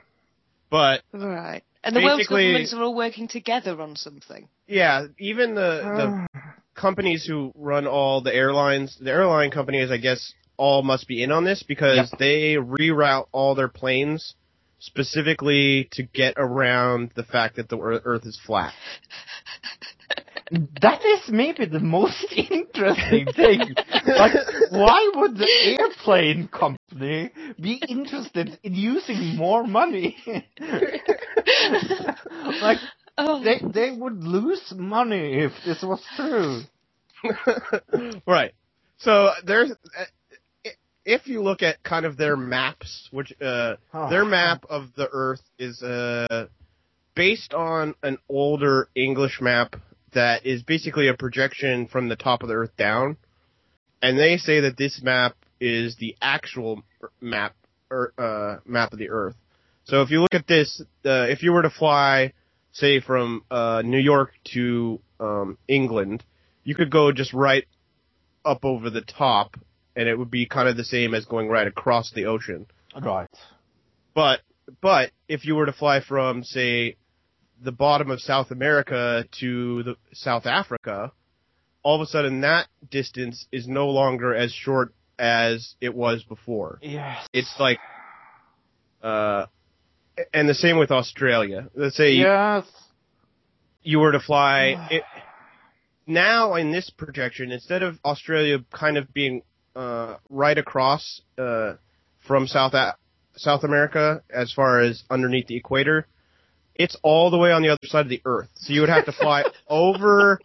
[0.70, 1.62] but Right.
[1.84, 4.48] And the world governments are all working together on something.
[4.66, 6.28] yeah, even the the
[6.74, 11.30] companies who run all the airlines, the airline companies, I guess, all must be in
[11.32, 12.18] on this because Yep.
[12.18, 14.34] they reroute all their planes
[14.80, 18.72] specifically to get around the fact that the Earth is flat.
[20.80, 23.74] That is maybe the most interesting thing.
[24.06, 24.32] Like,
[24.70, 25.48] why would the
[25.78, 30.16] airplane company be interested in using more money?
[32.62, 32.78] like,
[33.20, 36.62] Oh, they they would lose money if this was true.
[38.26, 38.52] right.
[38.98, 40.06] So there's, uh, i-
[41.08, 44.10] if you look at kind of their maps, which uh, Oh.
[44.10, 46.46] their map of the Earth is uh,
[47.14, 49.76] based on an older English map
[50.12, 53.16] that is basically a projection from the top of the Earth down,
[54.02, 56.82] and they say that this map is the actual
[57.22, 57.54] map
[57.90, 59.34] or uh, map of the Earth.
[59.84, 62.34] So if you look at this, uh, if you were to fly,
[62.72, 66.22] say from uh, New York to um, England,
[66.64, 67.64] you could go just right
[68.44, 69.56] up over the top,
[69.98, 72.66] and it would be kind of the same as going right across the ocean.
[72.98, 73.28] Right.
[74.14, 74.40] But
[74.80, 76.96] but if you were to fly from say
[77.60, 81.10] the bottom of South America to the South Africa,
[81.82, 86.78] all of a sudden that distance is no longer as short as it was before.
[86.80, 87.26] Yes.
[87.32, 87.80] It's like
[89.02, 89.46] uh
[90.32, 91.68] and the same with Australia.
[91.74, 92.66] Let's say you, Yes.
[93.82, 95.02] you were to fly it,
[96.06, 99.42] now in this projection instead of Australia kind of being
[99.78, 101.74] uh, right across uh,
[102.26, 102.96] from South A-
[103.36, 106.08] South America as far as underneath the equator,
[106.74, 108.48] it's all the way on the other side of the Earth.
[108.54, 110.40] So you would have to fly over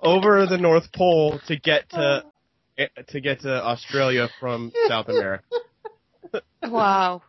[0.00, 2.24] over the North Pole to get to
[2.78, 5.44] eh, to get to Australia from South America.
[6.62, 7.22] wow.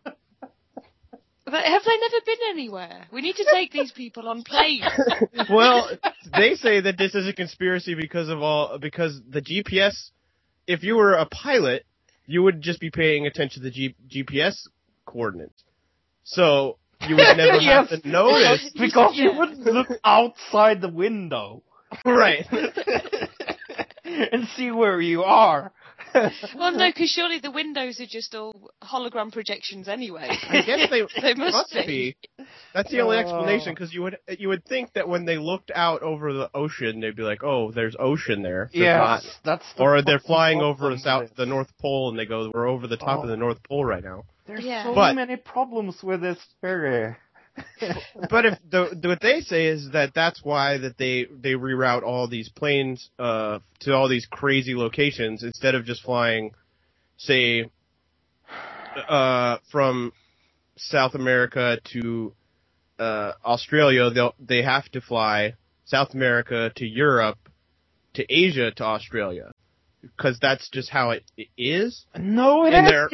[1.46, 3.08] But have they never been anywhere?
[3.12, 4.86] We need to take these people on planes.
[5.50, 5.90] well,
[6.38, 10.12] they say that this is a conspiracy because of all because the GPS.
[10.68, 11.86] If you were a pilot,
[12.26, 14.68] you would just be paying attention to the G, GPS
[15.06, 15.64] coordinates,
[16.24, 17.90] so you would never Yes.
[17.90, 18.72] have to notice.
[18.76, 19.40] Because you Yeah.
[19.40, 21.64] would look outside the window
[22.06, 22.46] right.
[24.06, 25.72] and see where you are.
[26.56, 30.28] Well, no, because surely the windows are just all hologram projections anyway.
[30.30, 32.16] I guess they, They must must be.
[32.38, 32.46] be.
[32.74, 33.20] That's the only Oh.
[33.20, 37.00] explanation because you would you would think that when they looked out over the ocean,
[37.00, 39.24] they'd be like, "Oh, there's ocean there." There's not.
[39.24, 42.52] Yes, that's the Or they're flying over the south, the North Pole, and they go,
[42.54, 43.22] "We're over the top Oh.
[43.24, 43.38] of the oh.
[43.38, 44.84] North Pole right now." There's Yeah.
[44.84, 47.16] so But- many problems with this theory.
[48.30, 52.04] but if the, the what they say is that that's why that they they reroute
[52.04, 56.52] all these planes uh to all these crazy locations instead of just flying
[57.18, 57.70] say
[59.08, 60.12] uh from
[60.78, 62.34] South America to
[63.00, 65.54] uh Australia they'll they have to fly
[65.86, 67.38] South America to Europe
[68.16, 69.52] to Asia to Australia
[70.02, 72.94] because that's just how it, it is no, it isn't.
[72.94, 73.14] Earth?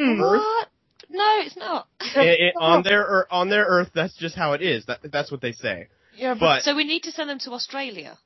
[1.10, 1.16] What?
[1.16, 1.88] No, it's not.
[2.16, 5.40] It- it- on their on their earth that's just how it is that that's what
[5.40, 8.18] they say Yeah, but but So we need to send them to Australia.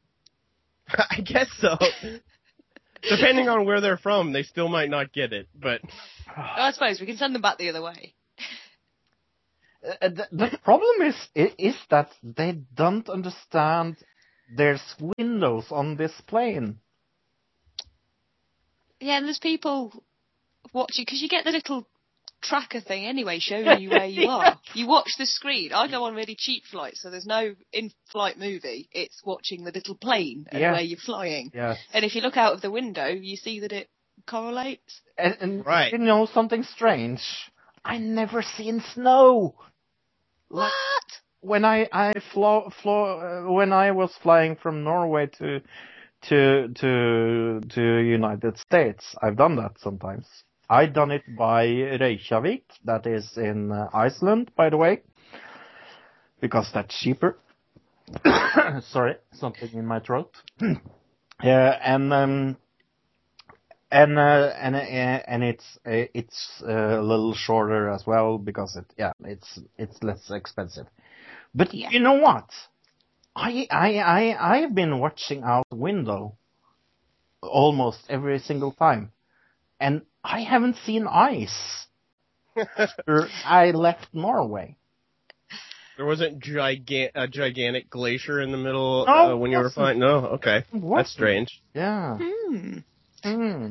[0.89, 1.76] I guess so.
[3.03, 5.49] Depending on where they're from, they still might not get it.
[5.55, 5.80] But
[6.37, 8.14] I suppose we can send them back the other way.
[9.85, 13.97] Uh, the, the problem is is that they don't understand
[14.57, 16.78] there's windows on this plane.
[19.01, 19.93] Yeah, and there's people
[20.72, 21.87] watching because you get the little
[22.45, 24.59] tracker thing anyway, showing you where you are.
[24.74, 25.72] You watch the screen.
[25.72, 28.88] I go on really cheap flights, so there's no in-flight movie.
[28.92, 30.72] It's watching the little plane and Yeah.
[30.72, 31.51] where you're flying.
[31.55, 31.78] Yes.
[31.92, 33.88] And if you look out of the window, you see that it
[34.26, 35.01] correlates.
[35.18, 35.92] And, and Right.
[35.92, 37.22] you know something strange?
[37.84, 39.57] I never seen snow.
[40.51, 41.20] Like, What?
[41.40, 43.18] when I I flo, flo,
[43.49, 45.61] uh, when I was flying from Norway to
[46.28, 50.26] to to to United States, I've done that sometimes.
[50.68, 51.64] I done it by
[52.00, 55.02] Reykjavik, that is in uh, Iceland, by the way.
[56.40, 57.38] because that's cheaper.
[58.82, 60.30] Sorry, something in my throat.
[61.42, 62.56] yeah, and um,
[63.90, 64.78] and uh, and uh,
[65.26, 70.02] and it's uh, it's uh, a little shorter as well because it yeah it's it's
[70.02, 70.86] less expensive.
[71.54, 71.90] But Yeah.
[71.90, 72.50] you know what?
[73.36, 76.36] I I I I've been watching out window
[77.42, 79.12] almost every single time,
[79.85, 81.87] and I haven't seen ice.
[82.78, 84.76] after I left Norway.
[85.97, 89.99] There wasn't gigan- a gigantic glacier in the middle No, uh, when you were flying.
[89.99, 90.99] No, okay, What?
[90.99, 91.61] that's strange.
[91.74, 92.18] Yeah.
[92.20, 92.78] Hmm.
[93.22, 93.70] Hmm.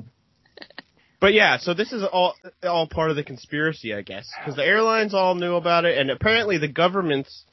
[1.20, 4.66] But yeah, so this is all all part of the conspiracy, I guess, because the
[4.66, 7.45] airlines all knew about it, and apparently the governments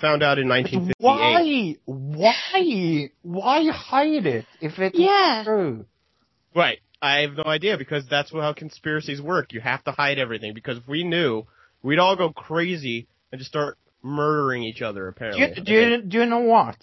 [0.00, 0.94] found out in 1958.
[0.98, 1.76] Why?
[1.86, 3.10] Why?
[3.22, 5.42] Why hide it if it's Yeah.
[5.44, 5.86] true?
[6.54, 6.78] Right.
[7.04, 9.52] I have no idea because that's how conspiracies work.
[9.52, 11.44] You have to hide everything because if we knew,
[11.82, 15.02] we'd all go crazy and just start murdering each other.
[15.02, 15.40] Do Apparently.
[15.56, 16.78] you, do you, do you know what?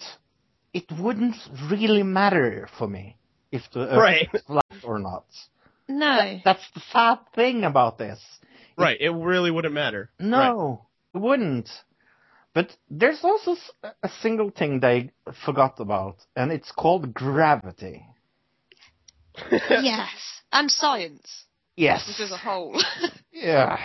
[0.72, 1.34] It wouldn't
[1.70, 3.16] really matter for me
[3.50, 4.28] if the Earth Right.
[4.32, 5.24] is flat or not.
[5.88, 6.38] No.
[6.44, 8.20] That's the sad thing about this.
[8.78, 8.98] Right.
[9.00, 10.10] It really wouldn't matter.
[10.20, 10.28] Right.
[10.28, 11.68] No, it wouldn't.
[12.54, 13.56] But there's also
[14.02, 15.10] a single thing they
[15.44, 18.04] forgot about, and it's called gravity.
[19.70, 20.08] yes.
[20.52, 21.44] And science,
[21.76, 22.04] Yes.
[22.06, 22.80] just as a whole.
[23.32, 23.78] Yeah.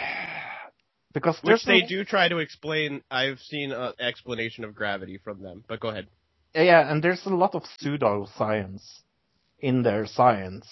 [1.14, 3.02] Because Which they no- do try to explain.
[3.10, 6.08] I've seen an explanation of gravity from them, but go ahead.
[6.54, 8.84] Yeah, and there's a lot of pseudoscience
[9.60, 10.68] in their science.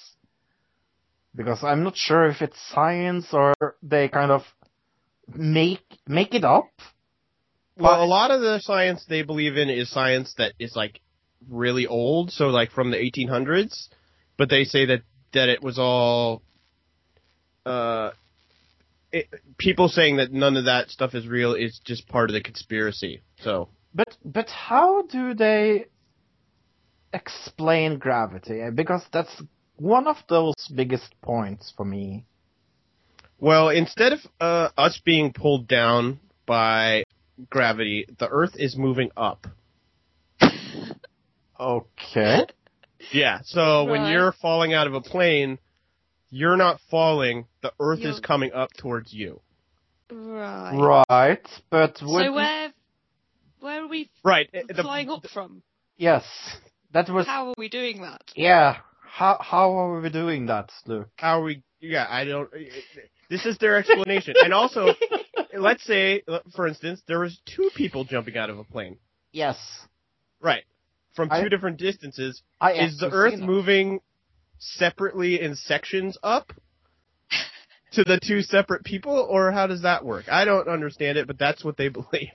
[1.36, 4.44] Because I'm not sure if it's science or they kind of
[5.34, 6.70] make make it up.
[7.78, 11.02] Well, But- a lot of the science they believe in is science that is like
[11.50, 13.90] really old, so like from the 1800s.
[14.38, 15.02] But they say that
[15.34, 16.42] that it was all
[17.66, 18.12] uh,
[19.12, 19.28] it,
[19.58, 23.22] people saying that none of that stuff is real is just part of the conspiracy.
[23.42, 25.86] So But but how do they
[27.14, 28.62] explain gravity?
[28.74, 29.42] Because that's
[29.78, 32.26] one of those biggest points for me.
[33.38, 37.04] Well, instead of uh, us being pulled down by
[37.50, 39.48] gravity, the Earth is moving up.
[41.58, 42.46] Okay.
[43.12, 43.40] Yeah.
[43.44, 44.12] So when Right.
[44.12, 45.60] you're falling out of a plane,
[46.30, 47.48] you're not falling.
[47.62, 49.42] The Earth is You're- coming up towards you.
[50.12, 50.76] right.
[51.10, 52.72] right, but So where
[53.60, 54.50] where are we Right.
[54.54, 55.64] uh, the- flying up from?
[55.98, 56.24] yes,
[56.92, 58.22] that was How are we doing that?
[58.36, 58.78] yeah.
[59.02, 61.10] How how are we doing that, Luke?
[61.18, 61.64] How are we?
[61.80, 62.50] Yeah, I don't.
[63.30, 64.36] This is their explanation.
[64.44, 64.94] and also,
[65.54, 66.22] let's say,
[66.56, 68.98] for instance, there was two people jumping out of a plane.
[69.32, 69.58] Yes,
[70.42, 70.64] Right.
[71.16, 72.42] From two I- different distances.
[72.60, 74.00] I Is the Earth moving
[74.60, 76.52] separately in sections up
[77.94, 80.26] to the two separate people, or how does that work?
[80.30, 82.30] I don't understand it, but that's what they believe.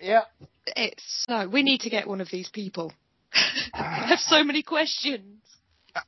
[0.00, 0.22] Yeah.
[0.66, 1.48] It's no.
[1.48, 2.92] we need to get one of these people.
[3.74, 5.40] I have so many questions.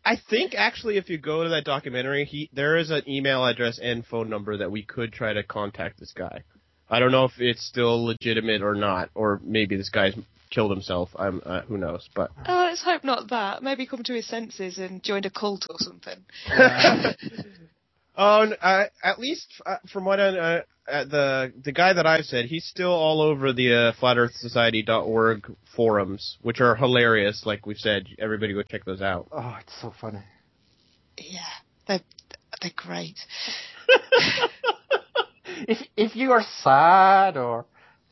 [0.04, 3.78] I think actually, if you go to that documentary, he there is an email address
[3.82, 6.42] and phone number that we could try to contact this guy.
[6.90, 10.14] I don't know if it's still legitimate or not, or maybe this guy's
[10.50, 11.10] killed himself.
[11.16, 13.62] I'm uh, who knows, but Oh, let's hope not that.
[13.62, 16.24] Maybe come to his senses and joined a cult or something.
[18.16, 22.06] oh, n- uh, at least uh, from what I uh, uh, the the guy that
[22.06, 27.44] I've said, he's still all over the uh, FlatEarthSociety.org forums, which are hilarious.
[27.44, 29.28] Like we've said, everybody go check those out.
[29.32, 30.22] Oh, it's so funny.
[31.18, 31.40] Yeah,
[31.86, 32.00] they're
[32.62, 33.18] they're great.
[35.68, 37.66] if if you are sad or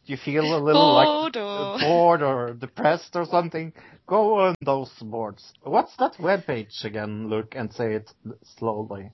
[0.06, 3.72] you feel a little like Bored or bored or depressed or something,
[4.06, 5.52] go on those boards.
[5.62, 7.28] What's that webpage again?
[7.28, 8.10] Look and say it
[8.58, 9.12] slowly.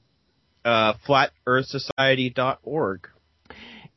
[0.65, 3.09] Uh, FlatEarthSociety.org.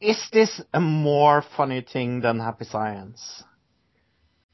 [0.01, 3.43] Is this a more funny thing than Happy Science?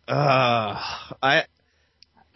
[0.07, 0.79] Uh,
[1.21, 1.45] I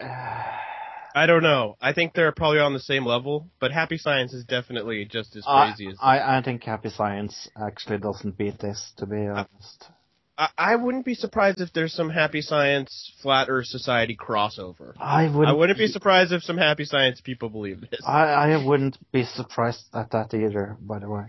[0.00, 1.76] I don't know.
[1.80, 5.44] I think they're probably on the same level, but Happy Science is definitely just as
[5.48, 5.96] I, crazy as.
[6.00, 9.90] I I think Happy Science actually doesn't beat this, to be honest.
[10.38, 14.92] I, I wouldn't be surprised if there's some Happy Science Flat Earth Society crossover.
[14.98, 15.48] I wouldn't.
[15.48, 18.00] I wouldn't be surprised if some Happy Science people believe this.
[18.06, 20.76] I I wouldn't be surprised at that either.
[20.80, 21.24] By the way.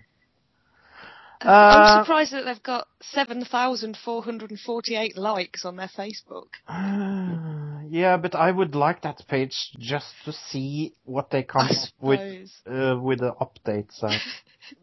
[1.40, 5.90] I'm Uh, surprised that they've got seven thousand four hundred and forty-eight likes on their
[5.96, 6.48] Facebook.
[7.90, 12.50] yeah, but I would like that page just to see what they come up with
[12.68, 14.04] uh, with the updates.
[14.04, 14.18] Uh,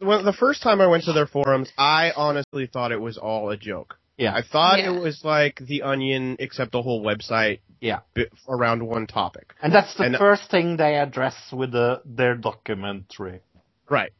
[0.01, 3.51] Well, the first time I went to their forums, I honestly thought it was all
[3.51, 3.99] a joke.
[4.17, 4.93] Yeah, I thought Yeah.
[4.93, 9.53] it was like The Onion, except the whole website yeah, bi- around one topic.
[9.61, 13.41] and that's the And- first thing they address with the, their documentary.
[13.89, 14.11] Right.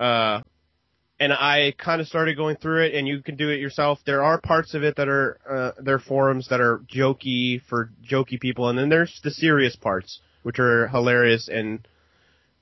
[0.00, 0.40] Uh,
[1.20, 4.00] and I kind of started going through it, and you can do it yourself.
[4.04, 7.90] There are parts of it that are uh, there are forums that are jokey for
[8.04, 11.84] jokey people, and then there's the serious parts, which are hilarious in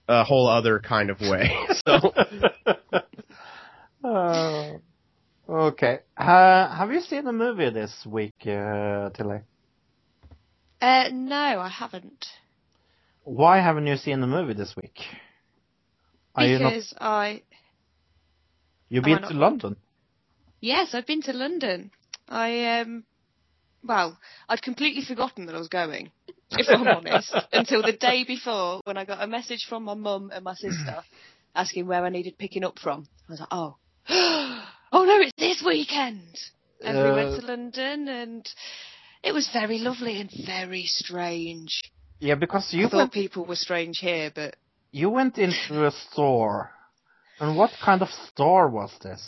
[0.06, 1.50] a whole other kind of way.
[1.86, 2.12] so
[4.04, 4.72] Uh,
[5.48, 6.00] okay.
[6.16, 9.40] Uh, have you seen a movie this week, uh, Tilly?
[10.80, 12.26] Uh, no, I haven't.
[13.24, 14.98] Why haven't you seen the movie this week?
[16.34, 16.70] Are you not?
[16.70, 17.42] Because I,
[18.88, 19.76] You've been not- to London.
[20.60, 21.90] yes, I've been to London.
[22.28, 23.04] I, um,
[23.84, 24.18] well,
[24.48, 26.10] I'd completely forgotten that I was going,
[26.50, 30.30] if I'm honest, until the day before when I got a message from my mum
[30.34, 31.02] and my sister
[31.54, 33.06] asking where I needed picking up from.
[33.28, 33.76] I was like, oh,
[34.92, 36.38] oh no, it's this weekend.
[36.84, 38.48] And we went Uh, to London and
[39.22, 41.80] it was very lovely and very strange.
[42.18, 44.56] Yeah, because I you thought went people were strange here, but
[44.90, 46.70] you went into a store,
[47.40, 49.22] and what kind of store was this?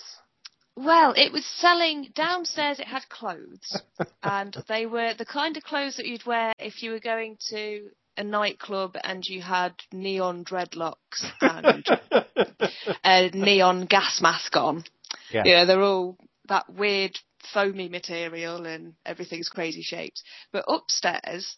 [0.77, 2.81] Well, it was selling downstairs.
[2.81, 3.81] It had clothes,
[4.23, 7.91] and they were the kind of clothes that you'd wear if you were going to
[8.17, 11.85] a nightclub and you had neon dreadlocks and
[13.05, 14.85] a neon gas mask on.
[15.31, 15.43] Yeah.
[15.45, 16.17] Know, they're all
[16.49, 17.19] that weird
[17.53, 20.23] foamy material and everything's crazy shaped.
[20.53, 21.57] But upstairs,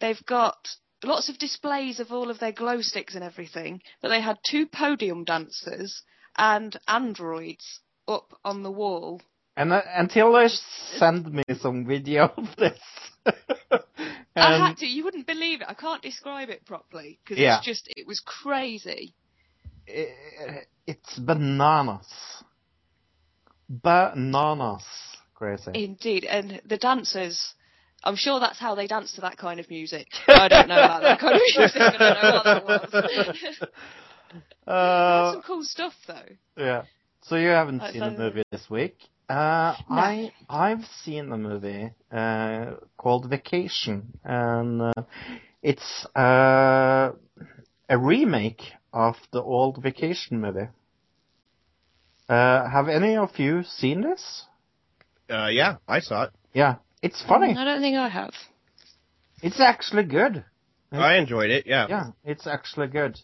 [0.00, 0.56] they've got
[1.04, 3.80] lots of displays of all of their glow sticks and everything.
[4.02, 6.02] But they had two podium dancers
[6.36, 9.22] and androids up on the wall.
[9.56, 10.48] And uh, until they
[10.98, 12.78] send me some video of this.
[14.36, 14.86] I had to.
[14.86, 15.66] You wouldn't believe it.
[15.68, 17.58] I can't describe it properly because Yeah.
[17.58, 17.88] it's just.
[17.96, 19.14] It was crazy.
[19.88, 22.06] i- it's bananas.
[23.68, 24.84] Bananas.
[25.34, 25.70] Crazy.
[25.74, 27.54] Indeed, and the dancers.
[28.06, 30.08] I'm sure that's how they dance to that kind of music.
[30.28, 31.80] I don't know about that kind of music.
[31.80, 33.04] I don't know what that
[33.38, 33.68] was.
[34.66, 36.28] Uh, Some cool stuff though.
[36.56, 36.82] yeah.
[37.22, 38.96] So you haven't That's seen a movie this week.
[39.28, 39.96] Uh, No.
[39.96, 44.92] I I've seen a movie uh, called Vacation, and uh,
[45.62, 47.12] it's uh,
[47.88, 48.62] a remake
[48.92, 50.68] of the old Vacation movie.
[52.28, 54.44] Uh, have any of you seen this?
[55.30, 56.30] uh, yeah, I saw it.
[56.52, 57.56] Yeah, it's funny.
[57.56, 58.32] I don't think I have.
[59.42, 60.44] It's actually good.
[60.92, 61.66] I enjoyed it.
[61.66, 61.86] Yeah.
[61.88, 63.18] Yeah, it's actually good.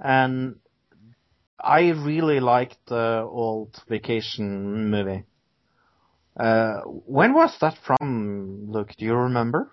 [0.00, 0.56] And
[1.60, 5.24] I really liked the old vacation movie.
[6.38, 8.92] Uh, when was that from, Luke?
[8.98, 9.70] Do you remember?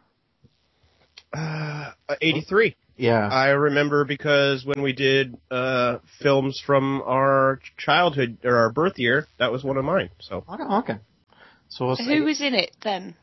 [1.34, 1.92] Uh,
[2.22, 2.76] 83.
[2.98, 3.28] Yeah.
[3.28, 9.28] I remember because when we did uh, films from our childhood or our birth year,
[9.38, 10.10] that was one of mine.
[10.20, 10.64] So okay.
[10.64, 10.98] okay.
[11.70, 13.16] So it was Who was in it then?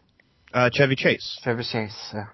[0.53, 1.41] uh, Chevy Chase.
[1.43, 2.11] Chevy Chase.
[2.12, 2.27] Yeah.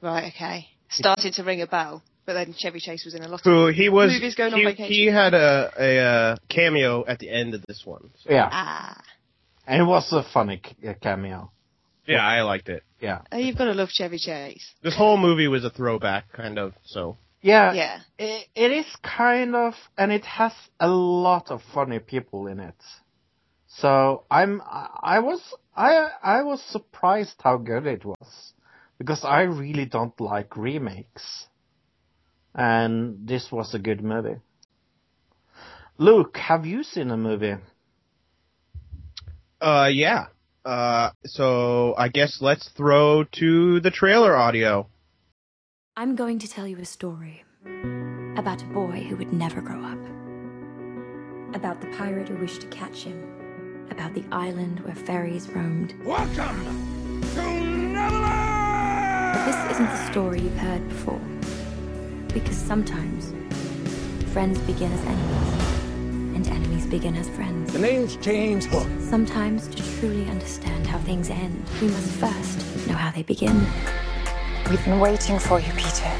[0.00, 0.32] Right.
[0.34, 0.68] Okay.
[0.88, 3.44] Started to ring a bell, but then Chevy Chase was in a lot of.
[3.44, 4.12] Who he was?
[4.12, 4.92] Movies going on he, vacation.
[4.92, 8.10] he had a, a uh, cameo at the end of this one.
[8.22, 8.48] So, yeah.
[8.50, 9.02] Ah.
[9.66, 11.50] And it was a funny uh, cameo.
[12.06, 12.82] Yeah, I liked it.
[13.00, 13.22] Yeah.
[13.30, 14.74] Oh, you've got to love Chevy Chase.
[14.82, 16.72] This whole movie was a throwback, kind of.
[16.84, 17.72] So Yeah.
[17.72, 17.98] Yeah.
[18.18, 22.74] It, it is kind of, and it has a lot of funny people in it.
[23.68, 25.42] So I'm, I I was,
[25.76, 28.52] I, I was surprised how good it was,
[28.96, 31.46] because I really don't like remakes,
[32.54, 34.40] and this was a good movie.
[35.98, 37.56] Luke, have you seen a movie?
[39.60, 40.26] uh, yeah.
[40.66, 44.88] Uh, so I guess let's throw to the trailer audio.
[45.96, 47.44] I'm going to tell you a story
[48.36, 49.98] about a boy who would never grow up,
[51.54, 55.94] about the pirate who wished to catch him, about the island where fairies roamed.
[56.04, 59.48] Welcome to But Neverland!
[59.48, 61.20] this isn't the story you've heard before.
[62.34, 63.32] Because sometimes
[64.32, 65.65] friends begin as enemies,
[66.36, 67.72] and enemies begin as friends.
[67.72, 68.86] The name's James Hook.
[69.00, 73.58] Sometimes to truly understand how things end, we must first know how they begin.
[74.68, 76.12] We've been waiting for you, Peter.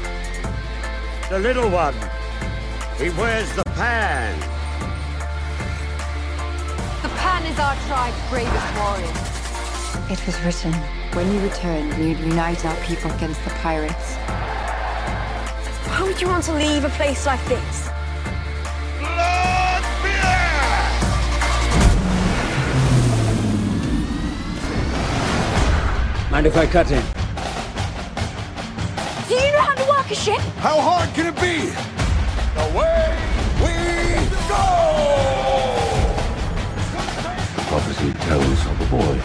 [1.29, 1.93] The little one.
[2.97, 4.39] He wears the pan.
[7.03, 9.13] The Pan is our tribe's bravest warrior.
[10.11, 10.73] It was written,
[11.13, 14.15] when you return, we'd unite our people against the pirates.
[15.89, 17.89] Why would you want to leave a place like this?
[26.37, 27.01] Mind if I cut in?
[29.27, 30.37] Do you know how to work a ship?
[30.59, 31.73] How hard can it be?
[32.61, 33.17] Away
[33.63, 33.73] we
[34.47, 34.65] go!
[37.55, 39.19] The prophecy tells of a boy.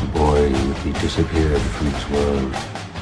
[0.00, 2.56] A boy who would be disappeared from this world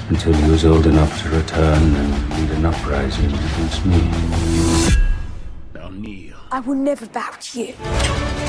[0.08, 4.10] until he was old enough to return and lead an uprising against me.
[5.72, 6.34] Now kneel.
[6.50, 8.39] I will never bow to you.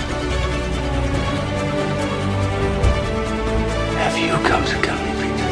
[4.25, 5.49] You come to kill me, Peter?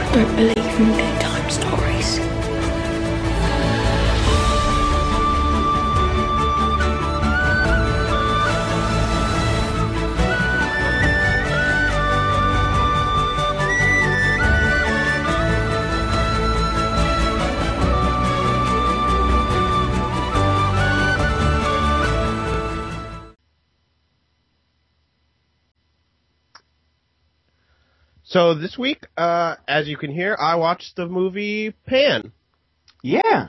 [0.00, 2.47] I don't believe in bedtime stories.
[28.28, 32.32] So this week, uh, as you can hear, I watched the movie Pan.
[33.02, 33.48] Yeah.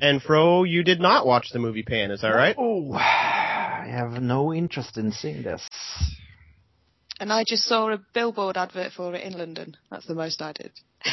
[0.00, 2.56] And Fro, you did not watch the movie Pan, is that right?
[2.58, 5.68] Oh, I have no interest in seeing this.
[7.20, 9.76] And I just saw a billboard advert for it in London.
[9.90, 10.72] That's the most I did.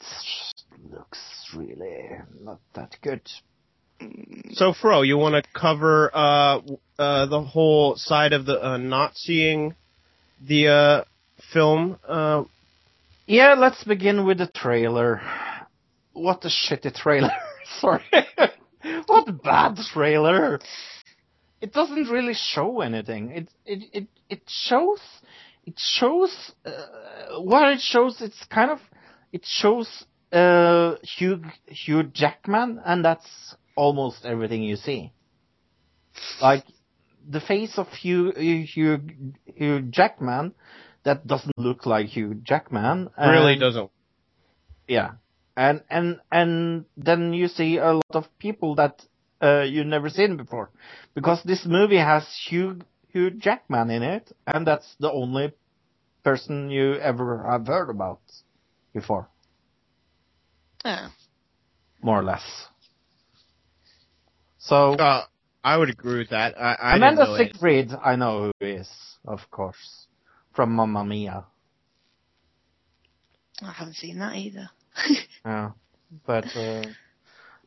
[0.00, 1.18] It looks
[1.54, 2.08] really
[2.40, 3.20] not that good.
[4.52, 6.60] So Fro, you want to cover uh,
[6.98, 9.74] uh, the whole side of the uh, not seeing
[10.40, 11.04] the uh,
[11.52, 11.98] film?
[12.06, 12.44] Uh,
[13.26, 15.20] Yeah, let's begin with the trailer.
[16.12, 17.30] What a shitty trailer.
[17.80, 18.02] Sorry.
[19.06, 20.60] what a bad trailer.
[21.60, 23.30] It doesn't really show anything.
[23.32, 25.00] It it it it shows
[25.66, 28.80] it shows uh, what it shows it's kind of
[29.32, 29.88] it shows
[30.32, 35.12] uh Hugh Hugh Jackman and that's almost everything you see.
[36.40, 36.64] Like
[37.28, 38.98] the face of Hugh Hugh
[39.56, 40.54] Hugh Jackman
[41.08, 43.08] that doesn't look like Hugh Jackman.
[43.18, 43.90] really doesn't.
[44.86, 45.12] yeah.
[45.56, 49.02] And and and then you see a lot of people that
[49.42, 50.70] uh, you've never seen before,
[51.14, 52.78] because this movie has Hugh
[53.12, 55.52] Hugh Jackman in it, and that's the only
[56.22, 58.20] person you ever have heard about
[58.94, 59.28] before,
[60.84, 61.08] Oh.
[62.02, 62.44] more or less.
[64.58, 65.24] So Uh,
[65.64, 66.54] I would agree with that.
[66.60, 67.52] I, I Amanda didn't know it.
[67.54, 68.88] Seyfried, I know who is,
[69.26, 70.06] of course,
[70.58, 71.44] from Mamma Mia.
[73.62, 74.68] I haven't seen that either.
[75.44, 75.70] Yeah,
[76.26, 76.82] but uh,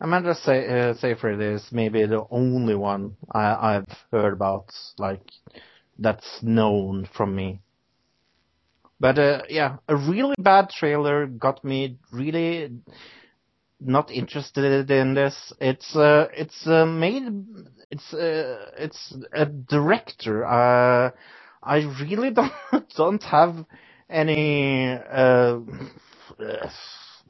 [0.01, 5.21] Amanda Say- uh, Seyfried is maybe the only one I- I've heard about, like
[5.99, 7.61] that's known from me.
[8.99, 12.71] But uh, yeah, a really bad trailer got me really
[13.79, 15.53] not interested in this.
[15.61, 17.23] It's uh, it's uh, made
[17.89, 20.45] it's uh, it's a director.
[20.45, 21.11] Uh,
[21.63, 22.53] I really don't
[22.95, 23.65] don't have
[24.09, 25.59] any uh,
[26.39, 26.69] uh,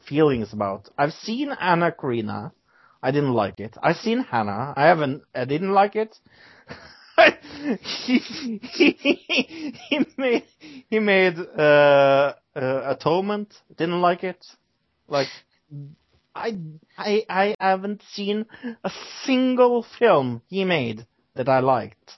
[0.07, 0.89] feelings about.
[0.97, 2.51] I've seen Anna Karina.
[3.03, 3.75] I didn't like it.
[3.81, 4.73] I've seen Hanna.
[4.75, 5.23] I haven't.
[5.33, 6.17] I didn't like it.
[7.81, 10.43] he, he, he made
[10.89, 13.53] he made uh, uh, Atonement.
[13.77, 14.45] Didn't like it.
[15.07, 15.27] Like
[16.35, 16.57] I
[16.97, 18.45] I I haven't seen
[18.83, 18.91] a
[19.25, 21.05] single film he made
[21.35, 22.17] that I liked.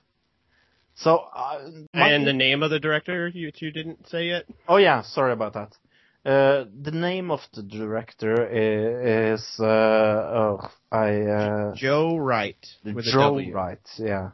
[0.95, 1.59] So uh,
[1.93, 4.45] And the name of the director you you didn't say yet.
[4.67, 5.75] Oh yeah, sorry about that.
[6.25, 12.99] Uh, the name of the director is, is uh, oh, I uh, Joe Wright with
[13.07, 13.81] a Joe Wright.
[13.97, 14.29] Yeah.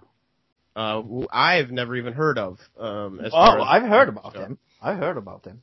[0.76, 2.60] Uh, who I've never even heard of.
[2.78, 4.40] Um, as Oh, far as- I've heard about so.
[4.40, 4.60] him.
[4.82, 5.62] I heard about him,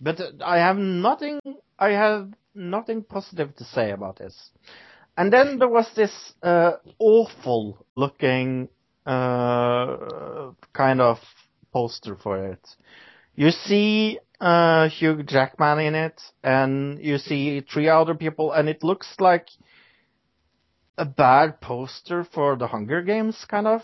[0.00, 1.40] but uh, I have nothing.
[1.78, 4.34] I have nothing positive to say about this.
[5.18, 8.68] And then there was this uh, awful looking
[9.06, 11.18] uh, kind of
[11.72, 12.66] poster for it.
[13.34, 18.82] You see uh, Hugh Jackman in it, and you see three other people, and it
[18.82, 19.46] looks like
[20.98, 23.82] a bad poster for the Hunger Games, kind of.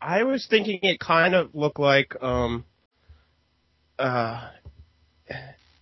[0.00, 2.64] I was thinking it kind of looked like um
[3.98, 4.48] uh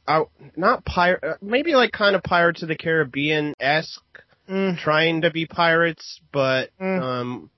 [0.07, 0.25] I,
[0.57, 4.03] not pirate uh, maybe like kind of Pirates of the Caribbean esque
[4.49, 4.77] Mm.
[4.79, 7.01] trying to be pirates but Mm.
[7.01, 7.51] um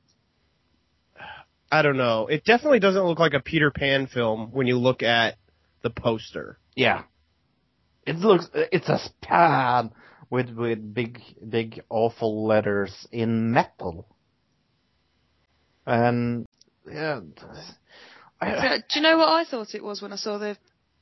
[1.72, 2.26] I don't know.
[2.26, 5.38] It definitely doesn't look like a Peter Pan film when you look at
[5.82, 6.58] the poster.
[6.76, 7.04] Yeah.
[8.06, 9.90] It looks, it's a span
[10.28, 14.06] with, with big, big awful letters in metal.
[15.86, 16.46] And,
[16.86, 17.20] yeah.
[18.38, 20.58] I, do you know what I thought it was when I saw the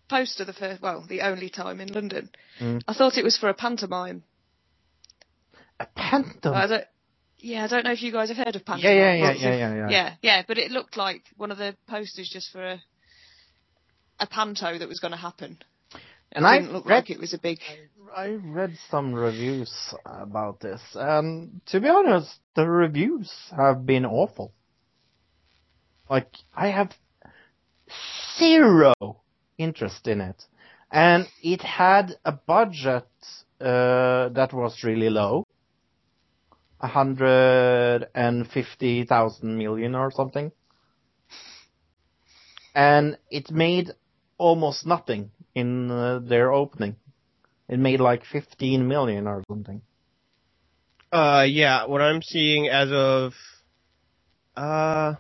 [0.09, 2.30] poster the first, well, the only time in London?
[2.60, 2.82] Mm.
[2.86, 4.22] I thought it was for a pantomime.
[5.80, 6.82] a pantomime.
[7.42, 9.74] Yeah, I don't know if you guys have heard of yeah, yeah, yeah, yeah, yeah,
[9.74, 9.88] yeah.
[9.90, 12.82] yeah, yeah, but it looked like one of the posters just for a
[14.18, 15.58] a panto that was going to happen.
[16.32, 17.58] And it I didn't look read, like it was a big.
[18.14, 19.72] I read some reviews
[20.04, 24.52] about this, and to be honest, the reviews have been awful.
[26.10, 26.92] Like, I have
[28.38, 28.94] zero
[29.58, 30.42] interest in it.
[30.90, 33.06] And it had a budget
[33.60, 35.46] uh, that was really low.
[36.81, 40.52] A hundred and fifty thousand million or something.
[42.74, 43.90] And it made
[44.39, 46.97] almost nothing in uh, their opening.
[47.69, 49.82] It made like 15 million or something.
[51.12, 53.32] Uh, yeah, what I'm seeing as of,
[54.57, 55.15] uh,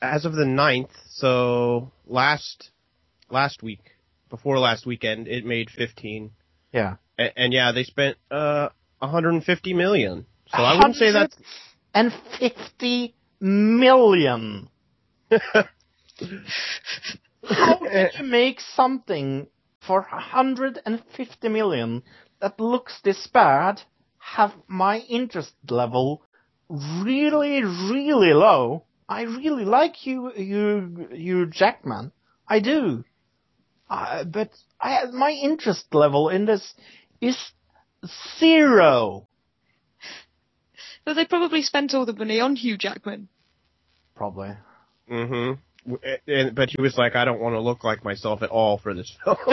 [0.00, 2.70] as of the 9th, so last,
[3.30, 3.82] last week,
[4.30, 6.30] before last weekend, it made 15.
[6.72, 6.96] Yeah.
[7.18, 8.68] And, and yeah, they spent, uh,
[9.02, 10.26] 150 million.
[10.46, 11.36] So I wouldn't say that's,
[11.92, 14.68] And 50 million!
[17.44, 19.48] How did you make something
[19.86, 22.02] for 150 million
[22.40, 23.82] that looks this bad
[24.18, 26.22] have my interest level
[26.68, 28.84] really, really low?
[29.08, 32.12] I really like you, you, you Jackman.
[32.46, 33.04] I do.
[33.90, 34.50] Uh, but
[34.80, 36.74] I, my interest level in this
[37.20, 37.36] is
[38.38, 39.28] zero.
[41.04, 43.28] But they probably spent all the money on Hugh Jackman.
[44.14, 44.50] Probably.
[45.08, 45.52] hmm
[46.28, 48.94] And, but he was like, I don't want to look like myself at all for
[48.94, 49.36] this film.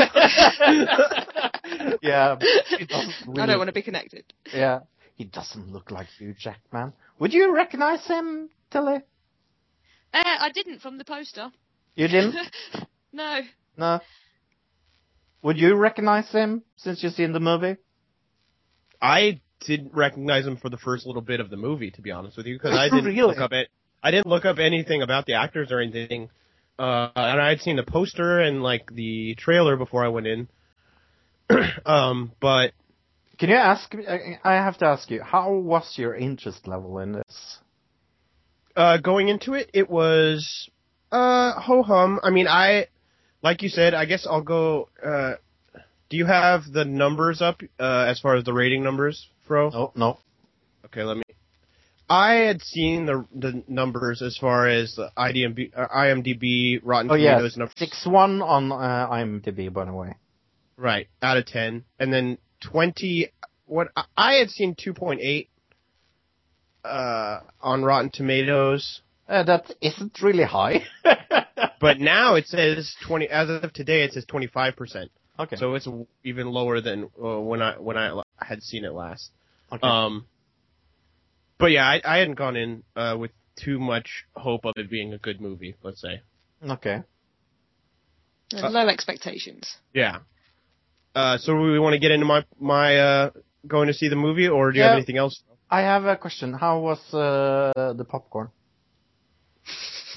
[2.01, 2.35] yeah,
[2.77, 4.26] he doesn't I don't want to be connected.
[4.53, 4.81] Yeah,
[5.15, 6.93] he doesn't look like Hugh Jackman.
[7.19, 9.01] Would you recognize him, Tilly?
[10.13, 11.51] Uh, I didn't from the poster.
[11.95, 12.35] You didn't?
[13.11, 13.41] no.
[13.76, 13.99] no.
[15.41, 17.77] Would you recognize him since you've seen the movie?
[19.01, 22.38] I didn't recognize him for the first little bit of the movie, to be honest
[22.38, 23.35] with you, because I didn't Really?
[23.35, 23.69] look up it.
[24.01, 26.30] I didn't look up anything about the actors or anything.
[26.77, 30.47] Uh, and I had seen the poster and like the trailer before I went in.
[31.85, 32.71] um, but
[33.38, 33.93] Can you ask?
[33.93, 35.21] me- I I have to ask you.
[35.21, 37.57] How was your interest level in this?
[38.76, 40.69] uh, going into it, it was
[41.11, 42.19] uh ho hum.
[42.23, 42.88] I mean, I
[43.41, 43.93] like you said.
[43.93, 44.88] I guess I'll go.
[45.05, 45.34] Uh,
[46.10, 49.72] do you have the numbers up uh, as far as the rating numbers, Fro?
[49.73, 50.19] Oh no.
[50.86, 51.23] Okay, let me.
[52.10, 57.15] I had seen the the numbers as far as the IDMB, uh, IMDb, Rotten Oh
[57.15, 57.76] Tomatoes numbers.
[57.77, 60.15] six one on uh, IMDb by the way.
[60.76, 63.27] Right, out of ten, and then twenty.
[63.65, 65.49] What I- I had seen two point eight
[66.84, 70.84] uh, on Rotten Tomatoes, Uh, that isn't really high.
[71.80, 73.27] but now it says twenty.
[73.30, 75.11] As of today, it says twenty five percent.
[75.40, 75.56] Okay.
[75.56, 75.88] So it's
[76.24, 79.32] even lower than uh, when I when I had seen it last.
[79.72, 79.88] okay.
[79.88, 80.26] Um,
[81.57, 85.14] but yeah, I, I hadn't gone in uh, with too much hope of it being
[85.14, 85.76] a good movie.
[85.84, 86.22] Let's say.
[86.70, 87.03] okay.
[88.56, 89.78] Uh, Low expectations.
[89.94, 90.20] Yeah.
[91.14, 93.30] Uh, so we want to get into my my uh,
[93.68, 95.41] going to see the movie, or do you have anything else?
[95.70, 96.53] I have a question.
[96.53, 98.49] How was uh, the popcorn?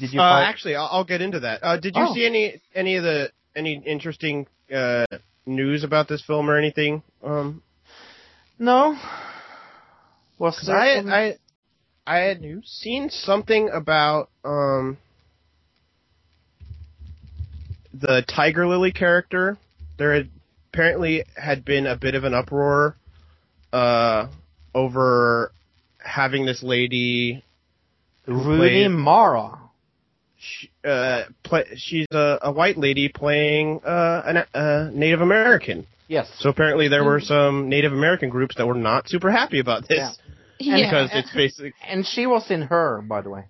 [0.01, 1.62] Did you Uh, actually, I'll, I'll get into that.
[1.62, 2.15] Uh, did you Oh.
[2.15, 5.07] see any any of the any interesting uh,
[5.47, 7.03] news about this film or anything?
[7.23, 7.62] Um,
[8.59, 8.97] No.
[10.39, 11.36] Well, I I
[12.07, 12.66] I had news?
[12.66, 14.99] seen something about um
[17.94, 19.57] the Tiger Lily character.
[19.99, 20.28] There had
[20.73, 22.97] apparently had been a bit of an uproar
[23.73, 24.27] uh
[24.74, 25.53] over
[25.99, 27.44] having this lady
[28.27, 29.59] Rooney Mara?
[30.39, 35.86] she, uh, play, she's a, a white lady playing uh, an, a Native American.
[36.09, 36.30] Yes.
[36.40, 40.18] So apparently there were some Native American groups that were not super happy about this
[40.59, 40.76] Yeah.
[40.76, 40.86] Yeah.
[40.86, 43.44] because it's basically And she was in her, by the way.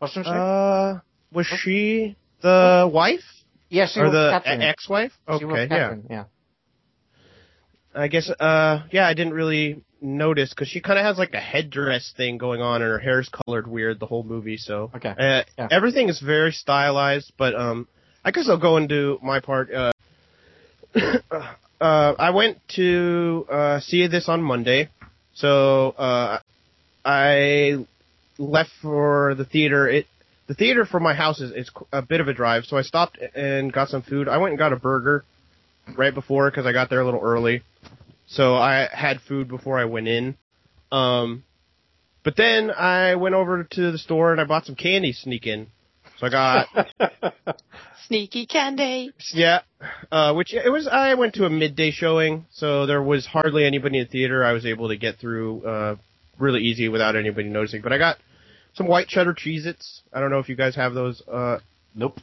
[0.00, 0.30] Wasn't she?
[0.32, 0.98] uh
[1.32, 3.20] was she the wife
[3.68, 4.62] yeah, she or was the Catherine.
[4.62, 5.12] ex-wife?
[5.38, 5.94] She was Okay, yeah.
[6.08, 6.24] Yeah.
[7.94, 11.40] I guess uh yeah, I didn't really notice because she kind of has like a
[11.40, 14.56] headdress thing going on and her hair's colored weird the whole movie.
[14.56, 15.10] So Okay.
[15.10, 15.68] Uh, Yeah.
[15.70, 17.88] Everything is very stylized, but um,
[18.24, 19.72] I guess I'll go into my part.
[19.72, 19.92] Uh,
[21.80, 24.88] uh, I went to uh, see this on Monday,
[25.34, 26.40] so uh,
[27.04, 27.86] I
[28.38, 29.88] left for the theater.
[29.88, 30.06] It
[30.46, 33.18] the theater from my house is, is a bit of a drive, so I stopped
[33.34, 34.28] and got some food.
[34.28, 35.24] I went and got a burger
[35.96, 37.62] right before because I got there a little early,
[38.28, 40.36] so I had food before I went in.
[40.92, 41.42] Um,
[42.22, 45.66] but then I went over to the store and I bought some candy sneaking.
[46.18, 46.66] So I got
[48.06, 49.12] Sneaky candy.
[49.34, 49.60] yeah,
[50.10, 50.88] uh, which it was.
[50.88, 54.42] I went to a midday showing, so there was hardly anybody in the theater.
[54.44, 55.96] I was able to get through uh,
[56.38, 57.82] really easy without anybody noticing.
[57.82, 58.16] But I got
[58.74, 60.02] some white cheddar Cheez-Its.
[60.12, 61.22] I don't know if you guys have those.
[61.30, 61.58] Uh,
[61.94, 62.18] Nope.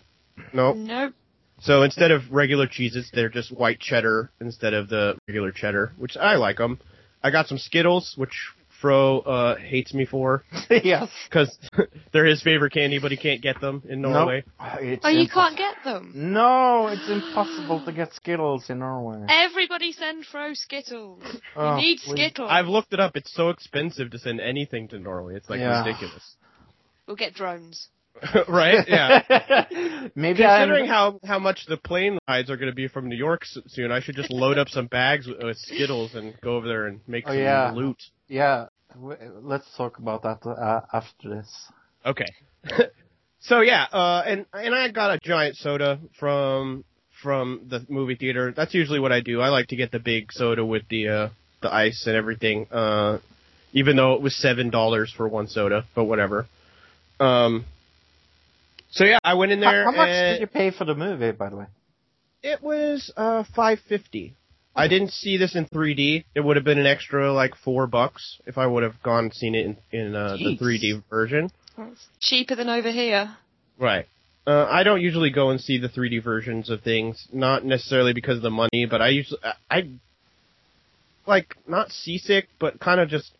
[0.53, 0.73] no.
[0.73, 1.13] Nope.
[1.59, 6.17] So instead of regular Cheez-Its, they're just white cheddar instead of the regular cheddar, which
[6.17, 6.79] I like them.
[7.23, 8.51] I got some Skittles, which
[8.81, 11.09] Fro uh, hates me for yes.
[11.29, 11.57] because
[12.11, 14.43] they're his favorite candy, but he can't get them in Norway.
[14.79, 16.11] It's Oh, you impos- can't get them.
[16.13, 19.25] No, it's impossible to get Skittles in Norway.
[19.29, 21.23] Everybody send Fro Skittles.
[21.55, 22.11] Oh, you need please.
[22.11, 22.49] Skittles.
[22.51, 23.15] I've looked it up.
[23.15, 25.35] It's so expensive to send anything to Norway.
[25.35, 25.83] It's like Yeah.
[25.85, 26.35] ridiculous,
[27.07, 27.87] We'll get drones.
[28.47, 28.85] right?
[28.87, 29.21] Yeah.
[30.15, 33.17] Maybe Considering I'm, how how much the plane rides are going to be from New
[33.17, 36.67] York soon, I should just load up some bags with, with Skittles and go over
[36.67, 37.71] there and make Oh, some yeah.
[37.73, 37.97] loot.
[38.27, 38.67] yeah.
[38.97, 41.67] Let's talk about that uh, after this.
[42.05, 42.25] Okay.
[43.41, 46.85] so yeah, uh, and and I got a giant soda from
[47.21, 48.53] from the movie theater.
[48.55, 49.41] That's usually what I do.
[49.41, 51.29] I like to get the big soda with the uh,
[51.61, 52.67] the ice and everything.
[52.71, 53.17] Uh,
[53.73, 56.47] even though it was seven dollars for one soda, but whatever.
[57.19, 57.65] Um.
[58.95, 59.83] So yeah, I went in there.
[59.85, 61.65] How, how much and did you pay for the movie, by the way?
[62.41, 64.35] It was uh five fifty.
[64.75, 66.25] I didn't see this in 3D.
[66.35, 69.33] It would have been an extra like four bucks if I would have gone and
[69.33, 71.49] seen it in, in uh, the 3D version.
[71.77, 73.37] It's cheaper than over here.
[73.79, 74.05] Right.
[74.45, 78.35] Uh, I don't usually go and see the 3D versions of things, not necessarily because
[78.37, 79.89] of the money, but I usually I, I
[81.25, 83.31] like not seasick, but kind of just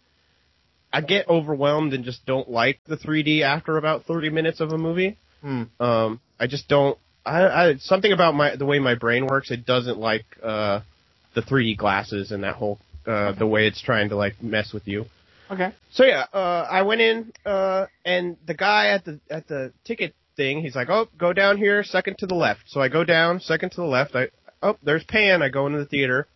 [0.94, 4.78] I get overwhelmed and just don't like the 3D after about 30 minutes of a
[4.78, 5.18] movie.
[5.46, 5.64] Hmm.
[5.80, 6.98] Um, I just don't.
[7.24, 9.52] I, I something about my the way my brain works.
[9.52, 10.82] It doesn't like uh,
[11.36, 14.88] the 3D glasses and that whole uh, the way it's trying to like mess with
[14.88, 15.06] you.
[15.52, 15.72] Okay.
[15.92, 20.16] So yeah, uh, I went in, uh, and the guy at the at the ticket
[20.36, 23.40] thing, he's like, "Oh, go down here, second to the left." So I go down,
[23.40, 24.16] second to the left.
[24.16, 24.30] I
[24.64, 25.44] oh, there's Pan.
[25.44, 26.28] I go into the theater.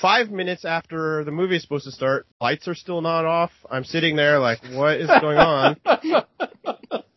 [0.00, 3.50] Five minutes after the movie is supposed to start, lights are still not off.
[3.68, 5.76] I'm sitting there like, what is going on?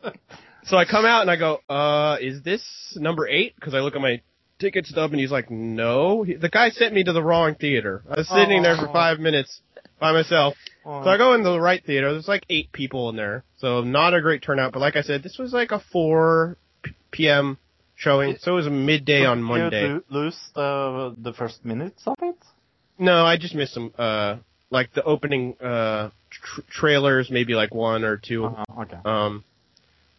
[0.63, 2.63] so I come out and I go, uh, is this
[2.95, 3.55] number eight?
[3.55, 4.21] Because I look at my
[4.59, 6.23] ticket stub and he's like, no.
[6.23, 8.03] He, the guy sent me to the wrong theater.
[8.09, 9.61] I was sitting there for five minutes
[9.99, 10.55] by myself.
[10.85, 12.11] Oh, So I go into the right theater.
[12.13, 14.73] There's like eight people in there, so not a great turnout.
[14.73, 17.57] But like I said, this was like a 4 p- p.m.
[17.95, 19.88] showing, so it was a midday on Did Monday.
[19.88, 22.35] You lose the the first minutes of it?
[22.97, 24.38] No, I just missed some, uh,
[24.69, 28.97] like the opening uh tr- trailers, maybe like one or 2 Uh-huh, okay.
[29.05, 29.43] Um,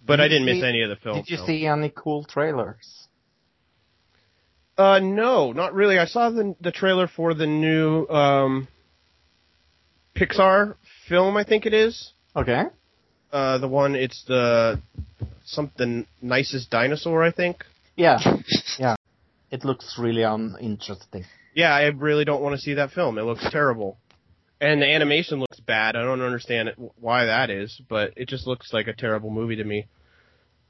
[0.05, 1.16] but Did I didn't miss any of the film.
[1.16, 1.47] Did you so.
[1.47, 3.09] see any cool trailers?
[4.77, 5.99] Uh, no, not really.
[5.99, 8.69] I saw the the trailer for the new um
[10.16, 10.77] Pixar
[11.09, 11.37] film.
[11.37, 12.12] I think it is.
[12.35, 12.65] Okay.
[13.33, 14.81] Uh, the one it's the
[15.45, 17.23] something nicest dinosaur.
[17.23, 17.65] I think.
[17.97, 18.19] Yeah.
[18.79, 18.97] yeah.
[19.51, 21.24] It looks really uninteresting.
[21.55, 23.19] Yeah, I really don't want to see that film.
[23.19, 23.99] It looks terrible.
[24.63, 25.97] And the animation looks bad.
[25.97, 26.71] I don't understand
[27.01, 29.89] why that is, but it just looks like a terrible movie to me.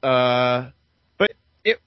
[0.01, 0.71] Uh,
[1.19, 1.33] but
[1.63, 1.79] it,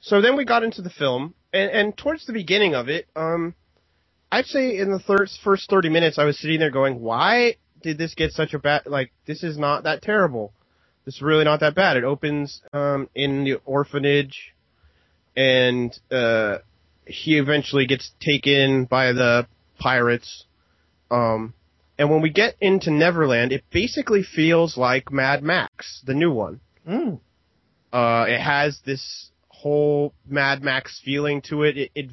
[0.00, 3.52] so then we got into the film, and, and towards the beginning of it, um,
[4.30, 7.98] I'd say in the third, first 30 minutes, I was sitting there going, why did
[7.98, 10.52] this get such a bad, like, this is not that terrible.
[11.04, 11.96] This is really not that bad.
[11.96, 14.54] It opens, um, in the orphanage,
[15.36, 16.58] and, uh,
[17.06, 19.48] he eventually gets taken by the
[19.80, 20.44] pirates.
[21.10, 21.54] Um,
[21.98, 26.60] and when we get into Neverland, it basically feels like Mad Max, the new one.
[26.88, 27.20] Mm.
[27.92, 31.76] Uh, it has this whole Mad Max feeling to it.
[31.76, 32.10] It, it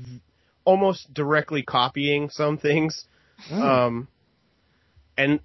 [0.66, 3.06] almost directly copying some things.
[3.50, 4.08] Um,
[5.18, 5.40] and,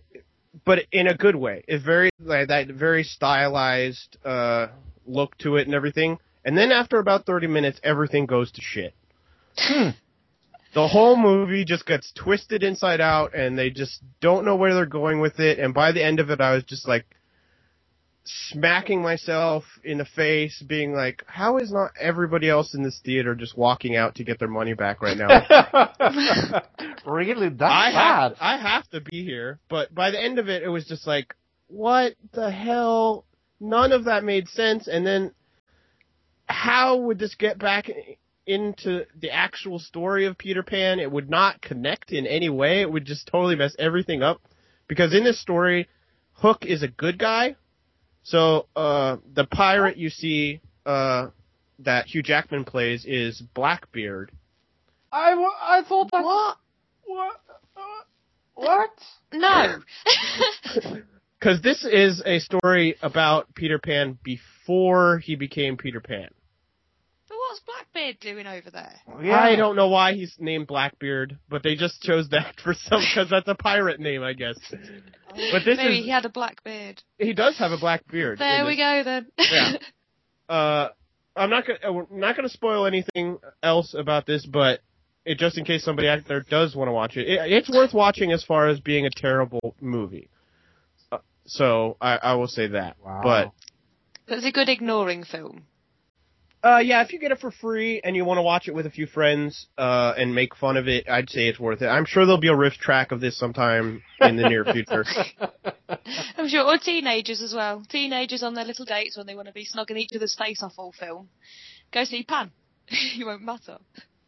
[0.66, 1.64] but in a good way.
[1.66, 4.68] It's very, like, that very stylized, uh,
[5.06, 6.18] look to it and everything.
[6.44, 8.94] And then after about 30 minutes, everything goes to shit.
[10.76, 14.84] The whole movie just gets twisted inside out and they just don't know where they're
[14.84, 15.58] going with it.
[15.58, 17.06] And by the end of it, I was just like
[18.24, 23.34] smacking myself in the face, being like, how is not everybody else in this theater
[23.34, 25.28] just walking out to get their money back right now?
[27.06, 27.48] really?
[27.48, 27.92] That's I bad.
[27.94, 29.58] have, I have to be here.
[29.70, 31.34] But by the end of it, it was just like,
[31.68, 33.24] what the hell?
[33.60, 34.88] None of that made sense.
[34.88, 35.32] And then
[36.44, 37.88] how would this get back
[38.46, 41.00] into the actual story of Peter Pan?
[41.00, 42.80] It would not connect in any way.
[42.80, 44.40] It would just totally mess everything up.
[44.88, 45.88] Because in this story,
[46.32, 47.56] Hook is a good guy.
[48.22, 51.28] So, uh, the pirate you see, uh,
[51.80, 54.32] that Hugh Jackman plays is Blackbeard.
[55.12, 55.32] I,
[55.62, 56.24] I thought that.
[56.24, 56.56] What?
[57.04, 57.40] What?
[58.54, 58.90] What?
[59.32, 59.78] No.
[61.38, 66.28] Because this is a story about Peter Pan before he became Peter Pan.
[67.64, 69.32] But what's Blackbeard doing over there?
[69.32, 73.30] I don't know why he's named Blackbeard, but they just chose that for some because
[73.30, 74.58] that's a pirate name, I guess.
[74.70, 77.02] But this Maybe is he had a black beard.
[77.18, 78.38] he does have a black beard.
[78.38, 79.26] There we go then.
[79.38, 79.72] Yeah.
[80.48, 80.90] Uh,
[81.34, 84.78] I'm not gonna uh, we're not gonna spoil anything else about this, but
[85.24, 87.92] it, just in case somebody out there does want to watch it, it, it's worth
[87.92, 90.30] watching as far as being a terrible movie.
[91.10, 92.96] Uh, so I, I will say that.
[93.04, 93.22] Wow.
[93.24, 93.52] But
[94.28, 95.64] But it's a good ignoring film.
[96.66, 98.86] Uh, yeah, if you get it for free and you want to watch it with
[98.86, 101.86] a few friends uh, and make fun of it, I'd say it's worth it.
[101.86, 105.04] I'm sure there'll be a riff track of this sometime in the near future.
[106.36, 107.84] I'm sure, or teenagers as well.
[107.88, 110.72] Teenagers on their little dates when they want to be snogging each other's face off
[110.76, 111.28] all film.
[111.92, 112.50] Go see Pan.
[113.14, 113.78] you won't matter.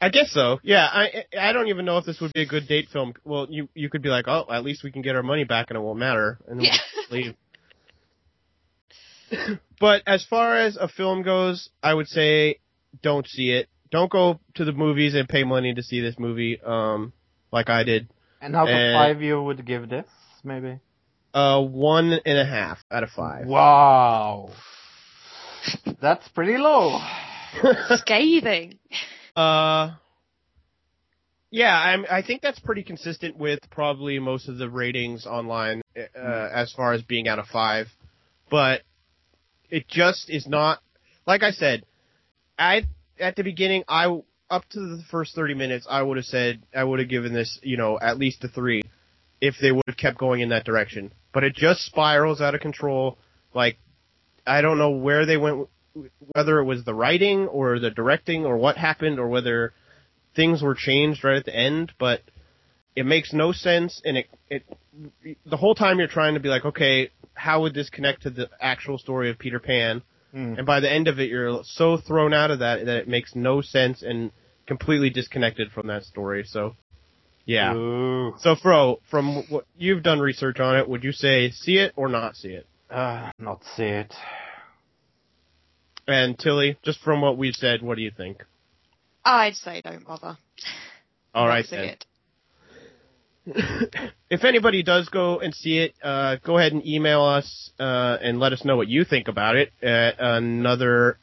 [0.01, 0.61] I guess so.
[0.63, 3.15] Yeah, I I don't even know if this would be a good date film.
[3.25, 5.71] Well, you you could be like, oh, at least we can get our money back
[5.71, 6.77] and it won't matter, and then Yeah.
[7.11, 7.21] we'll
[9.33, 9.59] leave.
[9.81, 12.57] but as far as a film goes, I would say
[13.03, 13.69] don't see it.
[13.91, 17.13] Don't go to the movies and pay money to see this movie, um,
[17.53, 18.09] like I did.
[18.41, 20.07] And how of And- five you would give this,
[20.45, 20.79] maybe?
[21.35, 23.47] Uh, one and a half out of five.
[23.47, 24.51] Wow.
[26.01, 27.01] That's pretty low.
[27.97, 28.79] Scathing.
[29.37, 29.93] Uh,
[31.51, 36.49] yeah, I'm, I think that's pretty consistent with probably most of the ratings online uh,
[36.53, 37.87] as far as being out of five.
[38.51, 38.83] But
[39.71, 40.81] it just is not.
[41.27, 41.85] Like I said,
[42.59, 42.85] I
[43.21, 44.07] at the beginning, I
[44.51, 47.59] up to the first thirty minutes, I would have said I would have given this,
[47.63, 48.83] you know, at least a three,
[49.41, 51.13] if they would have kept going in that direction.
[51.33, 53.19] But it just spirals out of control.
[53.55, 53.79] Like
[54.47, 55.69] I don't know where they went
[56.33, 59.73] whether it was the writing or the directing or what happened or whether
[60.37, 62.23] things were changed right at the end, but
[62.95, 64.63] it makes no sense and it it
[65.47, 68.51] the whole time you're trying to be like, okay, how would this connect to the
[68.61, 70.03] actual story of Peter Pan?
[70.35, 70.59] Mm.
[70.59, 73.35] And by the end of it you're so thrown out of that that it makes
[73.35, 74.31] no sense and
[74.67, 76.45] completely disconnected from that story.
[76.47, 76.75] So
[77.47, 77.75] yeah.
[77.75, 78.35] Ooh.
[78.41, 82.09] So Fro, from what you've done research on it, would you say see it or
[82.09, 82.67] not see it?
[82.91, 84.13] Uh, not see it.
[86.07, 88.45] And Tilly, just from what we've said, what do you think?
[89.25, 90.39] I'd say don't bother.
[91.35, 91.85] All right, Not see then.
[91.85, 92.07] it.
[94.31, 98.39] if anybody does go and see it, uh, go ahead and email us uh, and
[98.41, 101.19] let us know what you think about it at another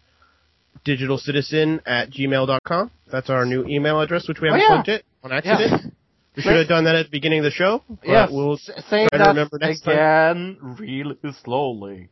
[0.84, 2.92] digital citizen at gmail.com.
[3.12, 4.76] That's our new email address, which we haven't Oh, yeah.
[4.76, 5.94] plugged it on accident.
[6.36, 7.82] We should have done that at the beginning of the show.
[7.88, 9.94] But Yes, we'll say try to remember next time.
[9.94, 12.10] again really slowly.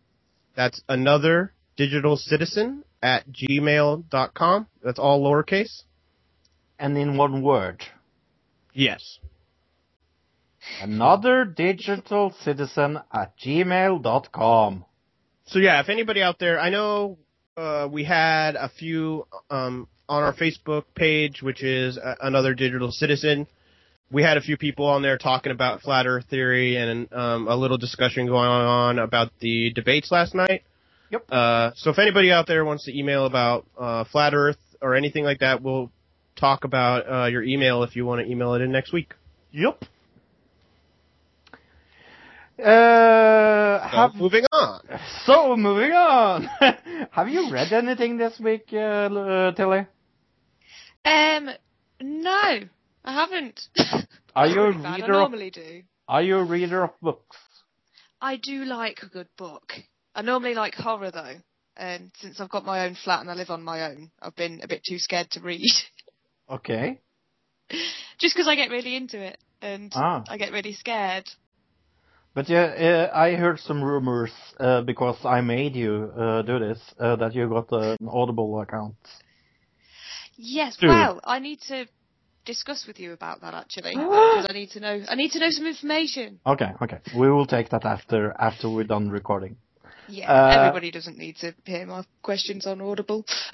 [0.55, 4.67] That's another digital citizen at gmail.com.
[4.83, 5.83] That's all lowercase.
[6.79, 7.83] And in one word.
[8.73, 9.19] Yes.
[10.81, 14.85] Another digital citizen at gmail.com.
[15.45, 17.17] So yeah, if anybody out there, I know
[17.57, 22.91] uh, we had a few um, on our Facebook page, which is uh, another digital
[22.91, 23.47] citizen.
[24.11, 27.55] We had a few people on there talking about flat Earth theory and um, a
[27.55, 30.63] little discussion going on about the debates last night.
[31.09, 31.25] Yep.
[31.31, 35.23] Uh, so if anybody out there wants to email about uh, flat Earth or anything
[35.23, 35.91] like that, we'll
[36.35, 39.13] talk about uh, your email if you want to email it in next week.
[39.51, 39.83] Yep.
[42.63, 44.81] Uh, So have, moving on.
[45.25, 46.49] so moving on.
[47.11, 49.85] have you read anything this week, uh, uh, Tilly?
[51.05, 51.49] Um,
[52.01, 52.31] no,
[53.03, 53.59] I haven't.
[54.35, 55.83] Are you a Pretty bad, I reader of, normally do.
[56.07, 57.37] are you a reader of books?
[58.19, 59.73] I do like a good book.
[60.15, 61.35] I normally like horror though,
[61.77, 64.61] and since I've got my own flat and I live on my own, I've been
[64.63, 65.69] a bit too scared to read.
[66.49, 66.99] Okay.
[68.19, 70.23] Just because I get really into it and Ah.
[70.27, 71.29] I get really scared.
[72.35, 76.79] But yeah, uh, I heard some rumors, uh, because I made you, uh, do this,
[76.99, 78.95] uh, that you got an Audible account.
[80.35, 81.85] Yes, well, I need to
[82.45, 85.03] discuss with you about that actually because I need to know.
[85.07, 86.39] I need to know some information.
[86.45, 86.99] Okay, okay.
[87.15, 89.57] We will take that after, after we're done recording.
[90.07, 93.25] Yeah, Uh, everybody doesn't need to hear my questions on Audible.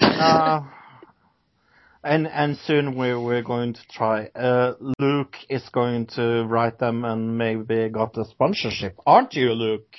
[2.02, 4.28] And and soon we're we're going to try.
[4.34, 9.94] Uh, Luke is going to write them and maybe got a sponsorship, aren't you, Luke?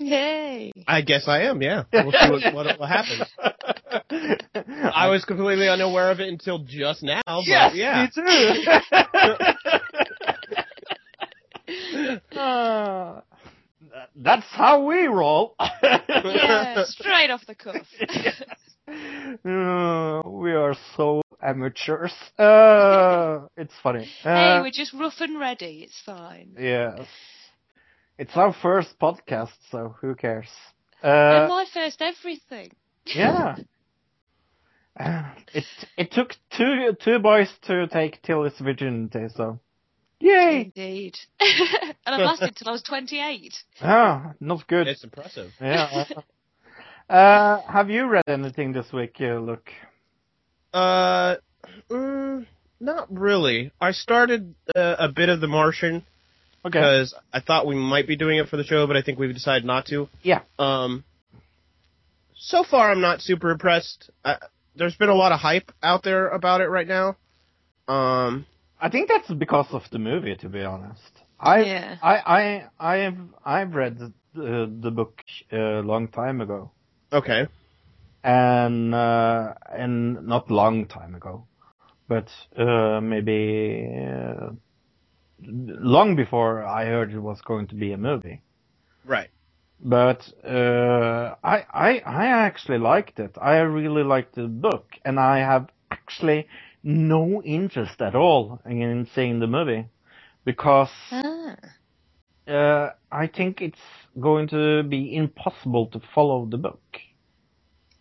[0.00, 0.72] Yay!
[0.86, 1.82] I guess I am, yeah.
[1.92, 3.24] We'll see what, what, what happens.
[4.94, 8.04] I was completely unaware of it until just now, but Yes, yeah.
[8.04, 8.22] me too.
[12.38, 13.20] Uh,
[14.16, 15.54] that's how we roll.
[15.82, 17.76] Yeah, straight off the cuff.
[18.88, 22.12] Uh, we are so amateurs.
[22.38, 24.08] Uh, it's funny.
[24.22, 25.82] hey, Uh, we're just rough and ready.
[25.84, 26.54] It's fine.
[26.58, 27.06] Yes.
[28.18, 30.48] It's our first podcast, so who cares?
[31.02, 32.70] and Uh, my first everything.
[33.06, 33.56] yeah.
[34.98, 35.64] Uh, it
[35.96, 39.60] it took two two boys to take Tilly's virginity, so
[40.18, 40.72] yay!
[40.74, 41.14] Indeed.
[41.40, 43.54] and I lasted till I was 28.
[43.80, 44.88] Ah, not good.
[44.88, 45.52] It's impressive.
[45.60, 46.04] Yeah.
[47.08, 49.70] Uh, have you read anything this week, uh, Luke?
[50.72, 51.36] Uh,
[51.90, 52.46] mm,
[52.80, 53.72] Not really.
[53.80, 56.04] I started uh, a bit of The Martian
[56.64, 56.78] Okay.
[56.80, 59.32] because I thought we might be doing it for the show, but I think we've
[59.34, 60.08] decided not to.
[60.22, 60.40] Yeah.
[60.58, 61.04] Um,
[62.36, 64.10] so far, I'm not super impressed.
[64.24, 64.36] Uh,
[64.76, 67.16] there's been a lot of hype out there about it right now.
[67.86, 68.44] Um,
[68.80, 71.00] I think that's because of the movie, to be honest.
[71.40, 71.96] I Yeah.
[72.02, 75.22] I I I have I've read the the, the book
[75.52, 76.70] a long time ago,
[77.12, 77.46] okay.
[78.24, 81.46] and uh, and not long time ago,
[82.08, 84.50] but uh, maybe uh,
[85.42, 88.42] long before I heard it was going to be a movie.
[89.04, 89.30] Right.
[89.80, 93.36] But uh, I I I actually liked it.
[93.40, 96.48] I really liked the book, and I have actually
[96.82, 99.86] no interest at all in seeing the movie
[100.44, 101.56] because Ah.
[102.48, 103.78] Uh, I think it's
[104.20, 106.82] going to be impossible to follow the book.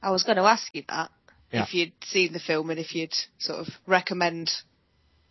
[0.01, 1.11] I was going to ask you that
[1.51, 1.63] Yeah.
[1.63, 4.51] if you'd seen the film and if you'd sort of recommend.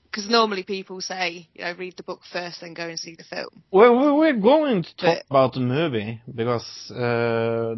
[0.05, 3.25] Because normally people say, you know, read the book first, then go and see the
[3.25, 3.51] film.
[3.71, 7.75] Well, we- we're going to talk But- about the movie because uh,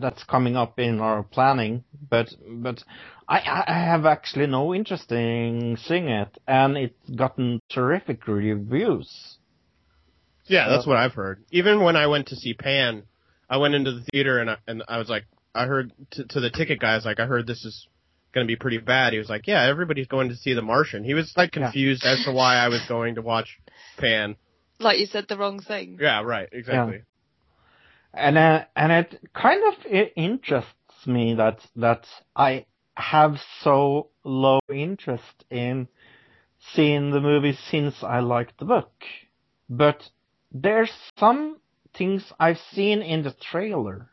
[0.00, 1.84] that's coming up in our planning.
[2.10, 2.82] But but
[3.28, 3.38] I
[3.68, 9.38] I have actually no interest in seeing it, and it's gotten terrific reviews.
[10.46, 11.44] Yeah, that's So- what I've heard.
[11.50, 13.02] Even when I went to see Pan,
[13.48, 15.24] I went into the theater and I, and I was like,
[15.54, 17.88] I heard to, to the ticket guys like, I heard this is
[18.32, 19.12] going to be pretty bad.
[19.12, 21.04] He was like, Yeah, everybody's going to see The Martian.
[21.04, 21.62] He was like Yeah.
[21.64, 23.58] confused as to why I was going to watch
[23.98, 24.36] Pan.
[24.78, 25.98] Like you said the wrong thing.
[26.00, 27.02] Yeah, right, exactly.
[28.12, 34.60] And uh, and it kind of i- interests me that that I have so low
[34.72, 35.88] interest in
[36.74, 38.90] seeing the movie since I liked the book.
[39.68, 40.02] But
[40.62, 41.58] there's some
[41.96, 44.10] things I've seen in the trailer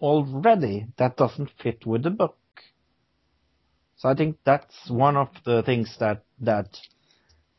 [0.00, 2.36] already that doesn't fit with the book.
[3.96, 6.78] So I think that's one of the things that that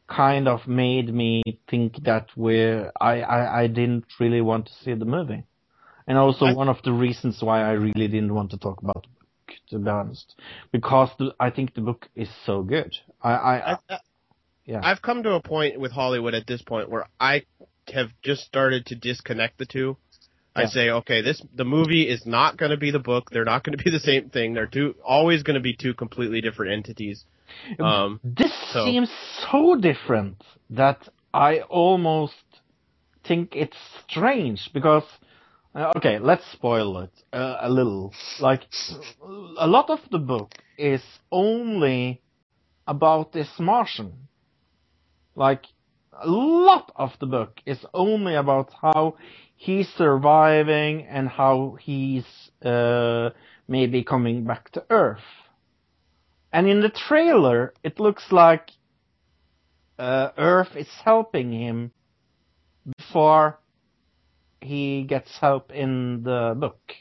[0.07, 4.93] kind of made me think that we're I, I, I didn't really want to see
[4.93, 5.43] the movie.
[6.07, 9.03] And also I- one of the reasons why I really didn't want to talk about
[9.03, 10.35] the book, to be honest.
[10.71, 12.95] Because the, I think the book is so good.
[13.21, 13.99] I, I, I, I,
[14.65, 14.79] yeah.
[14.81, 17.43] I've come to a point with Hollywood at this point where I
[17.91, 19.97] have just started to disconnect the two.
[20.55, 23.29] I say, okay, this the movie is not going to be the book.
[23.31, 24.53] They're not going to be the same thing.
[24.53, 27.23] They're two always going to be two completely different entities.
[27.79, 29.09] Um, This So- seems
[29.51, 32.33] so different that I almost
[33.23, 35.03] think it's strange because,
[35.75, 38.13] uh, okay, let's spoil it uh, a little.
[38.39, 38.63] Like,
[39.57, 41.01] a lot of the book is
[41.31, 42.21] only
[42.87, 44.13] about this Martian.
[45.35, 45.63] Like,
[46.13, 49.15] a lot of the book is only about how
[49.55, 52.25] he's surviving and how he's
[52.63, 53.29] uh,
[53.67, 55.19] maybe coming back to Earth.
[56.51, 58.71] And in the trailer, it looks like
[59.99, 61.91] uh, Earth is helping him
[62.97, 63.59] before
[64.61, 66.93] he gets help in the book.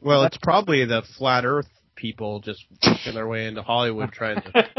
[0.00, 1.66] well, it's probably the flat Earth
[1.98, 4.52] people just working their way into Hollywood trying to.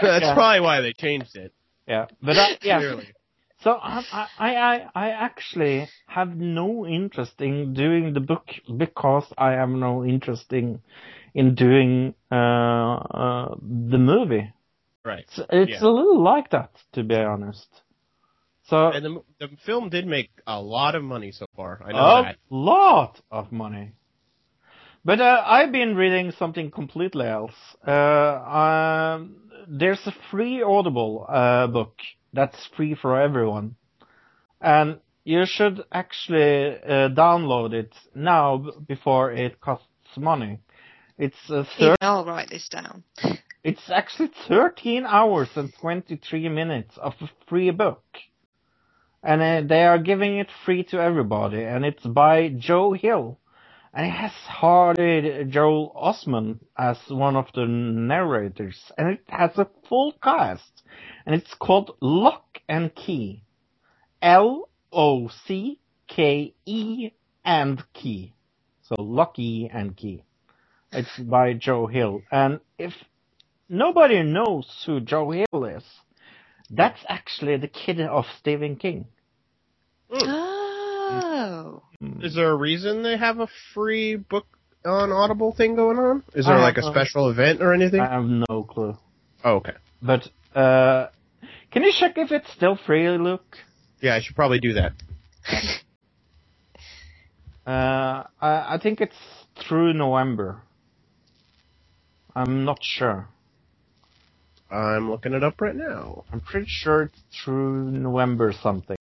[0.00, 0.34] That's Yeah.
[0.34, 1.52] probably why they changed it.
[1.86, 2.78] yeah, but I, yeah.
[2.78, 3.12] Clearly.
[3.62, 8.46] So I, I, I, I actually have no interest in doing the book
[8.76, 10.80] because I have no interest in,
[11.34, 14.52] in doing uh, uh, the movie.
[15.04, 15.24] Right.
[15.28, 15.86] It's, it's Yeah.
[15.86, 17.68] a little like that, to be honest.
[18.68, 21.80] So And the, the film did make a lot of money so far.
[21.84, 22.36] I know a that.
[22.50, 23.92] lot of money.
[25.04, 27.54] But uh, I've been reading something completely else.
[27.86, 29.36] Uh, um,
[29.68, 31.94] there's a free Audible uh, book
[32.32, 33.74] that's free for everyone,
[34.60, 40.60] and you should actually uh, download it now before it costs money.
[41.18, 43.02] It's uh, thir- I'll write this down.
[43.64, 48.04] it's actually 13 hours and 23 minutes of a free book.
[49.22, 53.38] And uh, they are giving it free to everybody, and it's by Joe Hill.
[53.94, 59.68] And it has Haley Joel Osment as one of the narrators, and it has a
[59.88, 60.82] full cast.
[61.26, 63.44] And it's called Locke and Key.
[64.22, 65.78] L O C
[66.08, 67.10] K E
[67.44, 68.34] and Key.
[68.82, 70.24] So Lucky and Key.
[70.90, 72.22] It's by Joe Hill.
[72.30, 72.92] And if
[73.68, 75.84] nobody knows who Joe Hill is,
[76.70, 79.06] that's actually the kid of Stephen King.
[80.10, 80.41] Mm.
[81.12, 81.82] Oh.
[82.22, 84.46] Is there a reason they have a free book
[84.84, 86.24] on Audible thing going on?
[86.34, 88.00] Is there I like a have no- special event or anything?
[88.00, 88.96] I have no clue.
[89.44, 89.74] oh, okay.
[90.02, 91.08] But, uh,
[91.70, 93.56] can you check if it's still free, Luke?
[94.00, 94.92] Yeah, I should probably do that.
[97.64, 99.14] Uh, I, I think it's
[99.68, 100.62] through November.
[102.34, 103.28] I'm not sure.
[104.68, 106.24] I'm looking it up right now.
[106.32, 108.96] I'm pretty sure it's through November something.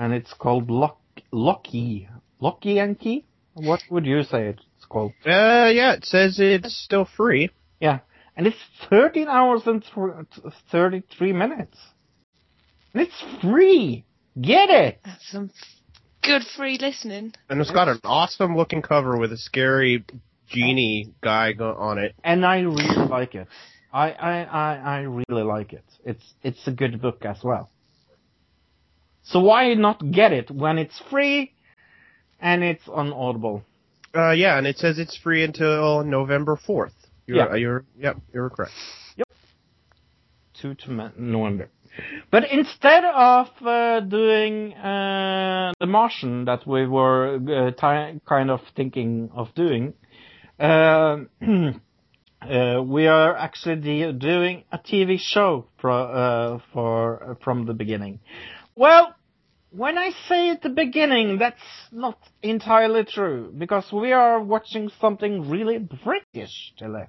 [0.00, 0.98] And it's called Lock
[1.30, 2.08] Locky.
[2.40, 3.26] Locky Yankee?
[3.52, 5.12] What would you say it's called?
[5.26, 7.50] Uh, yeah, it says it's still free.
[7.80, 7.98] Yeah.
[8.34, 8.56] And it's
[8.88, 11.76] 13 hours and th- 33 minutes.
[12.94, 14.06] And it's free!
[14.40, 15.00] Get it!
[15.04, 15.50] That's some
[16.22, 17.34] good free listening.
[17.50, 20.02] And it's got an awesome looking cover with a scary
[20.48, 22.14] genie guy go- on it.
[22.24, 23.48] And I really like it.
[23.92, 25.84] I, I, I, I really like it.
[26.06, 27.70] It's, it's a good book as well.
[29.22, 31.52] So why not get it when it's free
[32.40, 33.62] and it's on Audible?
[34.14, 36.92] Uh, yeah, and it says it's free until November 4th.
[37.26, 37.54] You're, Yeah.
[37.54, 38.72] you're, yep, you're correct.
[40.60, 41.68] 2 to November.
[42.30, 48.60] But instead of uh, doing uh, The Martian that we were uh, ti kind of
[48.76, 49.94] thinking of doing,
[50.58, 57.74] uh, uh, we are actually de- doing a TV show pro- uh, for from the
[57.74, 58.20] beginning.
[58.76, 59.14] Well,
[59.70, 61.60] when I say at the beginning, that's
[61.92, 67.06] not entirely true because we are watching something really British today.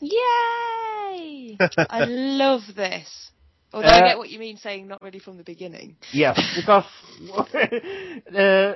[0.00, 1.56] Yay!
[1.60, 3.30] I love this.
[3.72, 5.96] Although I Uh, get what you mean saying not really from the beginning.
[6.12, 6.84] Yes, because
[8.36, 8.74] uh,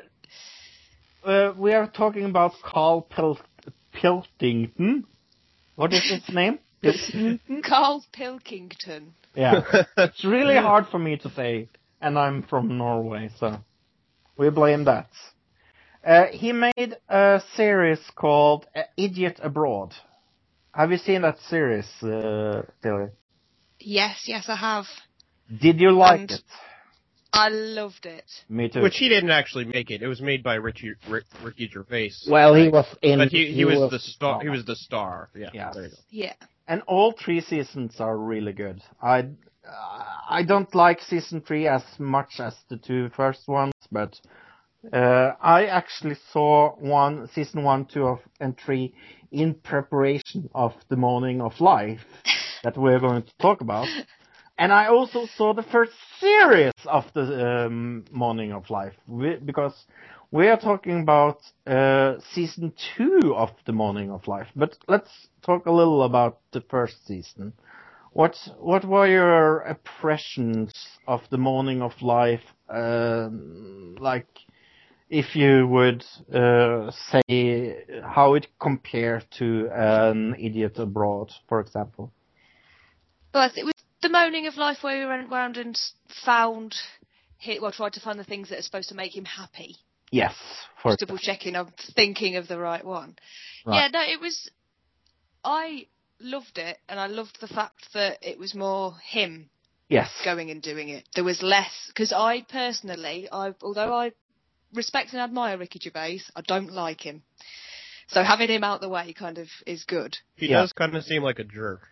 [1.24, 3.38] uh, we are talking about Karl Pil-
[3.92, 5.04] Pilkington.
[5.76, 6.58] What is his name?
[7.64, 9.14] Karl Pilkington.
[9.34, 9.62] Yeah,
[9.96, 11.68] it's really hard for me to say,
[12.00, 13.58] and I'm from Norway, so
[14.36, 15.08] we blame that.
[16.04, 19.92] Uh, he made a series called uh, Idiot Abroad.
[20.72, 23.08] Have you seen that series, uh, Tilly?
[23.80, 24.86] Yes, yes, I have.
[25.60, 26.42] Did you like And- it?
[27.30, 28.24] I loved it.
[28.48, 28.80] Me too.
[28.80, 30.00] Which he didn't actually make it.
[30.02, 32.12] It was made by Richie, Rick, Ricky Gervais.
[32.28, 33.18] well, he was in.
[33.18, 34.40] but he, he, was, the star.
[34.40, 35.28] He was the star.
[35.36, 35.50] Yeah.
[35.52, 35.70] Yeah.
[35.74, 35.96] There you go.
[36.08, 36.32] Yeah.
[36.66, 38.82] And all three seasons are really good.
[39.02, 39.28] I
[40.28, 44.20] I don't like season three as much as the two first ones, but
[44.92, 48.94] uh, I actually saw one season one, two, of, and three
[49.30, 52.00] in preparation of the Moaning of Life
[52.62, 53.88] that we're going to talk about.
[54.58, 59.86] And I also saw the first series of the um, Moaning of Life we, because
[60.30, 64.48] we are talking about uh, season two of the Moaning of Life.
[64.56, 65.10] But let's
[65.42, 67.52] talk a little about the first season.
[68.18, 70.72] What what were your impressions
[71.06, 72.42] of the Moaning of Life?
[72.68, 74.26] Um like,
[75.08, 76.04] if you would
[76.34, 82.12] uh, say how it compared to an Idiot Abroad, for example.
[83.30, 85.78] But it was the moaning of life where we went round and
[86.24, 86.74] found,
[87.36, 89.76] hit, well, tried to find the things that are supposed to make him happy.
[90.10, 90.34] Yes,
[90.82, 93.14] for Just double checking I'm thinking of the right one.
[93.64, 93.76] Right.
[93.76, 94.50] Yeah, no, it was.
[95.44, 95.86] I
[96.20, 99.50] loved it, and I loved the fact that it was more him
[99.88, 101.08] yes, going and doing it.
[101.14, 104.12] There was less because I personally, I although I
[104.74, 107.22] respect and admire Ricky Gervais, I don't like him.
[108.08, 110.16] So having him out the way kind of is good.
[110.36, 110.60] He Yeah.
[110.60, 111.82] does kind of seem like a jerk.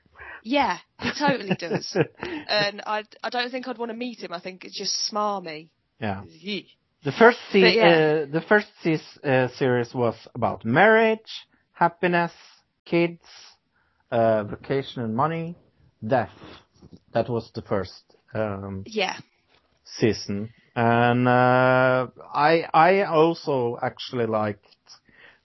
[0.42, 1.94] Yeah, he totally does.
[2.20, 4.32] and I, I don't think I'd want to meet him.
[4.32, 5.68] I think it's just smarmy.
[6.00, 6.22] yeah.
[6.26, 6.68] Yee.
[7.04, 7.86] The first se- yeah.
[7.86, 12.32] uh, the first se- uh, series was about marriage, happiness,
[12.84, 13.20] kids,
[14.10, 15.56] uh, vacation and money,
[16.06, 16.30] death.
[17.12, 18.02] That was the first
[18.34, 19.16] um, Yeah,
[19.84, 24.66] season, and uh, I I also actually liked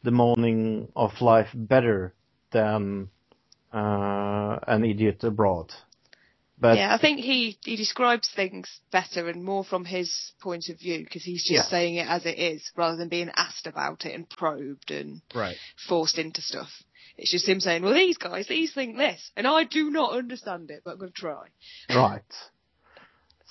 [0.03, 2.13] the Moaning of Life better
[2.51, 3.09] than
[3.73, 5.71] uh, An Idiot Abroad.
[6.59, 6.93] But yeah.
[6.93, 11.23] I think he he describes things better and more from his point of view because
[11.23, 11.69] he's just Yeah.
[11.69, 15.57] saying it as it is rather than being asked about it and probed and Right.
[15.87, 16.69] forced into stuff.
[17.21, 20.71] It's just him saying, "Well, these guys, these think this, and I do not understand
[20.71, 21.43] it, but I'm going to try."
[21.87, 22.33] Right.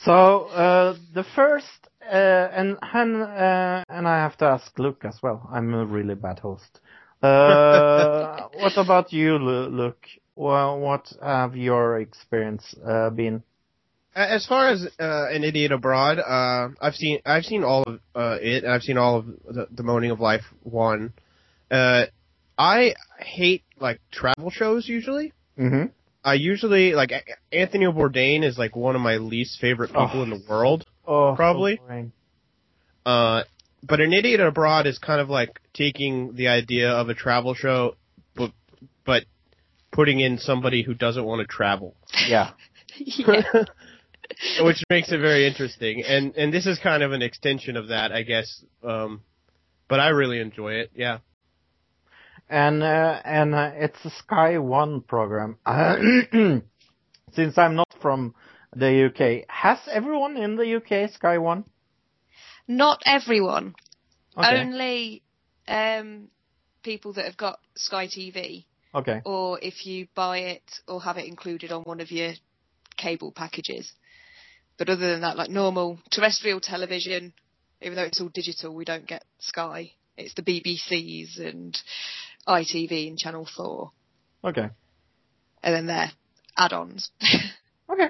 [0.04, 5.18] So uh, the first, uh, and and, uh, and I have to ask Luke as
[5.22, 5.48] well.
[5.52, 6.80] I'm a really bad host.
[7.22, 10.04] Uh, what about you, Luke?
[10.34, 13.44] Well, what have your experience uh, been?
[14.16, 18.38] As far as uh, an idiot abroad, uh, I've seen I've seen all of uh,
[18.40, 18.64] it.
[18.64, 21.12] and I've seen all of the, the Moaning of Life one.
[21.70, 22.06] Uh,
[22.60, 25.32] I hate like travel shows usually.
[25.58, 25.86] Mm-hmm.
[26.22, 27.12] I usually like
[27.50, 30.22] Anthony Bourdain is like one of my least favorite people Oh.
[30.22, 30.84] in the world.
[31.06, 31.76] Oh, Probably.
[31.76, 32.12] boring.
[33.06, 33.44] Uh,
[33.82, 37.96] but an idiot abroad is kind of like taking the idea of a travel show,
[38.36, 38.52] but
[39.06, 39.24] but
[39.90, 41.96] putting in somebody who doesn't want to travel.
[42.28, 42.50] Yeah.
[42.96, 43.42] yeah.
[44.60, 46.02] which makes it very interesting.
[46.04, 48.62] And and this is kind of an extension of that, I guess.
[48.84, 49.22] Um,
[49.88, 50.90] but I really enjoy it.
[50.94, 51.18] Yeah.
[52.50, 55.56] And uh, and uh, it's a Sky One program.
[57.32, 58.34] Since I'm not from
[58.74, 61.64] the UK, has everyone in the UK Sky One?
[62.66, 63.74] Not everyone.
[64.36, 64.60] Okay.
[64.60, 65.22] Only
[65.68, 66.28] um,
[66.82, 68.64] people that have got Sky TV,
[68.94, 69.22] Okay.
[69.24, 72.32] or if you buy it or have it included on one of your
[72.96, 73.92] cable packages.
[74.76, 77.32] But other than that, like normal terrestrial television,
[77.80, 79.92] even though it's all digital, we don't get Sky.
[80.16, 81.78] It's the BBCs and
[82.50, 83.90] ITV and Channel 4.
[84.44, 84.68] Okay.
[85.62, 86.10] And then they're
[86.56, 87.10] add-ons.
[87.92, 88.08] Okay.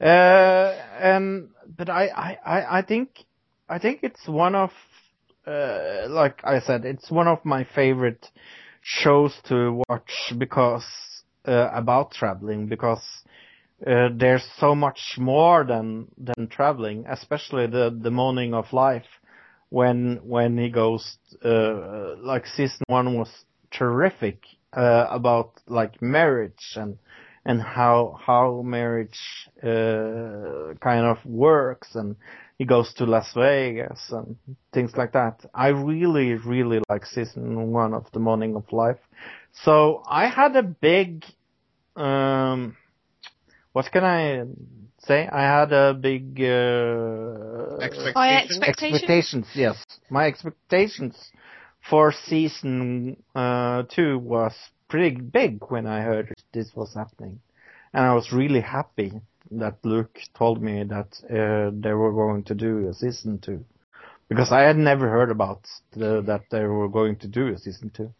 [0.00, 3.10] Uh, and but I, I, I, I think
[3.68, 4.70] I think it's one of
[5.46, 8.26] uh, like I said, it's one of my favorite
[8.82, 10.84] shows to watch because
[11.46, 13.04] uh, about traveling because
[13.86, 19.19] uh, there's so much more than than traveling, especially the the moaning of life
[19.70, 23.30] when when he goes uh, like season one was
[23.70, 26.98] terrific uh, about like marriage and
[27.44, 29.18] and how how marriage
[29.62, 32.16] uh, kind of works and
[32.58, 34.36] he goes to Las Vegas and
[34.74, 35.40] things like that.
[35.54, 38.98] I really really like season one of the Moaning of Life.
[39.64, 41.24] So I had a big
[41.96, 42.76] um
[43.72, 44.44] what can I
[45.06, 45.26] say?
[45.28, 48.12] I had a big uh, Expectation?
[48.14, 48.94] High expectations?
[49.02, 49.46] expectations.
[49.54, 49.76] Yes,
[50.10, 51.16] my expectations
[51.88, 54.52] for season uh, two was
[54.88, 57.40] pretty big when I heard this was happening,
[57.92, 59.12] and I was really happy
[59.52, 63.64] that Luke told me that uh, they were going to do a season two,
[64.28, 65.62] because I had never heard about
[65.92, 68.12] the, that they were going to do a season two.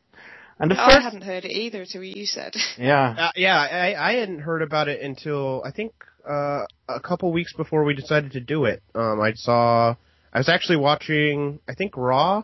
[0.58, 2.54] And the I first, hadn't heard it either until you said.
[2.76, 5.92] yeah, Uh, yeah, I, I hadn't heard about it until I think
[6.30, 8.82] uh, a couple weeks before we decided to do it.
[8.94, 9.94] Um, I saw,
[10.32, 12.42] I was actually watching, I think Raw,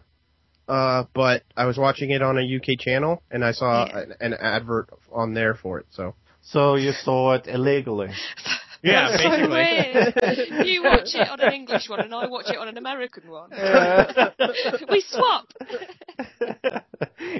[0.69, 3.99] uh, but I was watching it on a UK channel, and I saw Yeah.
[4.01, 5.87] an, an advert on there for it.
[5.91, 8.11] So so you saw it illegally.
[8.83, 9.49] yeah, That's so basically.
[9.51, 10.67] weird.
[10.67, 13.51] You watch it on an English one and I watch it on an American one.
[14.91, 15.47] we swap.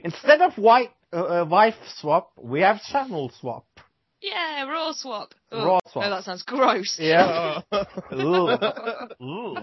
[0.05, 3.65] Instead of white, uh, uh, wife swap, we have channel swap.
[4.27, 5.35] Yeah, raw swap.
[5.53, 6.05] Oh, Raw swap.
[6.05, 6.97] No, that sounds gross.
[6.99, 7.61] Yeah.
[8.13, 8.57] Ooh.
[9.23, 9.57] Ooh.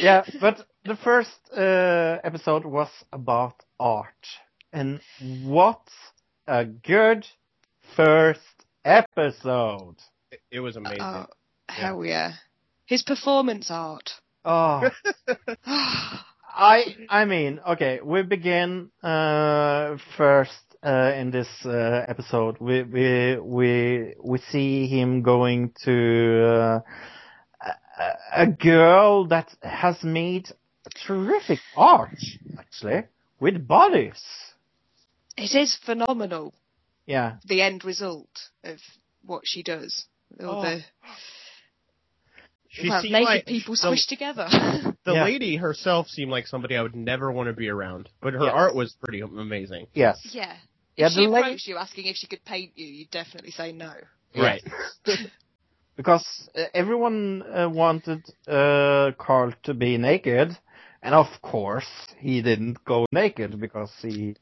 [0.00, 4.26] Yeah, but the first uh, episode was about art.
[4.72, 5.00] And
[5.44, 5.86] what
[6.46, 7.26] a good
[7.94, 8.40] first
[8.84, 9.96] episode.
[10.50, 11.02] it was amazing.
[11.02, 11.26] Oh,
[11.68, 12.32] hell yeah.
[12.86, 14.10] His performance art.
[14.46, 14.88] Oh,
[15.66, 22.58] I I mean, okay, we begin uh, first uh, in this uh, episode.
[22.60, 26.80] We we we we see him going to uh,
[27.64, 30.48] a, a girl that has made
[31.06, 32.16] terrific art,
[32.58, 33.02] actually,
[33.40, 34.22] with bodies.
[35.36, 36.54] It is phenomenal,
[37.06, 38.28] Yeah, the end result
[38.64, 38.78] of
[39.24, 40.04] what she does.
[40.40, 40.62] All Oh.
[40.62, 40.82] the
[42.68, 44.48] She well, naked like people the, squished together.
[45.04, 45.24] the Yeah.
[45.24, 48.50] lady herself seemed like somebody I would never want to be around, but her Yeah.
[48.50, 49.88] art was pretty amazing.
[49.94, 50.56] yes, yeah.
[50.96, 53.50] Yeah, If she the lady- approached you asking if she could paint you, you'd definitely
[53.52, 53.92] say no.
[54.36, 54.62] Right.
[55.96, 60.56] because uh, everyone uh, wanted uh, Karl to be naked,
[61.02, 61.88] and of course
[62.18, 64.36] he didn't go naked because he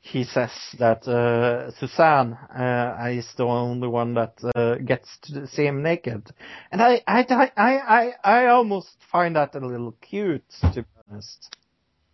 [0.00, 5.66] he says that uh, Suzanne uh, is the only one that uh, gets to see
[5.66, 6.30] him naked,
[6.70, 11.54] and I I I I I almost find that a little cute to be honest.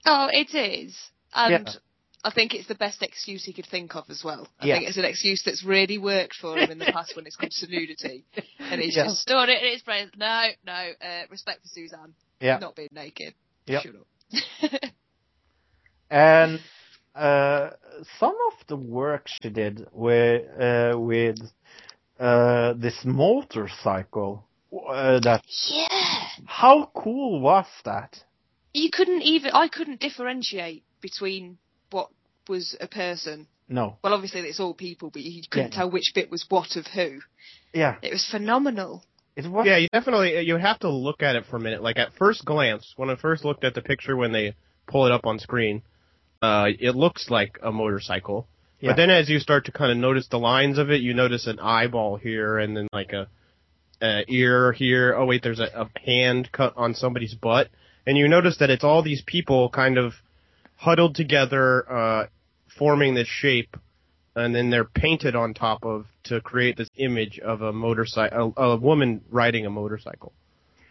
[0.07, 0.97] Oh, it is.
[1.35, 1.73] And Yeah.
[2.25, 4.49] I think it's the best excuse he could think of as well.
[4.59, 4.77] I Yeah.
[4.77, 7.51] think it's an excuse that's really worked for him in the past when it's come
[7.51, 8.25] to nudity.
[8.59, 9.05] And he's Yeah.
[9.05, 10.11] just stored it in his brain.
[10.17, 10.73] No, no,
[11.03, 12.15] uh, respect for Suzanne.
[12.41, 12.59] Yeah.
[12.59, 13.35] Not being naked.
[13.67, 13.83] Yep.
[13.83, 14.81] Shut up.
[16.11, 16.61] And
[17.15, 17.71] uh,
[18.21, 21.39] some of the work she did with uh, with
[22.21, 26.29] uh, this motorcycle, uh, that yeah.
[26.47, 28.23] how cool was that?
[28.73, 31.59] You couldn't even, I couldn't differentiate between
[31.91, 32.09] what
[32.49, 33.47] was a person.
[33.69, 35.79] No, Well, obviously it's all people, but you couldn't Yeah.
[35.79, 37.21] tell which bit was what of who.
[37.73, 39.03] yeah, It was phenomenal.
[39.37, 39.67] it was.
[39.67, 41.83] Yeah, you definitely you have to look at it for a minute.
[41.83, 44.55] Like at first glance, when I first looked at the picture when they
[44.87, 45.83] pull it up on screen,
[46.43, 48.47] uh, it looks like a motorcycle.
[48.81, 48.91] Yeah.
[48.91, 51.47] But then as you start to kind of notice the lines of it, you notice
[51.47, 53.29] an eyeball here and then like a,
[54.03, 55.15] a ear here.
[55.17, 57.71] Oh wait, there's a, a hand cut on somebody's butt,
[58.07, 60.13] and you notice that it's all these people kind of
[60.77, 62.27] huddled together, uh,
[62.79, 63.77] forming this shape,
[64.37, 68.63] and then they're painted on top of to create this image of a motorcycle, a,
[68.63, 70.33] a woman riding a motorcycle.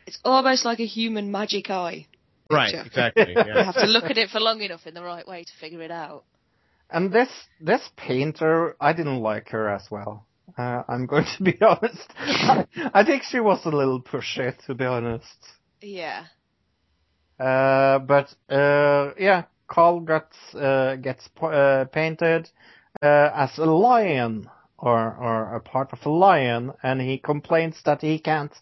[0.05, 2.07] It's almost like a human magic eye.
[2.51, 2.88] Right, Picture.
[2.88, 3.34] exactly.
[3.35, 5.81] You have to look at it for long enough in the right way to figure
[5.81, 6.23] it out.
[6.89, 7.30] and this
[7.60, 10.26] this painter, I didn't like her as well.
[10.57, 12.07] Uh, I'm going to be honest.
[12.18, 15.38] I, I think she was a little pushy, to be honest.
[15.81, 16.26] Yeah.
[17.39, 19.43] Uh, but uh, yeah,
[19.73, 22.49] Karl gets uh, gets uh, painted
[23.01, 28.01] uh, as a lion or or a part of a lion, and he complains that
[28.01, 28.53] he can't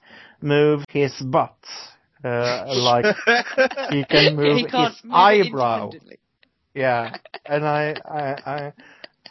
[0.42, 1.58] move his butt
[2.24, 3.06] uh, like
[3.90, 5.92] he can move he his move eyebrow.
[6.74, 8.74] Yeah, and I I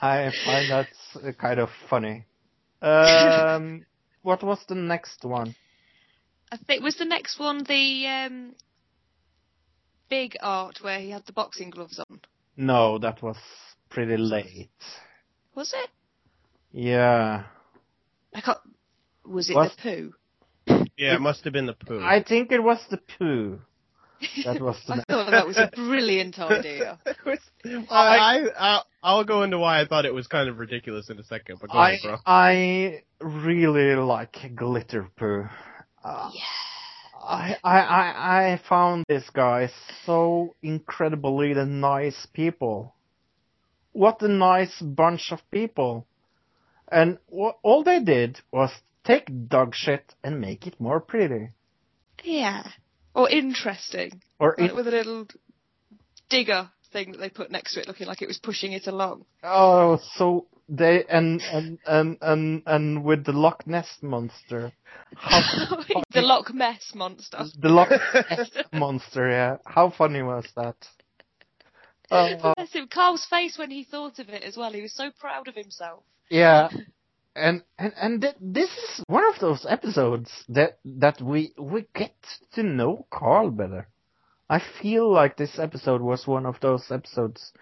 [0.03, 0.89] I I find that
[1.39, 2.25] kind of funny.
[2.83, 3.85] Um,
[4.23, 5.55] what was the next one?
[6.51, 8.55] I think was the next one the um,
[10.11, 12.21] big art where he had the boxing gloves on.
[12.57, 13.37] No, that was
[13.89, 14.69] pretty late.
[15.55, 15.91] Was it?
[16.73, 17.45] Yeah.
[18.35, 18.59] I can't.
[19.25, 20.15] Was it Was- the poo?
[20.97, 22.01] Yeah, it must have been the poo.
[22.03, 23.61] I think it was the poo.
[24.45, 26.99] That was the I thought that was a brilliant idea.
[27.91, 31.25] I, I, I'll go into why I thought it was kind of ridiculous in a
[31.25, 32.17] second, but go I ahead, bro.
[32.27, 35.47] I really like glitter poo.
[36.05, 36.31] Uh, I,
[37.23, 39.71] I I I found this guy
[40.05, 42.95] so incredibly the nice people.
[43.93, 46.07] What a nice bunch of people.
[46.91, 48.71] And all they did was
[49.05, 51.51] take dog shit and make it more pretty.
[52.25, 52.67] Yeah.
[53.15, 54.23] Or interesting.
[54.39, 55.27] Or Like with a little
[56.29, 59.25] digger thing that they put next to it, looking like it was pushing it along.
[59.43, 64.73] oh, so they and and and and and with the Loch Ness monster.
[65.17, 65.83] How
[66.15, 67.45] the Loch Mess monster.
[67.61, 69.57] The Loch Ness monster, yeah.
[69.67, 70.77] How funny was that?
[72.11, 72.89] Uh, Bless him.
[72.89, 74.73] Karl's face when he thought of it as well.
[74.73, 76.03] He was so proud of himself.
[76.29, 76.69] yeah,
[77.37, 82.15] and and and th- this is one of those episodes that that we we get
[82.55, 83.89] to know Karl better.
[84.49, 87.53] I feel like this episode was one of those episodes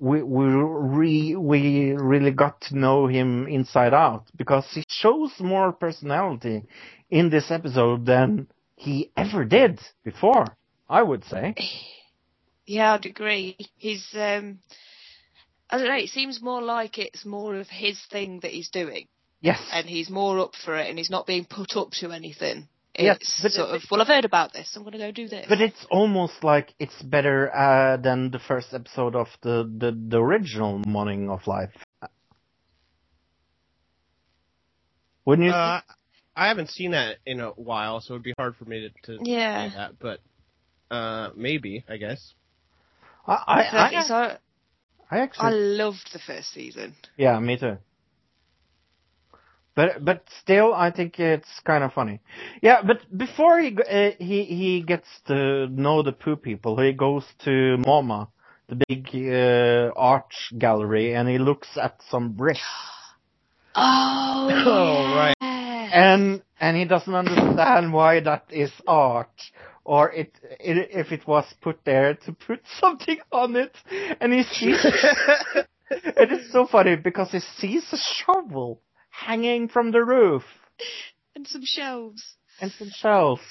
[0.00, 5.72] we we re, we really got to know him inside out because he shows more
[5.72, 6.64] personality
[7.10, 10.46] in this episode than he ever did before.
[10.90, 11.54] I would say.
[12.66, 13.56] Yeah, I'd agree.
[13.78, 14.58] He's, um,
[15.68, 19.06] I don't know, it seems more like it's more of his thing that he's doing.
[19.40, 19.60] Yes.
[19.72, 22.68] And he's more up for it and he's not being put up to anything.
[22.98, 25.28] Yes, It's but- sort of, well, I've heard about this, I'm going to go do
[25.28, 25.46] this.
[25.48, 30.18] But it's almost like it's better uh, than the first episode of the, the, the
[30.18, 31.70] original Moaning of Life.
[35.24, 35.52] Wouldn't you?
[35.52, 35.80] Uh,
[36.36, 39.24] I haven't seen that in a while, so it'd be hard for me to, to
[39.30, 39.70] Yeah.
[39.70, 40.20] say that, but
[40.90, 42.34] uh, maybe, I guess.
[43.26, 44.36] I, I, Exactly, I, so I
[45.12, 46.94] I actually, loved the first season.
[47.16, 47.78] yeah, me too.
[49.80, 52.20] But but still, I think it's kind of funny.
[52.60, 56.92] Yeah, but before he go- uh, he he gets to know the poo people, he
[56.92, 58.28] goes to MoMA,
[58.68, 62.60] the big uh, art gallery, and he looks at some bricks.
[63.76, 65.36] Oh, Oh, right.
[65.40, 69.40] and and he doesn't understand why that is art
[69.84, 73.74] or it, it if it was put there to put something on it
[74.20, 74.84] and he sees
[75.90, 78.80] it is so funny because he sees a shovel
[79.26, 80.42] hanging from the roof
[81.36, 82.22] And some shelves.
[82.60, 83.42] and some shelves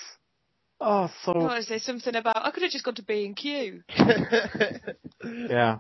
[0.81, 3.83] oh so Oh, is there something about, I could have just gone to B&Q.
[5.49, 5.77] yeah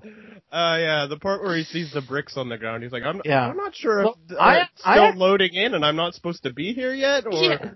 [0.51, 3.21] Uh, yeah, the part where he sees the bricks on the ground, he's like, I'm,
[3.23, 3.47] Yeah.
[3.47, 6.43] I'm not sure Well, if I- it's still I- loading in and I'm not supposed
[6.43, 7.33] to be here yet, or...
[7.33, 7.71] Yeah.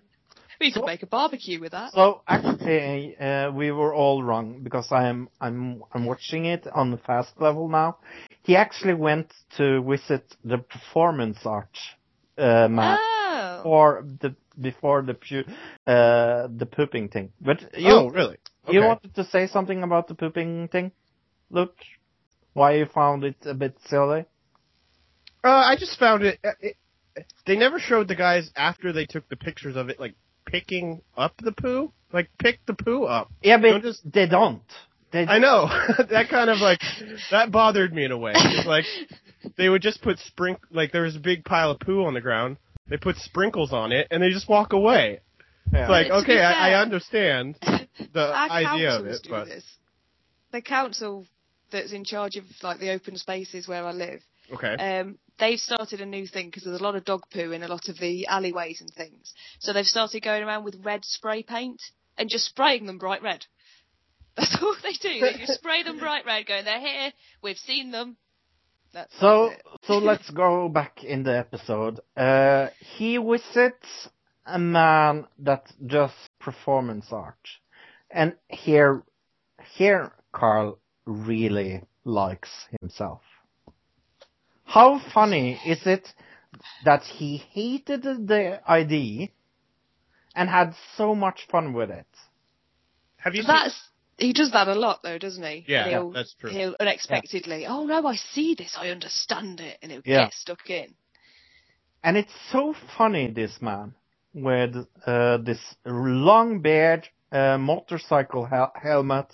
[0.60, 1.92] We could make a barbecue with that.
[1.94, 6.98] so actually uh, we were all wrong because I'm I'm I'm watching it on the
[6.98, 7.98] fast level now.
[8.44, 9.28] He actually went
[9.58, 11.76] to visit the performance art
[12.38, 13.62] uh, man Oh.
[13.66, 15.46] or the before the pu-
[15.88, 17.32] uh, the pooping thing.
[17.42, 18.38] But you oh, really?
[18.70, 20.92] you wanted to say something about the pooping thing?
[21.50, 21.76] Luke,
[22.54, 24.26] why you found it a bit silly?
[25.44, 26.78] Uh, I just found it, it.
[27.46, 30.16] They never showed the guys after they took the pictures of it, like
[30.46, 31.92] picking up the poo.
[32.12, 33.32] Like pick the poo up.
[33.42, 34.62] Yeah, but Don't just- they don't.
[35.12, 35.68] They I know
[36.10, 36.82] that kind of like
[37.30, 38.34] that bothered me in a way.
[38.36, 38.86] It's like
[39.58, 42.22] they would just put sprink like there was a big pile of poo on the
[42.22, 42.58] ground.
[42.88, 45.22] They put sprinkles on it and they just walk away.
[45.72, 45.82] Yeah.
[45.82, 49.78] It's like To be okay, I, I understand the idea of councils it, but this.
[50.52, 51.26] The council
[51.72, 54.22] that's in charge of like the open spaces where I live,
[54.54, 54.76] okay.
[54.76, 57.68] um, they've started a new thing because there's a lot of dog poo in a
[57.68, 59.34] lot of the alleyways and things.
[59.60, 61.82] So they've started going around with red spray paint
[62.18, 63.46] and just spraying them bright red.
[64.38, 65.20] That's all they do.
[65.20, 67.14] They just spray them bright red, going, "They're here.
[67.42, 68.18] We've seen them."
[68.94, 69.52] That's So,
[69.84, 72.00] so let's go back in the episode.
[72.16, 72.68] Uh,
[72.98, 74.10] he visits
[74.46, 77.50] a man that does performance art,
[78.12, 79.04] and here,
[79.76, 83.22] here Karl really likes himself.
[84.66, 86.14] how funny is it
[86.86, 89.32] that he hated the ID
[90.36, 92.08] and had so much fun with it?
[93.18, 93.93] Have you seen?
[94.24, 95.66] That's he does that a lot though, doesn't he?
[95.68, 96.50] Yeah, he'll, that's true.
[96.50, 100.26] He'll unexpectedly, oh no, I see this, I understand it, and he'll Yeah.
[100.26, 100.94] get stuck in.
[102.04, 103.96] And it's so funny, this man,
[104.34, 104.76] with
[105.06, 109.28] uh, this long beard, uh, motorcycle hel- helmet.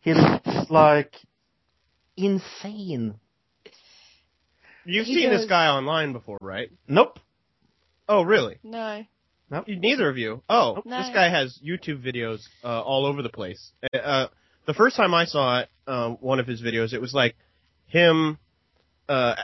[0.00, 1.14] He looks like
[2.16, 3.14] insane.
[4.84, 6.70] You've He seen this guy online before, right?
[6.86, 7.18] Nope.
[8.08, 8.58] Oh, really?
[8.62, 9.04] No.
[9.50, 10.42] Neither of you.
[10.48, 10.98] Oh, No.
[10.98, 13.70] this guy has YouTube videos uh, all over the place.
[13.94, 14.26] Uh, Uh,
[14.66, 17.36] the first time I saw it, uh, one of his videos, it was like
[17.86, 18.38] him
[19.08, 19.34] uh,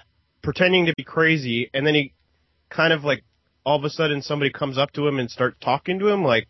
[0.43, 2.13] pretending to be crazy, and then he
[2.71, 3.23] kind of like
[3.65, 6.49] all of a sudden somebody comes up to him and start talking to him, like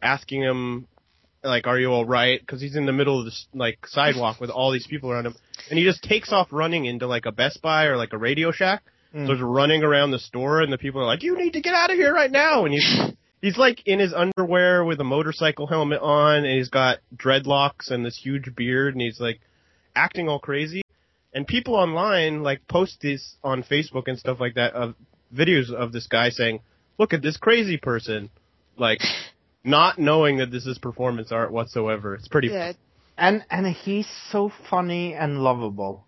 [0.00, 0.86] asking him,
[1.44, 4.48] like, "Are you all right?" Because he's in the middle of this like sidewalk with
[4.50, 5.34] all these people around him,
[5.68, 8.50] and he just takes off running into like a Best Buy or like a Radio
[8.50, 8.82] Shack.
[9.14, 9.26] Mm.
[9.26, 11.74] So he's running around the store, and the people are like, "You need to get
[11.74, 13.00] out of here right now!" And he's
[13.42, 18.04] he's like in his underwear with a motorcycle helmet on, and he's got dreadlocks and
[18.04, 19.40] this huge beard, and he's like
[19.94, 20.82] acting all crazy.
[21.32, 24.94] And people online like post this on Facebook and stuff like that of
[25.34, 26.60] videos of this guy saying,
[26.98, 28.30] "Look at this crazy person,"
[28.76, 29.00] like
[29.64, 32.14] not knowing that this is performance art whatsoever.
[32.14, 32.48] It's pretty.
[32.48, 32.72] Yeah.
[33.16, 36.04] And and he's so funny and lovable.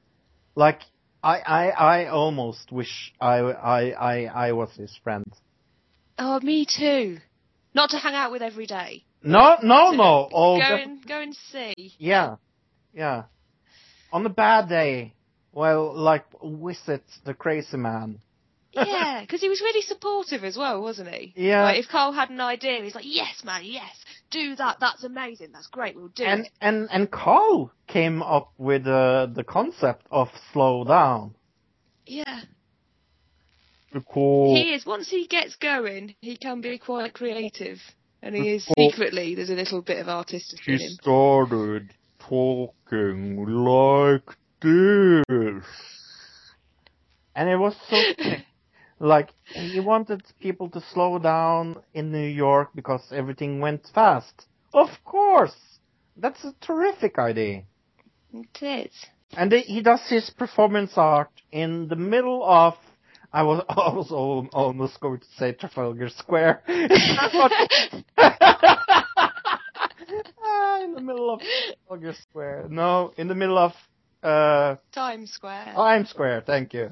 [0.54, 0.80] Like
[1.22, 5.24] I I, I almost wish I, I I I was his friend.
[6.18, 7.18] Oh, me too.
[7.74, 9.04] Not to hang out with every day.
[9.22, 10.28] No no no.
[10.32, 11.94] Oh go def- and go and see.
[11.98, 12.36] yeah.
[12.94, 13.24] Yeah.
[14.12, 15.14] On a bad day,
[15.52, 18.20] well like visit the crazy man.
[18.72, 21.32] Yeah, because he was really supportive as well, wasn't he?
[21.36, 21.64] Yeah.
[21.64, 23.90] Like, if Karl had an idea, he's like, "Yes, man, yes,
[24.30, 24.78] do that.
[24.80, 25.48] That's amazing.
[25.52, 25.96] That's great.
[25.96, 30.84] We'll do And it." and and Karl came up with uh, the concept of slow
[30.84, 31.34] down.
[32.06, 32.40] Yeah,
[33.92, 34.84] Because he is.
[34.86, 37.78] Once he gets going, he can be quite creative,
[38.22, 39.34] and he is secretly.
[39.34, 40.80] There's a little bit of artistic in him.
[40.80, 45.64] He started talking like this.
[47.34, 47.96] And it was so
[49.00, 54.46] like he wanted people to slow down in New York because everything went fast.
[54.72, 55.56] Of course,
[56.16, 57.64] that's a terrific idea.
[58.32, 58.94] It is.
[59.36, 62.74] And he- does his performance art in the middle of.
[63.32, 66.62] I was I was almost going to say Trafalgar Square.
[70.42, 72.66] Ah, in the middle of Trafalgar Square.
[72.70, 73.72] No, in the middle of
[74.22, 75.72] uh, Times Square.
[75.74, 76.42] Times Square.
[76.46, 76.90] Thank you.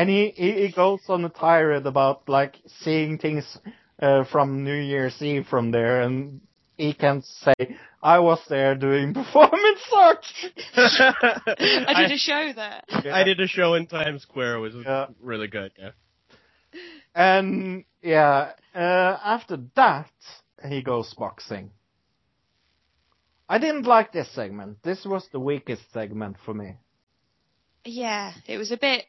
[0.00, 3.58] And he, he he goes on a tirade about like seeing things
[4.00, 6.40] uh, from New Year's Eve from there, and
[6.78, 10.24] he can say, "I was there doing performance art."
[10.74, 12.80] I did a show there.
[13.12, 14.56] I did a show in Times Square.
[14.56, 15.06] It was Yeah.
[15.20, 15.72] really good.
[15.78, 15.90] Yeah.
[17.14, 20.10] And yeah, uh, after that,
[20.66, 21.72] he goes boxing.
[23.50, 24.78] I didn't like this segment.
[24.82, 26.76] This was the weakest segment for me.
[27.84, 29.04] Yeah, it was a bit.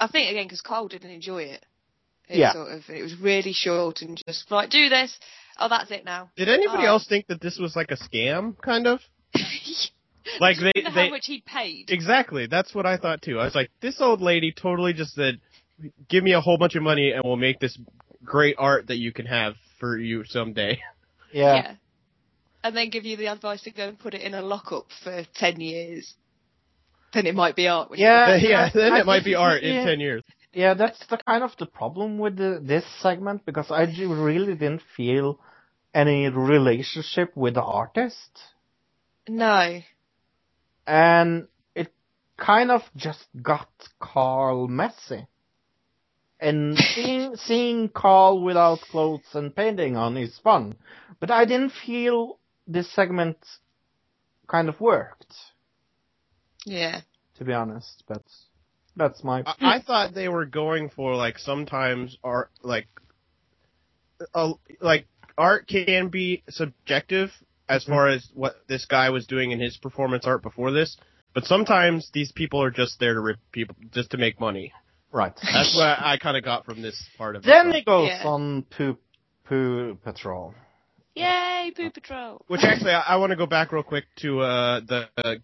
[0.00, 1.64] I think again because Cole didn't enjoy it.
[2.28, 2.52] It Yeah.
[2.52, 2.82] Sort of.
[2.88, 5.18] It was really short and just like do this.
[5.58, 6.30] Oh, that's it now.
[6.36, 6.90] Did anybody Oh.
[6.90, 9.00] else think that this was like a scam, kind of?
[10.40, 11.90] Like they, You know they how much he paid.
[11.90, 12.46] exactly.
[12.46, 13.38] That's what I thought too.
[13.40, 15.40] I was like, this old lady totally just said,
[16.10, 17.78] "Give me a whole bunch of money and we'll make this
[18.22, 20.80] great art that you can have for you someday."
[21.32, 21.74] Yeah.
[22.62, 25.24] And then give you the advice to go and put it in a lockup for
[25.34, 26.14] ten years.
[27.14, 27.90] Then it might be art.
[27.90, 28.36] which- Yeah.
[28.36, 28.68] yeah.
[28.72, 29.84] Then it might be art in yeah.
[29.84, 30.22] ten years.
[30.52, 34.82] Yeah, that's the kind of the problem with the, this segment because I really didn't
[34.96, 35.38] feel
[35.94, 38.30] any relationship with the artist,
[39.28, 39.80] No.
[40.86, 41.92] and it
[42.36, 43.68] kind of just got
[44.00, 45.26] Karl messy.
[46.40, 50.76] And seeing seeing Karl without clothes and painting on is fun,
[51.20, 53.38] but I didn't feel this segment
[54.46, 55.34] kind of worked,
[56.68, 57.00] Yeah.
[57.38, 58.02] to be honest.
[58.08, 58.44] that's
[58.96, 62.88] that's my I, I thought they were going for like sometimes art like
[64.34, 67.30] uh, like art can be subjective
[67.68, 70.96] as far as what this guy was doing in his performance art before this,
[71.34, 74.72] but sometimes these people are just there to rip people just to make money.
[75.12, 75.32] right.
[75.52, 77.74] That's what I kind of got from this part of Then it.
[77.76, 78.26] he goes Yeah.
[78.26, 78.96] on Poo
[79.44, 80.54] Poo Patrol.
[81.14, 82.42] Yay, Poo Patrol.
[82.48, 85.34] Which actually, I, I want to go back real quick to uh, the uh,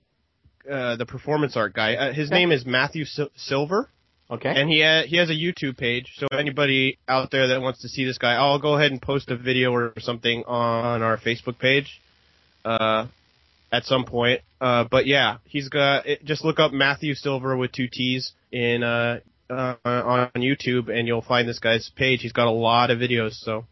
[0.70, 1.94] uh, the performance art guy.
[1.94, 3.88] Uh, his name is Matthew Sil- Silver.
[4.30, 4.48] Okay.
[4.48, 7.88] And he ha- he has a YouTube page, so anybody out there that wants to
[7.88, 11.58] see this guy, I'll go ahead and post a video or something on our Facebook
[11.58, 12.00] page.
[12.64, 13.06] Uh,
[13.74, 14.40] at some point.
[14.60, 16.06] Uh, but yeah, he's got.
[16.06, 19.18] It, just look up Matthew Silver with two T's in uh,
[19.50, 22.20] uh, on YouTube, and you'll find this guy's page.
[22.22, 23.32] He's got a lot of videos.
[23.32, 23.64] So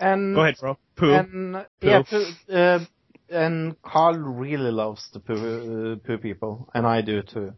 [0.00, 0.78] And go ahead, bro.
[0.96, 1.12] Poo.
[1.12, 2.80] And yeah, poo, uh,
[3.30, 5.34] and Karl really loves the poo,
[6.02, 7.52] uh, poo people, and I do too.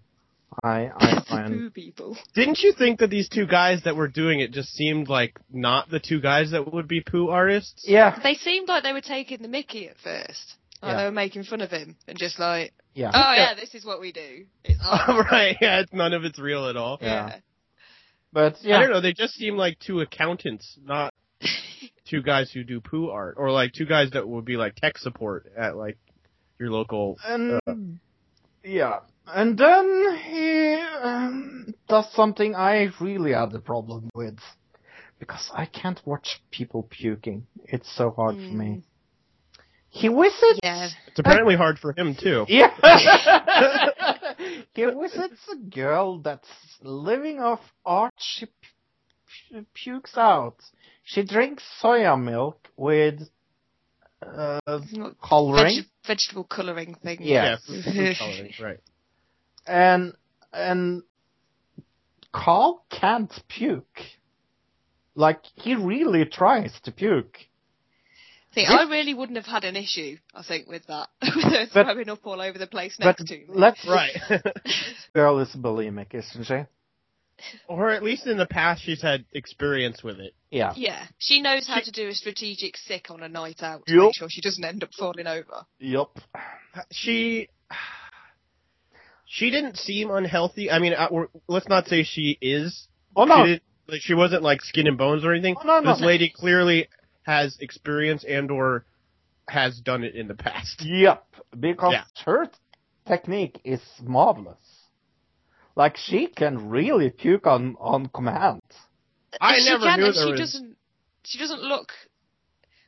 [0.62, 2.16] I I find Poo people.
[2.34, 5.90] Didn't you think that these two guys that were doing it just seemed like not
[5.90, 7.84] the two guys that would be poo artists?
[7.86, 10.54] yeah They seemed like they were taking the Mickey at first.
[10.80, 10.96] Like Yeah.
[10.98, 14.00] they were making fun of him and just like, yeah oh yeah, this is what
[14.00, 14.46] we do.
[14.64, 15.26] It's art.
[15.30, 15.56] right.
[15.60, 16.98] Yeah, it's, none of it's real at all.
[17.02, 17.36] Yeah.
[18.32, 19.00] but I don't know.
[19.00, 21.12] They just seem like two accountants, not
[22.08, 24.98] two guys who do poo art, or like two guys that would be like tech
[24.98, 25.98] support at like
[26.58, 27.18] your local.
[27.26, 27.98] and
[28.64, 34.38] yeah and then he um, does something I really had a problem with
[35.18, 37.46] because I can't watch people puking.
[37.64, 38.82] It's so hard for me.
[39.88, 40.88] He visits Yeah.
[41.08, 42.44] It's apparently hard for him too.
[42.48, 42.70] Yeah.
[44.74, 46.48] he visits a girl that's
[46.82, 48.46] living off art she
[49.50, 50.56] pu- pukes out.
[51.08, 53.20] She drinks soya milk with
[54.20, 54.60] uh,
[55.22, 57.18] coloring, Veg- vegetable colouring thing.
[57.20, 57.44] Yeah.
[57.44, 58.80] Yeah, food, food coloring, right.
[59.66, 60.14] and
[60.52, 61.02] and
[62.32, 64.00] Karl can't puke.
[65.14, 67.38] Like he really tries to puke.
[68.54, 71.08] See, I really wouldn't have had an issue, I think, with that.
[71.22, 73.44] with her But- throwing up all over the place But to me.
[73.48, 74.16] let's Right.
[75.14, 76.64] girl is bulimic, isn't she?
[77.68, 80.34] Or at least in the past, she's had experience with it.
[80.50, 80.72] Yeah.
[80.76, 84.04] Yeah, she knows how to do a strategic sick on a night out to Yup.
[84.04, 85.66] make sure she doesn't end up falling over.
[85.78, 86.08] Yep.
[86.92, 87.48] She.
[89.28, 90.70] She didn't seem unhealthy.
[90.70, 92.86] I mean, uh, we're- let's not say she is.
[93.16, 93.44] Oh no.
[93.44, 95.56] She, like, she wasn't like skin and bones or anything.
[95.60, 95.92] Oh, no, no.
[95.94, 96.88] This lady clearly
[97.22, 98.84] has experience and or
[99.48, 100.80] has done it in the past.
[100.84, 101.24] Yep,
[101.58, 102.04] because Yeah.
[102.24, 102.48] her
[103.06, 104.56] technique is marvelous.
[105.76, 108.62] Like she can really puke on on command.
[109.40, 110.76] I she never can, knew and there she was- doesn't.
[111.24, 111.92] She doesn't look.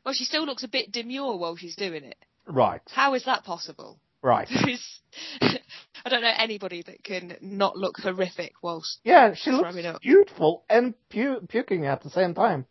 [0.05, 2.17] Well, she still looks a bit demure while she's doing it.
[2.47, 4.01] Right, How is that possible?
[4.23, 4.49] right.
[4.53, 5.01] It's-
[6.05, 9.01] I don't know anybody that can not look horrific whilst.
[9.05, 10.01] Yeah, she looks up.
[10.01, 12.65] beautiful and pu- puking at the same time.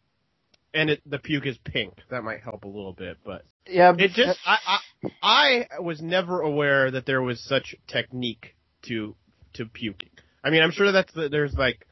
[0.74, 1.94] And it, the puke is pink.
[2.10, 4.80] That might help a little bit, but Yeah, it just uh, I,
[5.22, 9.16] I I was never aware that there was such technique to
[9.58, 10.10] to puking.
[10.44, 11.86] I mean, I'm sure that's the, there's like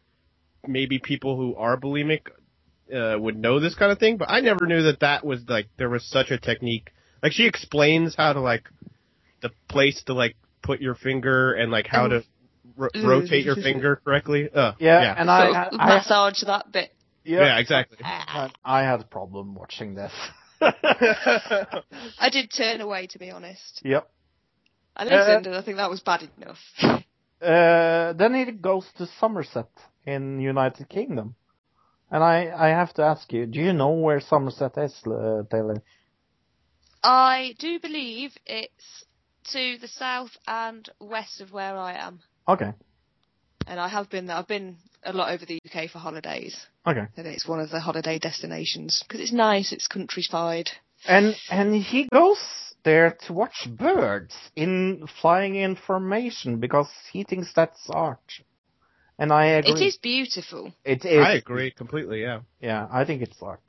[0.68, 2.28] maybe people who are bulimic
[2.94, 5.68] uh, would know this kind of thing, but I never knew that that was like
[5.78, 6.92] there was such a technique.
[7.22, 8.70] Like she explains how to like
[9.42, 12.24] the place to like put your finger and like how to
[12.76, 14.50] ro- rotate your finger correctly.
[14.54, 15.16] Uh, yeah, yeah.
[15.18, 16.94] and I, of I, massage that bit.
[17.24, 17.98] yeah, exactly.
[18.00, 20.12] but I had a problem watching this.
[20.62, 23.82] I did turn away, to be honest.
[23.84, 24.10] Yep.
[24.96, 27.04] I listened, and I think that was bad enough.
[27.46, 29.70] Uh, then it goes to Somerset
[30.06, 31.36] in United Kingdom,
[32.10, 35.84] and I I have to ask you, do you know where Somerset is, uh, Taylor?
[37.04, 39.06] I do believe it's
[39.52, 42.72] to the south and west of where I am, Okay,
[43.68, 44.38] and I have been there.
[44.38, 46.56] I've been a lot over the UK for holidays,
[46.88, 47.06] okay.
[47.16, 49.72] and it's one of the holiday destinations because it's nice.
[49.72, 50.72] It's countryside.
[51.08, 52.40] And and he goes
[52.86, 58.20] there to watch birds in flying in formation because he thinks that's art.
[59.20, 59.72] And I agree.
[59.72, 60.74] It is beautiful.
[60.86, 61.26] It is.
[61.26, 62.22] I agree completely.
[62.22, 62.41] Yeah.
[62.62, 63.62] Yeah, I think it's art.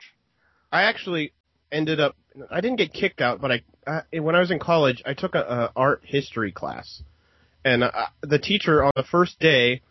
[0.71, 1.33] I actually
[1.71, 2.15] ended up.
[2.51, 5.35] I didn't get kicked out, but I uh, when I was in college, I took
[5.35, 7.01] a, a art history class,
[7.65, 7.91] and uh,
[8.21, 9.81] the teacher on the first day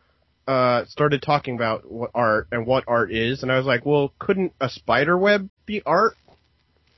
[0.46, 4.12] uh, started talking about what art and what art is, and I was like, "Well,
[4.18, 6.14] couldn't a spider web be art?"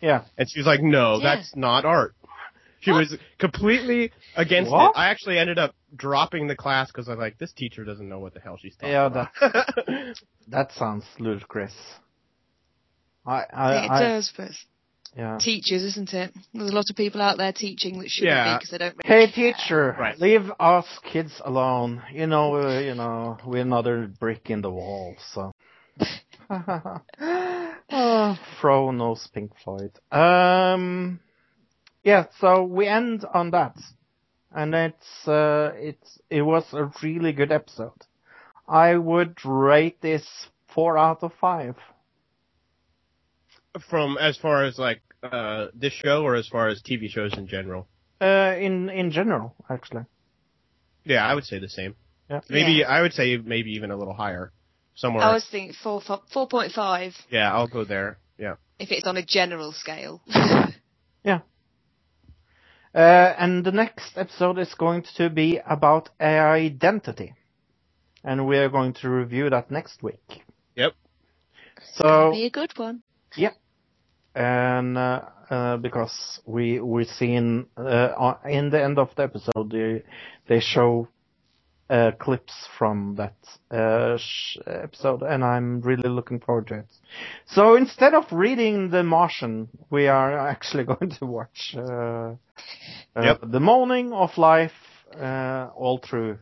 [0.01, 0.25] Yeah.
[0.37, 1.37] And she was like, "No, Yeah.
[1.37, 2.15] that's not art."
[2.81, 2.99] She What?
[2.99, 4.91] was completely against What?
[4.91, 4.99] it.
[4.99, 8.21] I actually ended up dropping the class because I was like, "This teacher doesn't know
[8.21, 9.29] what the hell she's talking Yeah, about."
[10.49, 11.75] That sounds ludicrous.
[13.27, 14.51] I I, it I does, but
[15.17, 15.39] yeah.
[15.39, 16.33] teachers, isn't it?
[16.55, 18.55] There's a lot of people out there teaching that shouldn't Yeah.
[18.55, 18.97] be because they don't.
[19.05, 19.53] Really Hey care.
[19.53, 20.19] teacher, Right.
[20.19, 22.03] leave us kids alone.
[22.13, 25.17] You know, uh, you know, we're another brick in the wall.
[25.35, 25.53] So,
[26.49, 29.93] uh, Fro knows Pink Floyd.
[30.13, 31.21] Um,
[32.03, 32.27] yeah.
[32.41, 33.77] So we end on that,
[34.53, 38.05] and it's uh, it's it was a really good episode.
[38.69, 40.27] I would rate this
[40.75, 41.77] four out of five.
[43.89, 47.47] From as far as like uh, this show, or as far as TV shows in
[47.47, 47.87] general.
[48.21, 50.05] Uh, in in general, actually.
[51.05, 51.95] Yeah, I would say the same.
[52.29, 52.41] Yeah.
[52.49, 52.89] Maybe Yeah.
[52.89, 54.53] I would say maybe even a little higher.
[54.95, 55.23] Somewhere.
[55.23, 56.03] I was thinking four
[56.33, 58.19] four point five Yeah, I'll go there.
[58.37, 58.57] Yeah.
[58.79, 60.21] if it's on a general scale.
[62.99, 67.33] Uh, and the next episode is going to be about identity.
[68.25, 70.43] And we are going to review that next week.
[70.75, 70.95] Yep.
[71.95, 73.05] So, Be a good one.
[73.37, 73.53] yeah.
[74.35, 80.03] And, uh, uh, because we, we seen, uh, in the end of the episode, they,
[80.49, 81.07] they show,
[81.91, 83.35] uh, clips from that,
[83.77, 86.87] uh, sh- episode, and I'm really looking forward to it.
[87.47, 92.35] So instead of reading The Martian, we are actually going to watch, uh, uh,
[93.17, 93.41] Yep.
[93.51, 94.73] The Moaning of Life,
[95.19, 96.39] uh, all through.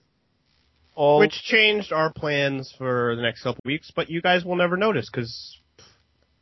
[0.95, 4.79] All, Which changed our plans for the next couple weeks, but you guys will never
[4.79, 5.59] notice because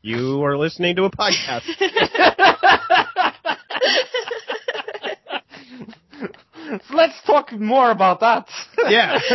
[0.01, 1.65] you are listening to a podcast.
[1.65, 1.87] so
[6.95, 8.47] let's talk more about that.
[8.89, 9.19] Yeah.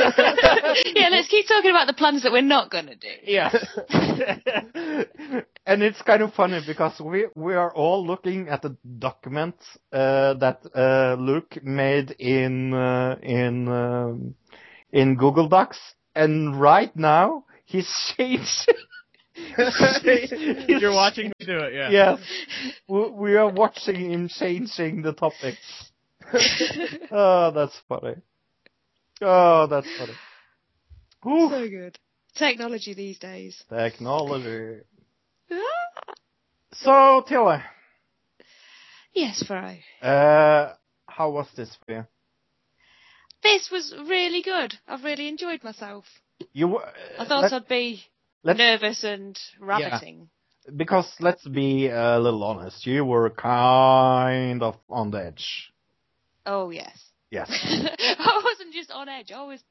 [0.95, 3.07] yeah, let's keep talking about the plans that we're not going to do.
[3.23, 3.51] Yeah.
[5.65, 9.55] and it's kind of funny because we we are all looking at the document
[9.91, 14.35] uh, that uh, Luke made in uh, in um,
[14.91, 15.79] in Google Docs,
[16.15, 18.71] and right now he's changed.
[20.67, 21.89] You're watching me do it, yeah.
[21.89, 22.19] Yes,
[22.87, 25.91] we, we are watching him changing the topics.
[27.11, 28.15] oh, that's funny.
[29.21, 30.13] Oh, that's funny.
[31.23, 31.49] Whew.
[31.49, 31.99] So good.
[32.35, 33.63] Technology these days.
[33.69, 34.81] Technology.
[36.71, 37.57] So, Tilly,
[39.13, 39.75] yes, Fro.
[40.07, 40.73] uh,
[41.07, 42.05] how was this for you?
[43.41, 44.75] This was really good.
[44.87, 46.05] I've really enjoyed myself.
[46.53, 48.03] You were- I thought let- I'd be
[48.45, 50.29] nervous and rabbiting.
[50.67, 50.71] Yeah.
[50.77, 55.73] because let's be a little honest, you were kind of on the edge.
[56.45, 56.97] Oh, yes.
[57.31, 57.49] Yes.
[58.19, 59.63] I wasn't just on edge, I was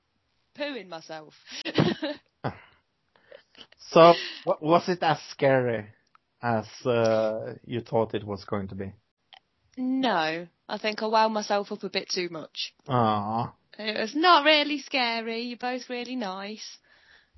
[0.59, 1.35] pooing myself.
[3.91, 4.13] So,
[4.45, 5.87] wa- was it as scary
[6.43, 8.93] as uh, you thought it was going to be?
[9.79, 12.75] no, I think I wound myself up a bit too much.
[12.87, 13.51] Aww.
[13.79, 15.41] It was not really scary.
[15.45, 16.77] You're both really nice.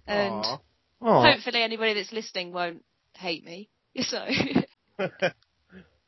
[0.09, 0.61] And Aw.
[1.03, 1.33] Aw.
[1.33, 2.85] hopefully anybody that's listening won't
[3.15, 3.69] hate me.
[4.03, 4.19] So,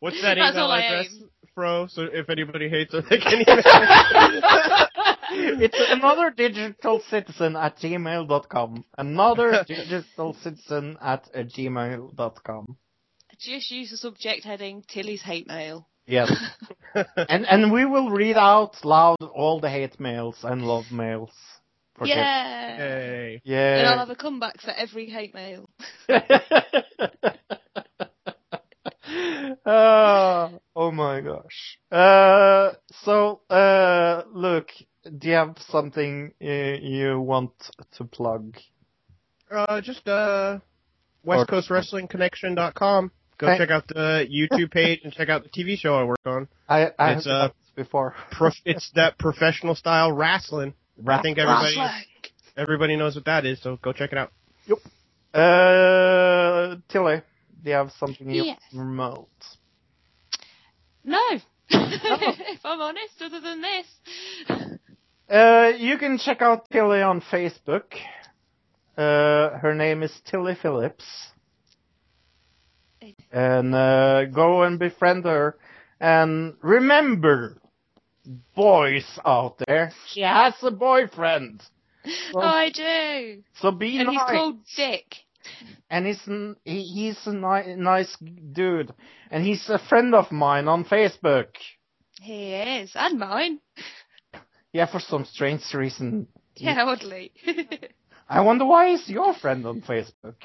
[0.01, 1.31] What's that That's email all I address, aim.
[1.55, 1.87] Fro?
[1.89, 3.63] So if anybody hates us, they can email me.
[5.65, 8.85] it's another digital citizen at gmail.com.
[8.99, 12.77] Another digital citizen at gmail.com.
[13.39, 15.89] just use the subject heading Tilly's hate mail.
[16.07, 16.33] Yes.
[16.95, 21.31] and and we will read out loud all the hate mails and love mails.
[21.95, 22.17] for Tim.
[22.17, 23.27] Yeah.
[23.45, 23.79] Yay.
[23.79, 25.69] And I'll have a comeback for every hate mail.
[29.65, 31.79] Uh, oh my gosh.
[31.91, 32.73] Uh,
[33.05, 34.71] so, uh, Luke,
[35.19, 36.47] do you have something uh,
[36.81, 37.53] you want
[37.97, 38.57] to plug?
[39.51, 40.59] Uh, just uh,
[41.27, 43.11] WestCoastWrestlingConnection.com.
[43.39, 46.19] Go Thank- check out the YouTube page and check out the TV show I work
[46.27, 46.49] on.
[46.69, 48.15] I, I It's, have uh, before.
[48.31, 50.75] Prof- it's that professional style wrestling.
[51.07, 52.05] I think everybody Wrestling.
[52.57, 54.31] everybody knows what that is, so go check it out.
[55.35, 57.23] Uh, Tilly,
[57.63, 58.61] do you have something you Yes.
[58.73, 59.29] promote?
[61.05, 61.19] No.
[61.69, 64.69] if I'm honest, other than this.
[65.31, 67.95] Uh, you can check out Tilly on Facebook.
[68.97, 71.05] Uh, her name is Tilly Phillips.
[73.33, 75.57] And uh, go and befriend her.
[76.01, 77.57] And remember,
[78.55, 81.63] boys out there, she has a boyfriend.
[82.35, 83.43] Oh, I do.
[83.61, 84.15] So be And nice.
[84.31, 85.15] he's called Dick.
[85.91, 86.23] And he's
[86.65, 88.17] he, he's a ni- nice
[88.53, 88.93] dude,
[89.31, 91.49] and he's a friend of mine on Facebook.
[92.21, 92.93] He is.
[92.95, 93.61] And mine.
[94.75, 96.29] Yeah, for some strange reason.
[96.57, 97.33] Yeah, oddly.
[98.29, 100.37] I wonder why he's your friend on Facebook.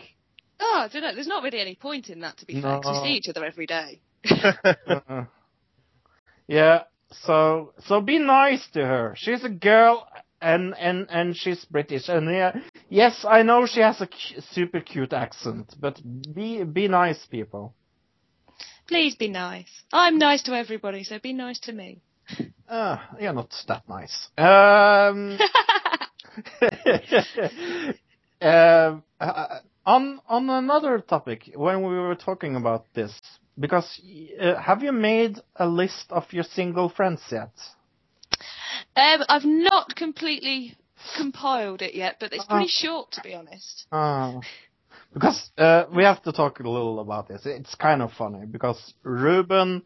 [0.59, 1.13] oh, I don't know.
[1.15, 2.81] There's not really any point in that, to be fair, No.
[2.85, 4.01] we see each other every day.
[6.47, 9.13] Yeah, so so be nice to her.
[9.17, 10.07] She's a girl,
[10.41, 12.59] and and and she's British, and yeah,
[12.89, 15.99] yes, I know she has a cu- super cute accent, but
[16.33, 17.73] be be nice, people.
[18.87, 19.83] Please be nice.
[19.91, 22.01] I'm nice to everybody, so be nice to me.
[22.67, 24.29] Uh, you're not that nice.
[24.37, 25.37] Um.
[28.39, 33.19] Um, uh, on on another topic, when we were talking about this,
[33.59, 33.99] because
[34.39, 37.49] uh, have you made a list of your single friends yet?
[38.95, 40.75] Um, I've not completely
[41.15, 42.67] compiled it yet, but it's pretty Uh-uh.
[42.87, 43.85] short, to be honest.
[43.91, 44.39] Uh,
[45.13, 47.45] because uh, we have to talk a little about this.
[47.45, 49.83] It's kind of funny because Ruben,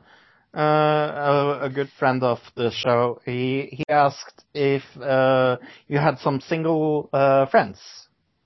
[0.55, 5.57] uh, a, a good friend of the show, he he asked if uh,
[5.87, 7.79] you had some single uh, friends,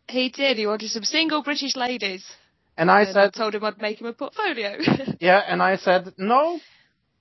[0.08, 0.58] He did.
[0.58, 2.24] He wanted some single British ladies.
[2.78, 4.78] and I and I said, told him I'd make him a portfolio.
[5.20, 6.60] yeah, and I said no,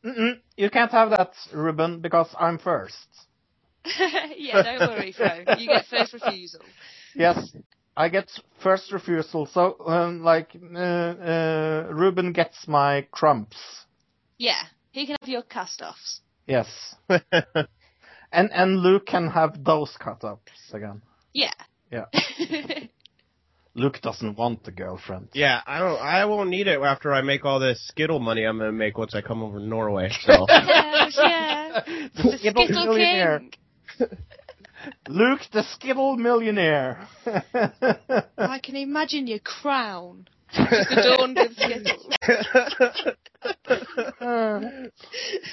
[0.04, 3.08] Mm-mm, you can't have that, Ruben, because I'm first.
[4.36, 5.44] yeah, don't worry, Fro.
[5.58, 6.60] You get first refusal.
[7.14, 7.54] Yes,
[7.96, 8.30] I get
[8.62, 9.46] first refusal.
[9.46, 13.56] So, um, like, uh, uh, Ruben gets my crumbs.
[14.38, 14.62] Yeah,
[14.92, 16.20] he can have your cast-offs.
[16.46, 16.66] Yes.
[17.08, 21.02] and and Luke can have those cut-ups again.
[21.32, 21.52] Yeah.
[21.90, 22.06] Yeah.
[23.76, 25.28] Luke doesn't want the girlfriend.
[25.34, 26.00] Yeah, I don't.
[26.00, 29.14] I won't need it after I make all this Skittle money I'm gonna make once
[29.14, 30.10] I come over to Norway.
[30.22, 31.80] So Hells yeah.
[32.14, 33.42] The Skittle Skittle millionaire.
[35.08, 37.08] Luke the Skittle millionaire.
[38.38, 40.28] I can imagine your crown.
[40.52, 42.16] Just adorned with Skittles.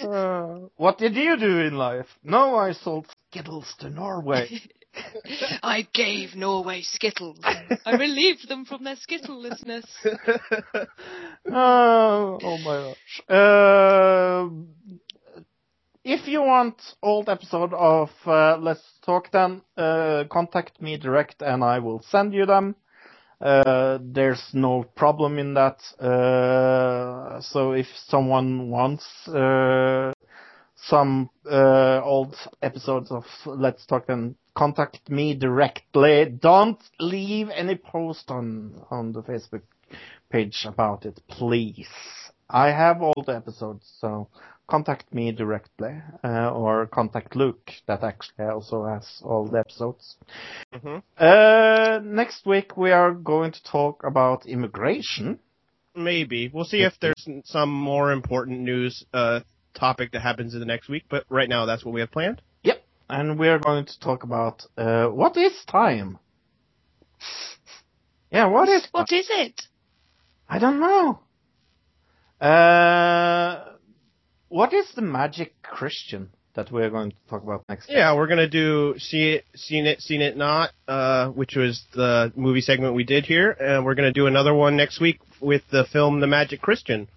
[0.01, 2.05] Uh, what did you do in life?
[2.23, 4.61] No, I sold Skittles to Norway.
[5.63, 7.39] I gave Norway Skittles.
[7.85, 9.85] I relieved them from their Skittlelessness.
[11.51, 13.21] oh, oh my gosh.
[13.29, 14.49] Uh,
[16.03, 21.63] if you want old episode of uh, Let's Talk then, uh, contact me direct and
[21.63, 22.75] I will send you them.
[23.39, 25.81] Uh, there's no problem in that.
[25.99, 30.11] Uh, so if someone wants uh,
[30.83, 36.25] some uh, old episodes of Let's Talk then, contact me directly.
[36.25, 39.63] Don't leave any post on on the Facebook
[40.29, 41.89] page about it, please.
[42.49, 44.27] I have all the episodes, so
[44.67, 50.17] contact me directly, uh, or contact Luke, that actually also has all the episodes.
[50.73, 55.39] hmm Uh, next week we are going to talk about immigration.
[55.95, 59.39] maybe we'll see if there's some more important news uh,
[59.73, 61.05] topic that happens in the next week.
[61.09, 62.41] But right now, that's what we have planned.
[62.63, 62.83] Yep.
[63.09, 66.17] And we are going to talk about, uh, what is time?
[68.31, 69.61] Yeah, what is What is it?
[70.47, 71.19] I don't know.
[72.45, 73.75] Uh,
[74.47, 77.89] what is the magic Christian that we're going to talk about next?
[77.89, 82.31] Yeah, we're gonna do see it, seen it, seen it not, uh, which was the
[82.35, 85.85] movie segment we did here, and we're gonna do another one next week with the
[85.85, 87.07] film The Magic Christian.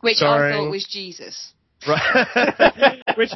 [0.00, 1.52] Which I thought was Jesus.
[1.86, 3.02] Right.
[3.16, 3.30] which,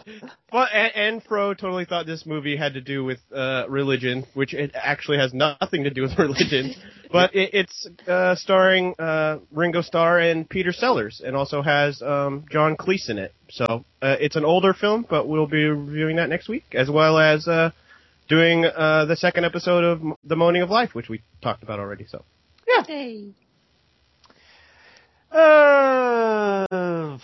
[0.53, 4.55] well, and, and Fro totally thought this movie had to do with uh, religion, which
[4.55, 6.75] it actually has nothing to do with religion.
[7.11, 12.45] but it, it's uh, starring uh, Ringo Starr and Peter Sellers, and also has um,
[12.51, 13.33] John Cleese in it.
[13.51, 17.19] So uh, it's an older film, but we'll be reviewing that next week, as well
[17.19, 17.71] as uh,
[18.29, 22.07] doing uh, the second episode of The Moaning of Life, which we talked about already.
[22.07, 22.25] So
[22.87, 23.33] Hey.
[25.31, 27.19] Uh,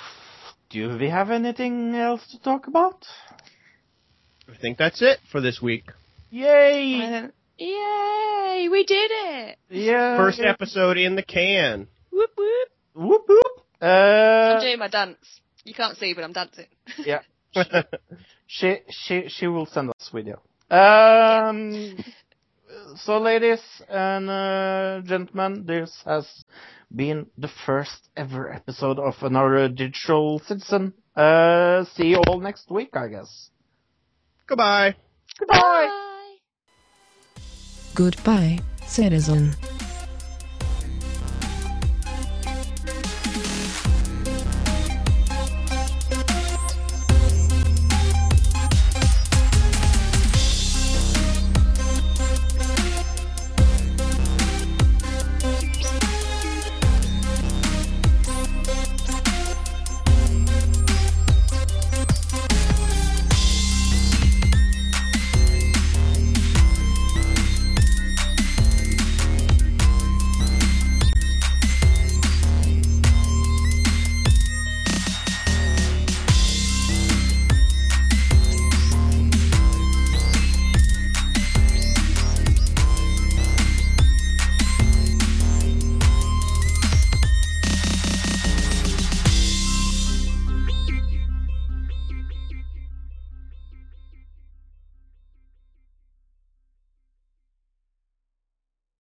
[0.71, 3.05] do we have anything else to talk about?
[4.49, 5.85] I think that's it for this week.
[6.31, 7.01] Yay!
[7.03, 8.69] And yay!
[8.71, 9.59] We did it!
[9.69, 10.17] Yeah.
[10.17, 11.89] First episode in the can.
[12.13, 12.69] Whoop whoop.
[12.95, 13.65] Whoop whoop.
[13.81, 15.41] I'm Uh, doing my dance.
[15.65, 16.67] You can't see, but I'm dancing.
[16.99, 17.21] yeah.
[18.53, 20.41] She she she will send us video.
[20.71, 21.97] Um.
[22.97, 26.27] So, ladies and uh, gentlemen, this has
[26.95, 30.93] been the first ever episode of another digital citizen.
[31.17, 33.51] Uh, see you all next week, I guess.
[34.47, 34.97] Goodbye.
[35.39, 35.59] Goodbye.
[35.61, 36.37] Bye.
[37.95, 39.55] Goodbye, citizen.